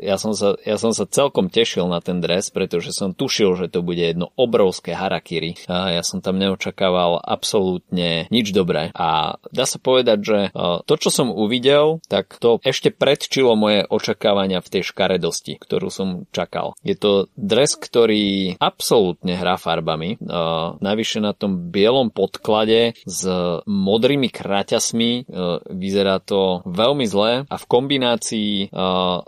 Ja 0.00 0.16
som 0.20 0.36
sa, 0.36 0.56
ja 0.62 0.76
som 0.76 0.92
sa 0.92 1.08
celkom 1.08 1.48
tešil 1.48 1.88
na 1.88 2.04
ten 2.04 2.20
dres, 2.20 2.52
pretože 2.52 2.92
som 2.92 3.16
tušil, 3.16 3.56
že 3.56 3.66
to 3.72 3.80
bude 3.80 4.00
jedno 4.00 4.30
obrovské 4.36 4.92
harakiri. 4.92 5.56
Ja 5.68 6.02
som 6.04 6.20
tam 6.20 6.36
neočakával 6.36 7.20
absolútne 7.22 8.28
nič 8.28 8.52
dobré. 8.52 8.92
A 8.94 9.40
dá 9.50 9.64
sa 9.64 9.80
povedať, 9.80 10.18
že 10.20 10.38
to, 10.84 10.94
čo 11.00 11.08
som 11.10 11.32
uvidel, 11.32 12.00
tak 12.08 12.36
to 12.38 12.60
ešte 12.74 12.90
predčilo 12.90 13.54
moje 13.54 13.86
očakávania 13.86 14.58
v 14.58 14.70
tej 14.74 14.90
škaredosti, 14.90 15.62
ktorú 15.62 15.86
som 15.94 16.26
čakal. 16.34 16.74
Je 16.82 16.98
to 16.98 17.30
dres, 17.38 17.78
ktorý 17.78 18.58
absolútne 18.58 19.38
hrá 19.38 19.54
farbami. 19.54 20.18
Navyše 20.82 21.22
na 21.22 21.30
tom 21.30 21.70
bielom 21.70 22.10
podklade 22.10 22.98
s 23.06 23.22
modrými 23.70 24.26
kraťasmi 24.34 25.30
vyzerá 25.70 26.18
to 26.18 26.66
veľmi 26.66 27.06
zle 27.06 27.46
a 27.46 27.54
v 27.54 27.64
kombinácii 27.70 28.74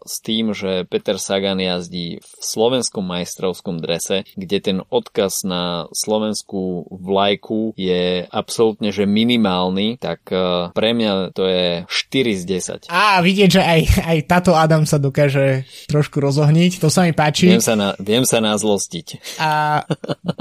s 0.03 0.17
tým, 0.27 0.51
že 0.51 0.83
Peter 0.91 1.23
Sagan 1.23 1.63
jazdí 1.63 2.19
v 2.19 2.31
slovenskom 2.43 3.07
majstrovskom 3.07 3.79
drese, 3.79 4.27
kde 4.35 4.59
ten 4.59 4.79
odkaz 4.91 5.47
na 5.47 5.87
slovenskú 5.95 6.91
vlajku 6.91 7.79
je 7.79 8.27
absolútne 8.27 8.91
že 8.91 9.07
minimálny, 9.07 10.03
tak 10.03 10.27
pre 10.75 10.91
mňa 10.97 11.31
to 11.31 11.47
je 11.47 11.67
4 11.87 12.41
z 12.41 12.43
10. 12.89 12.91
Á, 12.91 13.21
vidieť, 13.37 13.51
že 13.53 13.61
aj, 13.61 13.81
aj 14.09 14.19
táto 14.25 14.57
Adam 14.57 14.89
sa 14.89 14.97
dokáže 14.97 15.69
trošku 15.93 16.25
rozohniť, 16.25 16.81
to 16.81 16.89
sa 16.89 17.05
mi 17.05 17.13
páči. 17.13 17.53
Viem 17.53 17.61
sa, 17.61 17.77
na, 17.77 17.93
viem 18.01 18.25
sa 18.25 18.41
nazlostiť. 18.41 19.37
A 19.37 19.85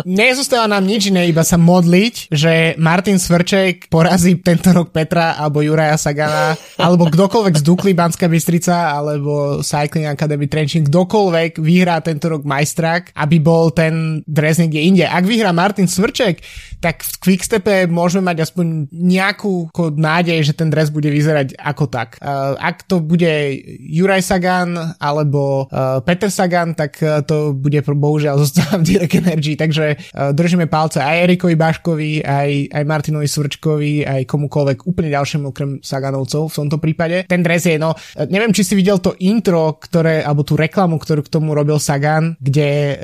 nezostáva 0.08 0.72
nám 0.72 0.88
nič 0.88 1.12
iné, 1.12 1.28
iba 1.28 1.44
sa 1.44 1.60
modliť, 1.60 2.32
že 2.32 2.80
Martin 2.80 3.20
Svrček 3.20 3.92
porazí 3.92 4.40
tento 4.40 4.72
rok 4.72 4.96
Petra 4.96 5.36
alebo 5.36 5.60
Juraja 5.60 6.00
Sagana, 6.00 6.56
alebo 6.80 7.12
kdokoľvek 7.12 7.60
z 7.60 7.64
Dukly 7.68 7.92
Banská 7.92 8.32
Bystrica, 8.32 8.96
alebo 8.96 9.60
Cycling 9.60 10.08
Academy 10.08 10.48
Trenčín, 10.48 10.88
kdokoľvek 10.88 11.60
vyhrá 11.60 12.00
tento 12.00 12.32
rok 12.32 12.48
majstrak, 12.48 13.12
aby 13.12 13.44
bol 13.44 13.76
ten 13.76 14.24
dres 14.24 14.56
niekde 14.64 14.80
inde. 14.80 15.04
Ak 15.04 15.28
vyhrá 15.28 15.52
Martin 15.52 15.92
Svrček, 15.92 16.40
tak 16.86 17.02
v 17.02 17.18
Quickstepe 17.18 17.90
môžeme 17.90 18.30
mať 18.30 18.46
aspoň 18.46 18.94
nejakú 18.94 19.74
nádej, 19.98 20.46
že 20.46 20.54
ten 20.54 20.70
dres 20.70 20.94
bude 20.94 21.10
vyzerať 21.10 21.58
ako 21.58 21.90
tak. 21.90 22.22
Ak 22.62 22.86
to 22.86 23.02
bude 23.02 23.58
Juraj 23.82 24.22
Sagan 24.22 24.94
alebo 25.02 25.66
Peter 26.06 26.30
Sagan, 26.30 26.78
tak 26.78 27.02
to 27.26 27.58
bude 27.58 27.82
bohužiaľ 27.82 28.38
zostávať 28.46 28.78
v 28.78 28.86
Direct 28.86 29.18
Energy, 29.18 29.58
takže 29.58 30.14
držíme 30.38 30.70
palce 30.70 31.02
aj 31.02 31.26
Erikovi 31.26 31.58
Baškovi, 31.58 32.22
aj, 32.22 32.50
aj 32.70 32.84
Martinovi 32.86 33.26
Svrčkovi, 33.26 34.06
aj 34.06 34.22
komukoľvek 34.30 34.86
úplne 34.86 35.10
ďalšiemu 35.10 35.50
okrem 35.50 35.72
Saganovcov 35.82 36.54
v 36.54 36.58
tomto 36.62 36.78
prípade. 36.78 37.26
Ten 37.26 37.42
dres 37.42 37.66
je, 37.66 37.82
no, 37.82 37.98
neviem, 38.30 38.54
či 38.54 38.62
si 38.62 38.78
videl 38.78 39.02
to 39.02 39.18
intro, 39.26 39.82
ktoré, 39.82 40.22
alebo 40.22 40.46
tú 40.46 40.54
reklamu, 40.54 41.02
ktorú 41.02 41.26
k 41.26 41.34
tomu 41.34 41.58
robil 41.58 41.82
Sagan, 41.82 42.38
kde 42.38 43.00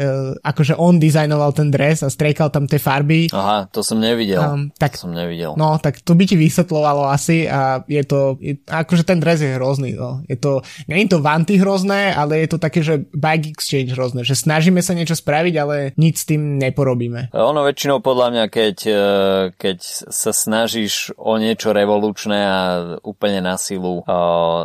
akože 0.45 0.77
on 0.77 1.01
dizajnoval 1.01 1.55
ten 1.57 1.73
dres 1.73 2.05
a 2.05 2.11
striekal 2.11 2.53
tam 2.53 2.69
tie 2.69 2.77
farby. 2.77 3.32
Aha, 3.32 3.70
to 3.72 3.82
som 3.88 4.03
nevidel. 4.03 4.43
Um, 4.43 4.63
tak, 4.76 4.99
to 4.99 5.07
som 5.07 5.15
nevidel. 5.15 5.55
No, 5.55 5.80
tak 5.80 6.03
to 6.03 6.11
by 6.11 6.28
ti 6.28 6.36
vysvetlovalo 6.36 7.07
asi 7.07 7.47
a 7.47 7.82
je 7.88 8.03
to, 8.03 8.36
je, 8.43 8.59
akože 8.67 9.07
ten 9.07 9.24
dres 9.24 9.39
je 9.39 9.55
hrozný. 9.55 9.95
No. 9.95 10.19
Je 10.28 10.36
to, 10.36 10.59
nie 10.91 11.07
je 11.07 11.15
to 11.15 11.24
vanty 11.24 11.55
hrozné, 11.55 12.11
ale 12.11 12.43
je 12.43 12.49
to 12.51 12.59
také, 12.59 12.84
že 12.84 13.07
bike 13.15 13.47
exchange 13.47 13.95
hrozné, 13.95 14.28
že 14.28 14.36
snažíme 14.36 14.84
sa 14.84 14.91
niečo 14.91 15.15
spraviť, 15.15 15.55
ale 15.55 15.76
nič 15.95 16.15
s 16.22 16.26
tým 16.28 16.59
neporobíme. 16.59 17.32
Ono 17.32 17.63
väčšinou 17.63 18.03
podľa 18.03 18.28
mňa, 18.36 18.45
keď, 18.51 18.78
e, 18.84 19.01
keď 19.55 19.78
sa 20.11 20.36
snažíš 20.36 21.15
o 21.15 21.39
niečo 21.39 21.72
revolučné 21.72 22.39
a 22.43 22.59
úplne 23.07 23.39
na 23.39 23.55
silu 23.55 24.03
e, 24.03 24.13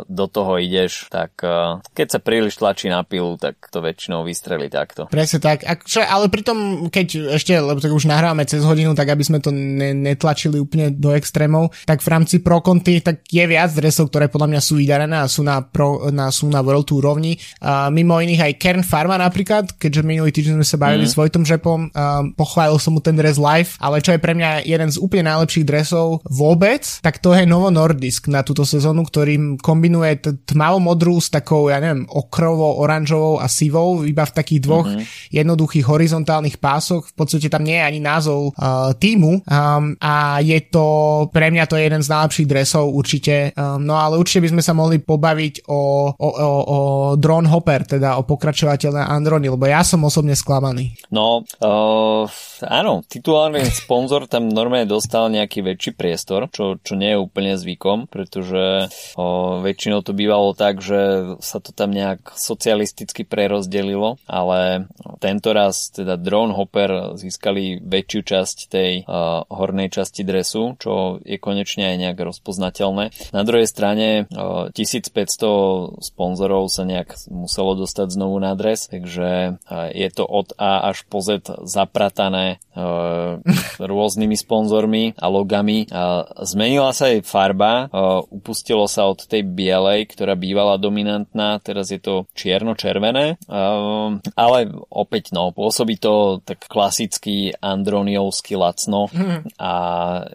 do 0.03 0.25
toho 0.27 0.59
ideš, 0.59 1.07
tak 1.07 1.39
e, 1.39 1.79
keď 1.95 2.07
sa 2.11 2.19
príliš 2.19 2.59
tlačí 2.59 2.91
na 2.91 3.07
pilu, 3.07 3.39
tak 3.39 3.55
to 3.71 3.79
väčšinou 3.79 4.27
vystrelí 4.27 4.67
takto. 4.67 5.07
Presne 5.07 5.39
tak. 5.39 5.63
Akže, 5.63 6.03
ale 6.03 6.27
pritom, 6.27 6.89
keď 6.91 7.37
ešte, 7.39 7.55
lebo 7.55 7.79
tak 7.79 7.93
už 7.93 8.09
nahrávame 8.09 8.43
cez 8.43 8.65
hodinu, 8.65 8.96
tak 8.97 9.13
aby 9.13 9.21
sme 9.21 9.37
to 9.37 9.53
ne, 9.53 9.93
netlačili 9.93 10.57
úplne 10.57 10.89
do 10.89 11.13
extrémov, 11.13 11.69
tak 11.85 12.01
v 12.01 12.09
rámci 12.09 12.41
Pro 12.41 12.65
Conti 12.65 12.97
tak 13.05 13.21
je 13.29 13.45
viac 13.45 13.69
dresov, 13.77 14.09
ktoré 14.09 14.25
podľa 14.33 14.57
mňa 14.57 14.61
sú 14.65 14.81
vydarené 14.81 15.21
a 15.21 15.29
sú 15.29 15.45
na, 15.45 15.61
pro, 15.61 16.09
na, 16.09 16.33
sú 16.33 16.49
na 16.49 16.65
World 16.65 16.89
Tour 16.89 17.05
rovni. 17.05 17.37
A 17.61 17.93
mimo 17.93 18.17
iných 18.17 18.41
aj 18.41 18.53
Kern 18.57 18.81
Pharma 18.81 19.21
napríklad, 19.21 19.77
keďže 19.77 20.01
minulý 20.01 20.33
týždeň 20.33 20.57
sme 20.57 20.65
sa 20.65 20.81
bavili 20.81 21.05
mm. 21.05 21.11
s 21.11 21.17
Vojtom 21.19 21.43
Žepom, 21.45 21.93
pochválil 22.33 22.79
som 22.81 22.97
mu 22.97 23.03
ten 23.03 23.13
dres 23.13 23.37
live, 23.37 23.77
ale 23.77 24.01
čo 24.01 24.15
je 24.15 24.23
pre 24.23 24.33
mňa 24.33 24.63
jeden 24.65 24.89
z 24.89 24.97
úplne 24.97 25.29
najlepších 25.29 25.67
dresov 25.67 26.23
vôbec, 26.25 26.87
tak 27.03 27.19
to 27.19 27.35
je 27.35 27.43
Novo 27.43 27.67
Nordisk 27.67 28.31
na 28.31 28.41
túto 28.41 28.63
sezónu, 28.63 29.03
ktorým 29.03 29.59
kombinuje 29.59 30.11
t- 30.23 30.33
tmavomodrú 30.47 31.19
s 31.19 31.27
takou, 31.27 31.67
ja 31.67 31.83
neviem, 31.83 32.07
okrovo, 32.07 32.79
oranžovou 32.79 33.43
a 33.43 33.51
sivou, 33.51 34.07
iba 34.07 34.23
v 34.23 34.35
takých 34.37 34.61
dvoch 34.63 34.87
mm-hmm. 34.87 35.35
jednoduchých 35.35 35.85
horizontálnych 35.85 36.57
pásoch. 36.61 37.09
V 37.11 37.15
podstate 37.17 37.51
tam 37.51 37.65
nie 37.67 37.75
je 37.75 37.83
ani 37.83 37.99
názov 37.99 38.53
uh, 38.53 38.76
týmu 38.97 39.43
um, 39.43 39.95
a 39.99 40.39
je 40.43 40.59
to, 40.69 40.87
pre 41.31 41.49
mňa 41.53 41.65
to 41.67 41.75
je 41.77 41.83
jeden 41.87 42.01
z 42.03 42.11
najlepších 42.11 42.47
dresov 42.49 42.91
určite, 42.91 43.51
um, 43.53 43.81
no 43.83 43.97
ale 43.97 44.19
určite 44.19 44.47
by 44.47 44.49
sme 44.57 44.63
sa 44.63 44.73
mohli 44.73 44.97
pobaviť 45.01 45.69
o, 45.69 45.81
o, 46.13 46.29
o, 46.29 46.51
o 46.63 46.79
Drone 47.15 47.49
Hopper, 47.49 47.83
teda 47.85 48.19
o 48.19 48.25
pokračovateľ 48.25 48.91
na 48.93 49.05
Androni, 49.11 49.47
lebo 49.51 49.65
ja 49.67 49.81
som 49.81 50.03
osobne 50.03 50.35
sklamaný. 50.37 50.95
No, 51.11 51.43
uh, 51.43 52.25
áno, 52.63 53.03
titulárny 53.07 53.63
sponzor 53.67 54.27
tam 54.27 54.49
normálne 54.51 54.89
dostal 54.89 55.31
nejaký 55.31 55.63
väčší 55.63 55.91
priestor, 55.95 56.51
čo, 56.51 56.79
čo 56.81 56.93
nie 56.95 57.15
je 57.15 57.21
úplne 57.21 57.53
zvykom, 57.55 58.07
pretože 58.11 58.87
uh, 58.87 59.63
väčšinou 59.63 60.03
to 60.03 60.11
bývalo 60.15 60.51
tak, 60.57 60.79
že 60.83 61.35
sa 61.39 61.59
to 61.63 61.71
tam 61.71 61.91
nejak 61.93 62.35
socialisticky 62.35 63.23
prerozdelilo, 63.23 64.19
ale 64.27 64.89
tento 65.19 65.51
raz 65.51 65.89
teda 65.91 66.17
Drone 66.19 66.53
Hopper 66.53 67.17
získali 67.17 67.79
väčšiu 67.81 68.21
časť 68.23 68.57
tej 68.67 68.91
uh, 69.07 69.47
hornej 69.47 69.87
časti 69.87 70.27
dresu, 70.27 70.75
čo 70.77 71.23
je 71.23 71.39
konečne 71.39 71.95
aj 71.95 71.97
nejak 71.97 72.17
rozpoznateľné. 72.19 73.31
Na 73.31 73.41
druhej 73.47 73.67
strane 73.67 74.27
uh, 74.27 74.67
1500 74.75 76.03
sponzorov 76.03 76.67
sa 76.67 76.83
nejak 76.83 77.15
muselo 77.31 77.79
dostať 77.79 78.11
znovu 78.11 78.37
na 78.43 78.53
dres, 78.53 78.91
takže 78.91 79.57
uh, 79.57 79.87
je 79.95 80.09
to 80.11 80.27
od 80.27 80.51
A 80.59 80.91
až 80.91 81.07
po 81.07 81.23
Z 81.23 81.39
zapratané 81.63 82.59
uh, 82.75 83.39
rôznymi 83.91 84.35
sponzormi 84.35 85.15
a 85.15 85.25
logami. 85.31 85.87
Uh, 85.87 86.27
zmenila 86.43 86.91
sa 86.91 87.07
jej 87.07 87.23
farba, 87.23 87.87
uh, 87.87 88.21
upustilo 88.27 88.85
sa 88.91 89.07
od 89.07 89.23
tej 89.23 89.47
bielej, 89.47 90.11
ktorá 90.11 90.35
bývala 90.35 90.75
dominantná, 90.75 91.63
teraz 91.63 91.89
je 91.93 92.01
to 92.01 92.27
čierno-červené, 92.35 93.39
uh, 93.47 94.19
ale 94.35 94.57
opäť 94.91 95.31
no, 95.31 95.55
pôsobí 95.55 95.95
to 96.01 96.43
tak 96.43 96.67
klasický 96.67 97.55
androniovský 97.61 98.56
lacno 98.57 99.07
mm. 99.13 99.61
a 99.61 99.73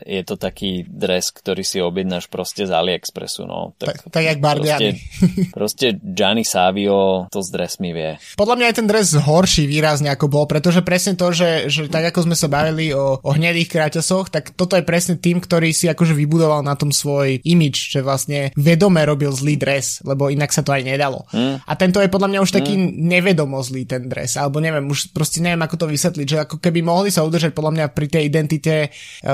je 0.07 0.23
to 0.23 0.39
taký 0.39 0.87
dres, 0.87 1.35
ktorý 1.35 1.66
si 1.66 1.83
objednáš 1.83 2.31
proste 2.31 2.64
z 2.64 2.73
AliExpressu. 2.73 3.45
No. 3.45 3.75
Tak, 3.77 4.09
tak, 4.09 4.14
tak 4.14 4.23
jak 4.23 4.39
Bardiani. 4.39 4.95
Proste, 4.95 5.51
proste 5.57 5.87
Gianni 6.01 6.47
Savio 6.47 7.27
to 7.29 7.43
s 7.43 7.51
dresmi 7.51 7.91
vie. 7.91 8.16
Podľa 8.39 8.57
mňa 8.59 8.66
je 8.70 8.79
ten 8.79 8.89
dres 8.89 9.09
horší 9.12 9.66
výrazne 9.66 10.09
ako 10.14 10.31
bol, 10.31 10.45
pretože 10.47 10.81
presne 10.87 11.18
to, 11.18 11.35
že, 11.35 11.66
že 11.68 11.91
tak 11.91 12.14
ako 12.14 12.31
sme 12.31 12.37
sa 12.39 12.47
bavili 12.47 12.95
o, 12.95 13.18
o 13.18 13.31
hnedých 13.35 13.68
kráťasoch, 13.68 14.31
tak 14.31 14.55
toto 14.55 14.79
je 14.79 14.87
presne 14.87 15.18
tým, 15.18 15.43
ktorý 15.43 15.75
si 15.75 15.91
akože 15.91 16.14
vybudoval 16.14 16.62
na 16.62 16.79
tom 16.79 16.95
svoj 16.95 17.43
imič, 17.43 17.99
že 17.99 18.05
vlastne 18.05 18.55
vedome 18.55 19.03
robil 19.03 19.33
zlý 19.35 19.59
dres, 19.59 20.05
lebo 20.07 20.31
inak 20.31 20.55
sa 20.55 20.62
to 20.62 20.70
aj 20.70 20.83
nedalo. 20.85 21.27
Mm. 21.35 21.64
A 21.64 21.73
tento 21.75 21.99
je 21.99 22.12
podľa 22.12 22.29
mňa 22.31 22.41
už 22.45 22.53
taký 22.53 22.79
mm. 22.79 22.93
nevedomo 23.03 23.59
zlý 23.64 23.89
ten 23.89 24.07
dres, 24.07 24.37
alebo 24.37 24.61
neviem, 24.61 24.85
už 24.87 25.11
proste 25.16 25.41
neviem 25.41 25.64
ako 25.64 25.77
to 25.83 25.87
vysvetliť, 25.89 26.27
že 26.27 26.39
ako 26.45 26.57
keby 26.61 26.85
mohli 26.85 27.09
sa 27.09 27.25
udržať 27.25 27.57
podľa 27.57 27.73
mňa 27.73 27.87
pri 27.97 28.07
tej 28.13 28.29
identite 28.29 28.77
e, 28.85 28.89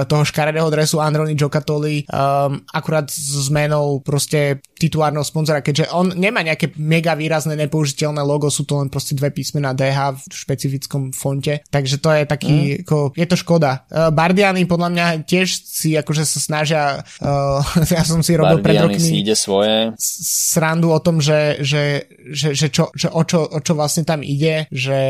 toho 0.06 0.22
škaredého 0.22 0.70
dresu 0.70 1.02
Androni 1.02 1.34
Giocattoli 1.34 2.06
um, 2.06 2.62
akurát 2.70 3.10
s 3.10 3.50
zmenou 3.50 3.98
proste 4.00 4.62
titulárneho 4.78 5.26
sponzora, 5.26 5.60
keďže 5.60 5.90
on 5.90 6.14
nemá 6.14 6.40
nejaké 6.46 6.72
mega 6.78 7.18
výrazné 7.18 7.58
nepoužiteľné 7.66 8.22
logo, 8.22 8.48
sú 8.48 8.64
to 8.64 8.78
len 8.78 8.88
proste 8.88 9.18
dve 9.18 9.34
písmená 9.34 9.74
DH 9.74 10.14
v 10.16 10.20
špecifickom 10.30 11.02
fonte, 11.12 11.60
takže 11.68 11.98
to 11.98 12.10
je 12.14 12.22
taký, 12.24 12.56
mm. 12.56 12.82
ako, 12.86 12.96
je 13.18 13.26
to 13.26 13.36
škoda. 13.36 13.84
Uh, 13.90 14.14
Bardiany 14.14 14.64
podľa 14.64 14.88
mňa 14.94 15.06
tiež 15.26 15.48
si 15.66 15.98
akože 15.98 16.22
sa 16.22 16.38
snažia, 16.38 16.82
uh, 17.02 17.60
ja 17.96 18.02
som 18.06 18.22
si 18.22 18.38
robil 18.38 18.62
Bardiany 18.62 18.64
pred 18.64 18.76
rokmi 18.78 19.08
si 19.08 19.14
ide 19.26 19.34
svoje. 19.34 19.92
srandu 19.98 20.94
o 20.94 21.00
tom, 21.02 21.18
že, 21.18 21.60
že, 21.60 22.06
že, 22.30 22.54
že, 22.54 22.68
čo, 22.70 22.94
že 22.94 23.10
o, 23.10 23.22
čo, 23.26 23.42
o 23.44 23.58
čo 23.58 23.72
vlastne 23.74 24.06
tam 24.06 24.22
ide, 24.22 24.70
že 24.70 25.00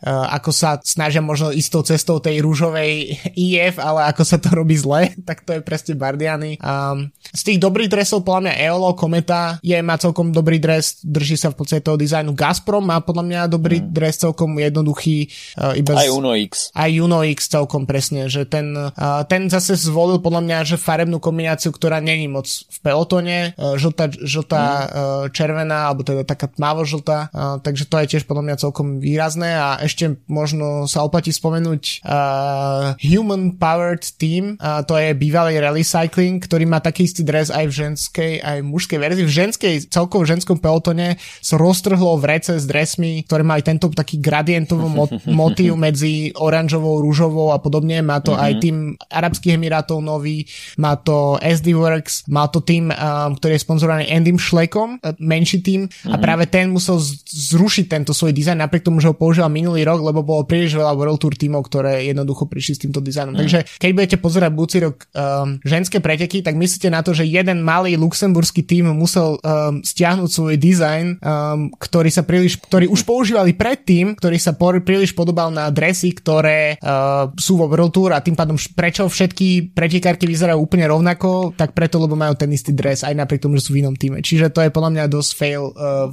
uh, 0.00 0.26
ako 0.32 0.50
sa 0.50 0.80
snažia 0.80 1.20
možno 1.20 1.52
istou 1.52 1.84
cestou 1.84 2.22
tej 2.22 2.40
rúžovej 2.40 3.18
IF, 3.50 3.76
ale 3.76 4.08
ako 4.08 4.22
sa 4.24 4.40
to 4.40 4.48
robí 4.54 4.78
zle, 4.78 5.12
tak 5.28 5.44
to 5.44 5.58
je 5.58 5.60
presne 5.60 5.94
Bardiany. 5.98 6.56
Um, 6.62 7.12
z 7.30 7.42
tých 7.46 7.58
dobrých 7.60 7.90
dresov 7.92 8.24
podľa 8.24 8.50
mňa 8.50 8.54
Eolo 8.66 8.90
Kometa 9.10 9.58
je, 9.58 9.74
má 9.82 9.98
celkom 9.98 10.30
dobrý 10.30 10.62
dres, 10.62 11.02
drží 11.02 11.34
sa 11.34 11.50
v 11.50 11.58
podstate 11.58 11.82
toho 11.82 11.98
dizajnu. 11.98 12.30
Gazprom 12.30 12.86
má 12.86 13.02
podľa 13.02 13.26
mňa 13.26 13.40
dobrý 13.50 13.82
mm. 13.82 13.90
dres, 13.90 14.22
celkom 14.22 14.54
jednoduchý. 14.54 15.26
Uh, 15.58 15.74
iba 15.74 15.98
aj 15.98 16.14
Uno 16.14 16.30
X. 16.38 16.70
Aj 16.70 16.86
Uno 16.94 17.26
X 17.26 17.50
celkom 17.50 17.90
presne, 17.90 18.30
že 18.30 18.46
ten, 18.46 18.70
uh, 18.70 18.94
ten 19.26 19.50
zase 19.50 19.74
zvolil 19.74 20.22
podľa 20.22 20.46
mňa, 20.46 20.58
že 20.62 20.76
farebnú 20.78 21.18
kombináciu, 21.18 21.74
ktorá 21.74 21.98
není 21.98 22.30
moc 22.30 22.46
v 22.46 22.78
pelotone, 22.86 23.58
uh, 23.58 23.74
žltá, 23.74 24.14
žltá 24.14 24.62
mm. 24.62 24.78
uh, 24.78 25.26
červená, 25.34 25.90
alebo 25.90 26.06
teda 26.06 26.22
taká 26.22 26.46
tmavo 26.46 26.86
žltá, 26.86 27.34
uh, 27.34 27.58
takže 27.58 27.90
to 27.90 27.98
je 27.98 28.14
tiež 28.14 28.30
podľa 28.30 28.46
mňa 28.46 28.62
celkom 28.62 29.02
výrazné 29.02 29.58
a 29.58 29.82
ešte 29.82 30.22
možno 30.30 30.86
sa 30.86 31.02
oplatí 31.02 31.34
spomenúť 31.34 32.06
uh, 32.06 32.94
Human 33.02 33.58
Powered 33.58 34.06
Team, 34.22 34.54
uh, 34.62 34.86
to 34.86 34.94
je 34.94 35.18
bývalý 35.18 35.58
rally 35.58 35.82
cycling, 35.82 36.38
ktorý 36.38 36.62
má 36.70 36.78
taký 36.78 37.10
istý 37.10 37.26
dres 37.26 37.50
aj 37.50 37.66
v 37.66 37.74
ženskej, 37.74 38.32
aj 38.38 38.62
v 38.62 38.68
mužskej 38.70 38.99
verzii. 39.00 39.24
V 39.24 39.32
ženskej, 39.32 39.74
celkovo 39.88 40.22
ženskom 40.28 40.60
pelotone 40.60 41.16
sa 41.40 41.56
roztrhlo 41.56 42.20
vrece 42.20 42.60
s 42.60 42.64
dresmi, 42.68 43.24
ktoré 43.24 43.42
mali 43.42 43.64
tento 43.64 43.88
taký 43.90 44.20
gradientový 44.20 44.86
mot- 44.86 45.18
motív 45.40 45.80
medzi 45.80 46.30
oranžovou, 46.36 47.00
rúžovou 47.00 47.56
a 47.56 47.58
podobne. 47.58 48.04
Má 48.04 48.20
to 48.20 48.36
mm-hmm. 48.36 48.44
aj 48.44 48.52
tým 48.60 48.76
Arabských 49.08 49.56
Emirátov 49.56 50.04
nový, 50.04 50.44
má 50.76 50.94
to 51.00 51.40
SD 51.40 51.72
Works, 51.74 52.28
má 52.28 52.46
to 52.52 52.60
tým, 52.60 52.92
um, 52.92 53.34
ktorý 53.34 53.56
je 53.56 53.64
sponzorovaný 53.64 54.04
Endym 54.12 54.36
Schleckom, 54.36 55.00
uh, 55.00 55.16
menší 55.16 55.64
tým 55.64 55.88
mm-hmm. 55.88 56.12
a 56.12 56.16
mhm. 56.16 56.22
práve 56.22 56.44
ten 56.46 56.68
musel 56.68 57.00
zrušiť 57.30 57.86
tento 57.88 58.12
svoj 58.12 58.36
dizajn 58.36 58.60
napriek 58.60 58.86
tomu, 58.86 59.00
že 59.00 59.08
ho 59.08 59.16
používal 59.16 59.48
minulý 59.48 59.82
rok, 59.82 60.04
lebo 60.04 60.20
bolo 60.20 60.44
príliš 60.44 60.76
veľa 60.76 60.92
World 60.92 61.20
Tour 61.22 61.34
tímov, 61.34 61.64
ktoré 61.66 62.04
jednoducho 62.06 62.46
prišli 62.46 62.72
s 62.76 62.82
týmto 62.84 63.00
dizajnom. 63.00 63.34
Mm. 63.34 63.40
Takže 63.40 63.58
keď 63.78 63.90
budete 63.96 64.16
pozerať 64.20 64.50
budúci 64.52 64.78
rok 64.82 65.08
um, 65.14 65.56
ženské 65.64 66.02
preteky, 66.02 66.42
tak 66.44 66.58
myslíte 66.58 66.88
na 66.92 67.00
to, 67.00 67.16
že 67.16 67.24
jeden 67.24 67.62
malý 67.62 67.96
luxemburský 67.96 68.66
musel 68.94 69.36
um, 69.40 69.80
stiahnuť 69.80 70.30
svoj 70.30 70.54
dizajn, 70.56 71.06
um, 71.20 71.70
ktorý 71.74 72.10
sa 72.10 72.22
príliš, 72.26 72.58
ktorý 72.60 72.90
už 72.90 73.02
používali 73.06 73.54
predtým, 73.54 74.14
ktorý 74.16 74.36
sa 74.40 74.54
por, 74.54 74.78
príliš 74.82 75.12
podobal 75.12 75.50
na 75.50 75.68
dresy, 75.68 76.14
ktoré 76.14 76.78
uh, 76.80 77.30
sú 77.36 77.58
vo 77.60 77.66
World 77.70 77.92
Tour 77.94 78.10
a 78.14 78.24
tým 78.24 78.34
pádom 78.34 78.56
prečo 78.74 79.06
všetky 79.06 79.74
pretekárky 79.74 80.24
vyzerajú 80.26 80.58
úplne 80.60 80.86
rovnako, 80.86 81.54
tak 81.56 81.74
preto, 81.74 81.98
lebo 82.00 82.14
majú 82.14 82.34
ten 82.36 82.50
istý 82.54 82.72
dres, 82.74 83.02
aj 83.02 83.16
napriek 83.16 83.42
tomu, 83.44 83.58
že 83.58 83.66
sú 83.68 83.76
v 83.76 83.82
inom 83.84 83.96
týme. 83.96 84.22
Čiže 84.22 84.52
to 84.54 84.64
je 84.64 84.74
podľa 84.74 84.90
mňa 84.94 85.04
dosť 85.10 85.30
fail, 85.34 85.64
uh, 85.74 86.10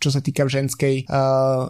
čo 0.00 0.08
sa 0.08 0.20
týka 0.24 0.46
ženskej, 0.46 1.06
uh, 1.06 1.68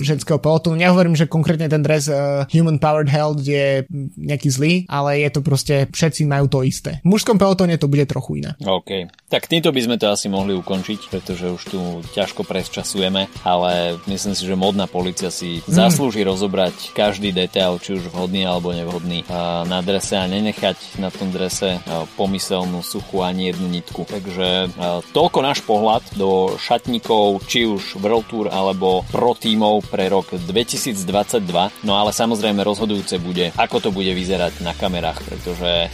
ženského 0.00 0.38
pelotonu. 0.38 0.76
Nehovorím, 0.76 1.16
že 1.16 1.30
konkrétne 1.30 1.66
ten 1.66 1.82
dres 1.82 2.06
uh, 2.06 2.44
Human 2.52 2.78
Powered 2.78 3.10
Health 3.10 3.42
je 3.42 3.84
nejaký 4.16 4.48
zlý, 4.52 4.72
ale 4.86 5.24
je 5.24 5.30
to 5.32 5.40
proste, 5.40 5.88
všetci 5.90 6.26
majú 6.28 6.46
to 6.46 6.62
isté. 6.62 7.02
V 7.02 7.16
mužskom 7.16 7.40
pelotone 7.40 7.74
to 7.80 7.90
bude 7.90 8.04
trochu 8.06 8.44
iné. 8.44 8.54
OK. 8.62 9.10
Tak 9.30 9.46
týmto 9.46 9.70
by 9.70 9.80
sme 9.80 9.89
to 9.96 10.12
asi 10.12 10.28
mohli 10.28 10.52
ukončiť, 10.54 11.08
pretože 11.08 11.50
už 11.50 11.62
tu 11.66 11.78
ťažko 12.12 12.44
presčasujeme, 12.44 13.26
ale 13.42 13.96
myslím 14.06 14.34
si, 14.36 14.44
že 14.44 14.58
modná 14.58 14.84
policia 14.84 15.32
si 15.32 15.64
mm. 15.64 15.70
zaslúži 15.70 16.22
rozobrať 16.22 16.92
každý 16.92 17.32
detail, 17.32 17.80
či 17.80 17.96
už 17.96 18.12
vhodný 18.12 18.44
alebo 18.44 18.74
nevhodný 18.76 19.24
na 19.66 19.80
drese 19.80 20.18
a 20.20 20.28
nenechať 20.28 21.00
na 21.00 21.08
tom 21.08 21.32
drese 21.32 21.80
pomyselnú 22.20 22.84
suchu 22.84 23.24
ani 23.24 23.54
jednu 23.54 23.70
nitku. 23.70 24.04
Takže 24.04 24.74
toľko 25.14 25.38
náš 25.40 25.64
pohľad 25.64 26.04
do 26.18 26.58
šatníkov, 26.60 27.46
či 27.48 27.64
už 27.64 28.02
World 28.02 28.26
Tour 28.28 28.46
alebo 28.52 29.06
pro 29.08 29.32
tímov 29.32 29.88
pre 29.88 30.10
rok 30.10 30.34
2022. 30.34 31.86
No 31.86 31.96
ale 31.96 32.10
samozrejme 32.10 32.60
rozhodujúce 32.60 33.16
bude, 33.22 33.54
ako 33.56 33.78
to 33.78 33.90
bude 33.94 34.10
vyzerať 34.10 34.60
na 34.60 34.74
kamerách, 34.74 35.22
pretože 35.24 35.88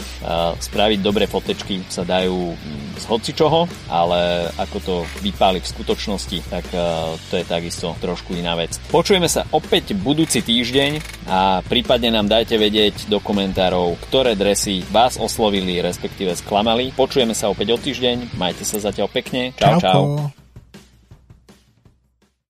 spraviť 0.59 0.99
dobré 1.05 1.29
fotečky 1.29 1.85
sa 1.87 2.03
dajú 2.03 2.57
z 2.97 3.05
hocičoho, 3.07 3.69
ale 3.91 4.51
ako 4.59 4.79
to 4.83 4.95
vypáli 5.23 5.63
v 5.63 5.71
skutočnosti, 5.71 6.39
tak 6.51 6.67
uh, 6.75 7.15
to 7.31 7.41
je 7.41 7.45
takisto 7.47 7.95
trošku 7.99 8.35
iná 8.35 8.55
vec. 8.59 8.79
Počujeme 8.91 9.27
sa 9.31 9.47
opäť 9.51 9.95
budúci 9.95 10.43
týždeň 10.43 11.25
a 11.31 11.61
prípadne 11.65 12.15
nám 12.15 12.31
dajte 12.31 12.59
vedieť 12.59 13.11
do 13.11 13.19
komentárov, 13.23 13.99
ktoré 14.11 14.39
dresy 14.39 14.83
vás 14.91 15.19
oslovili, 15.19 15.83
respektíve 15.83 16.35
sklamali. 16.39 16.95
Počujeme 16.95 17.35
sa 17.35 17.51
opäť 17.51 17.75
o 17.75 17.79
týždeň, 17.79 18.39
majte 18.39 18.63
sa 18.63 18.79
zatiaľ 18.83 19.11
pekne. 19.11 19.55
Čau, 19.59 19.79
čau. 19.79 19.81
čau. 19.81 20.46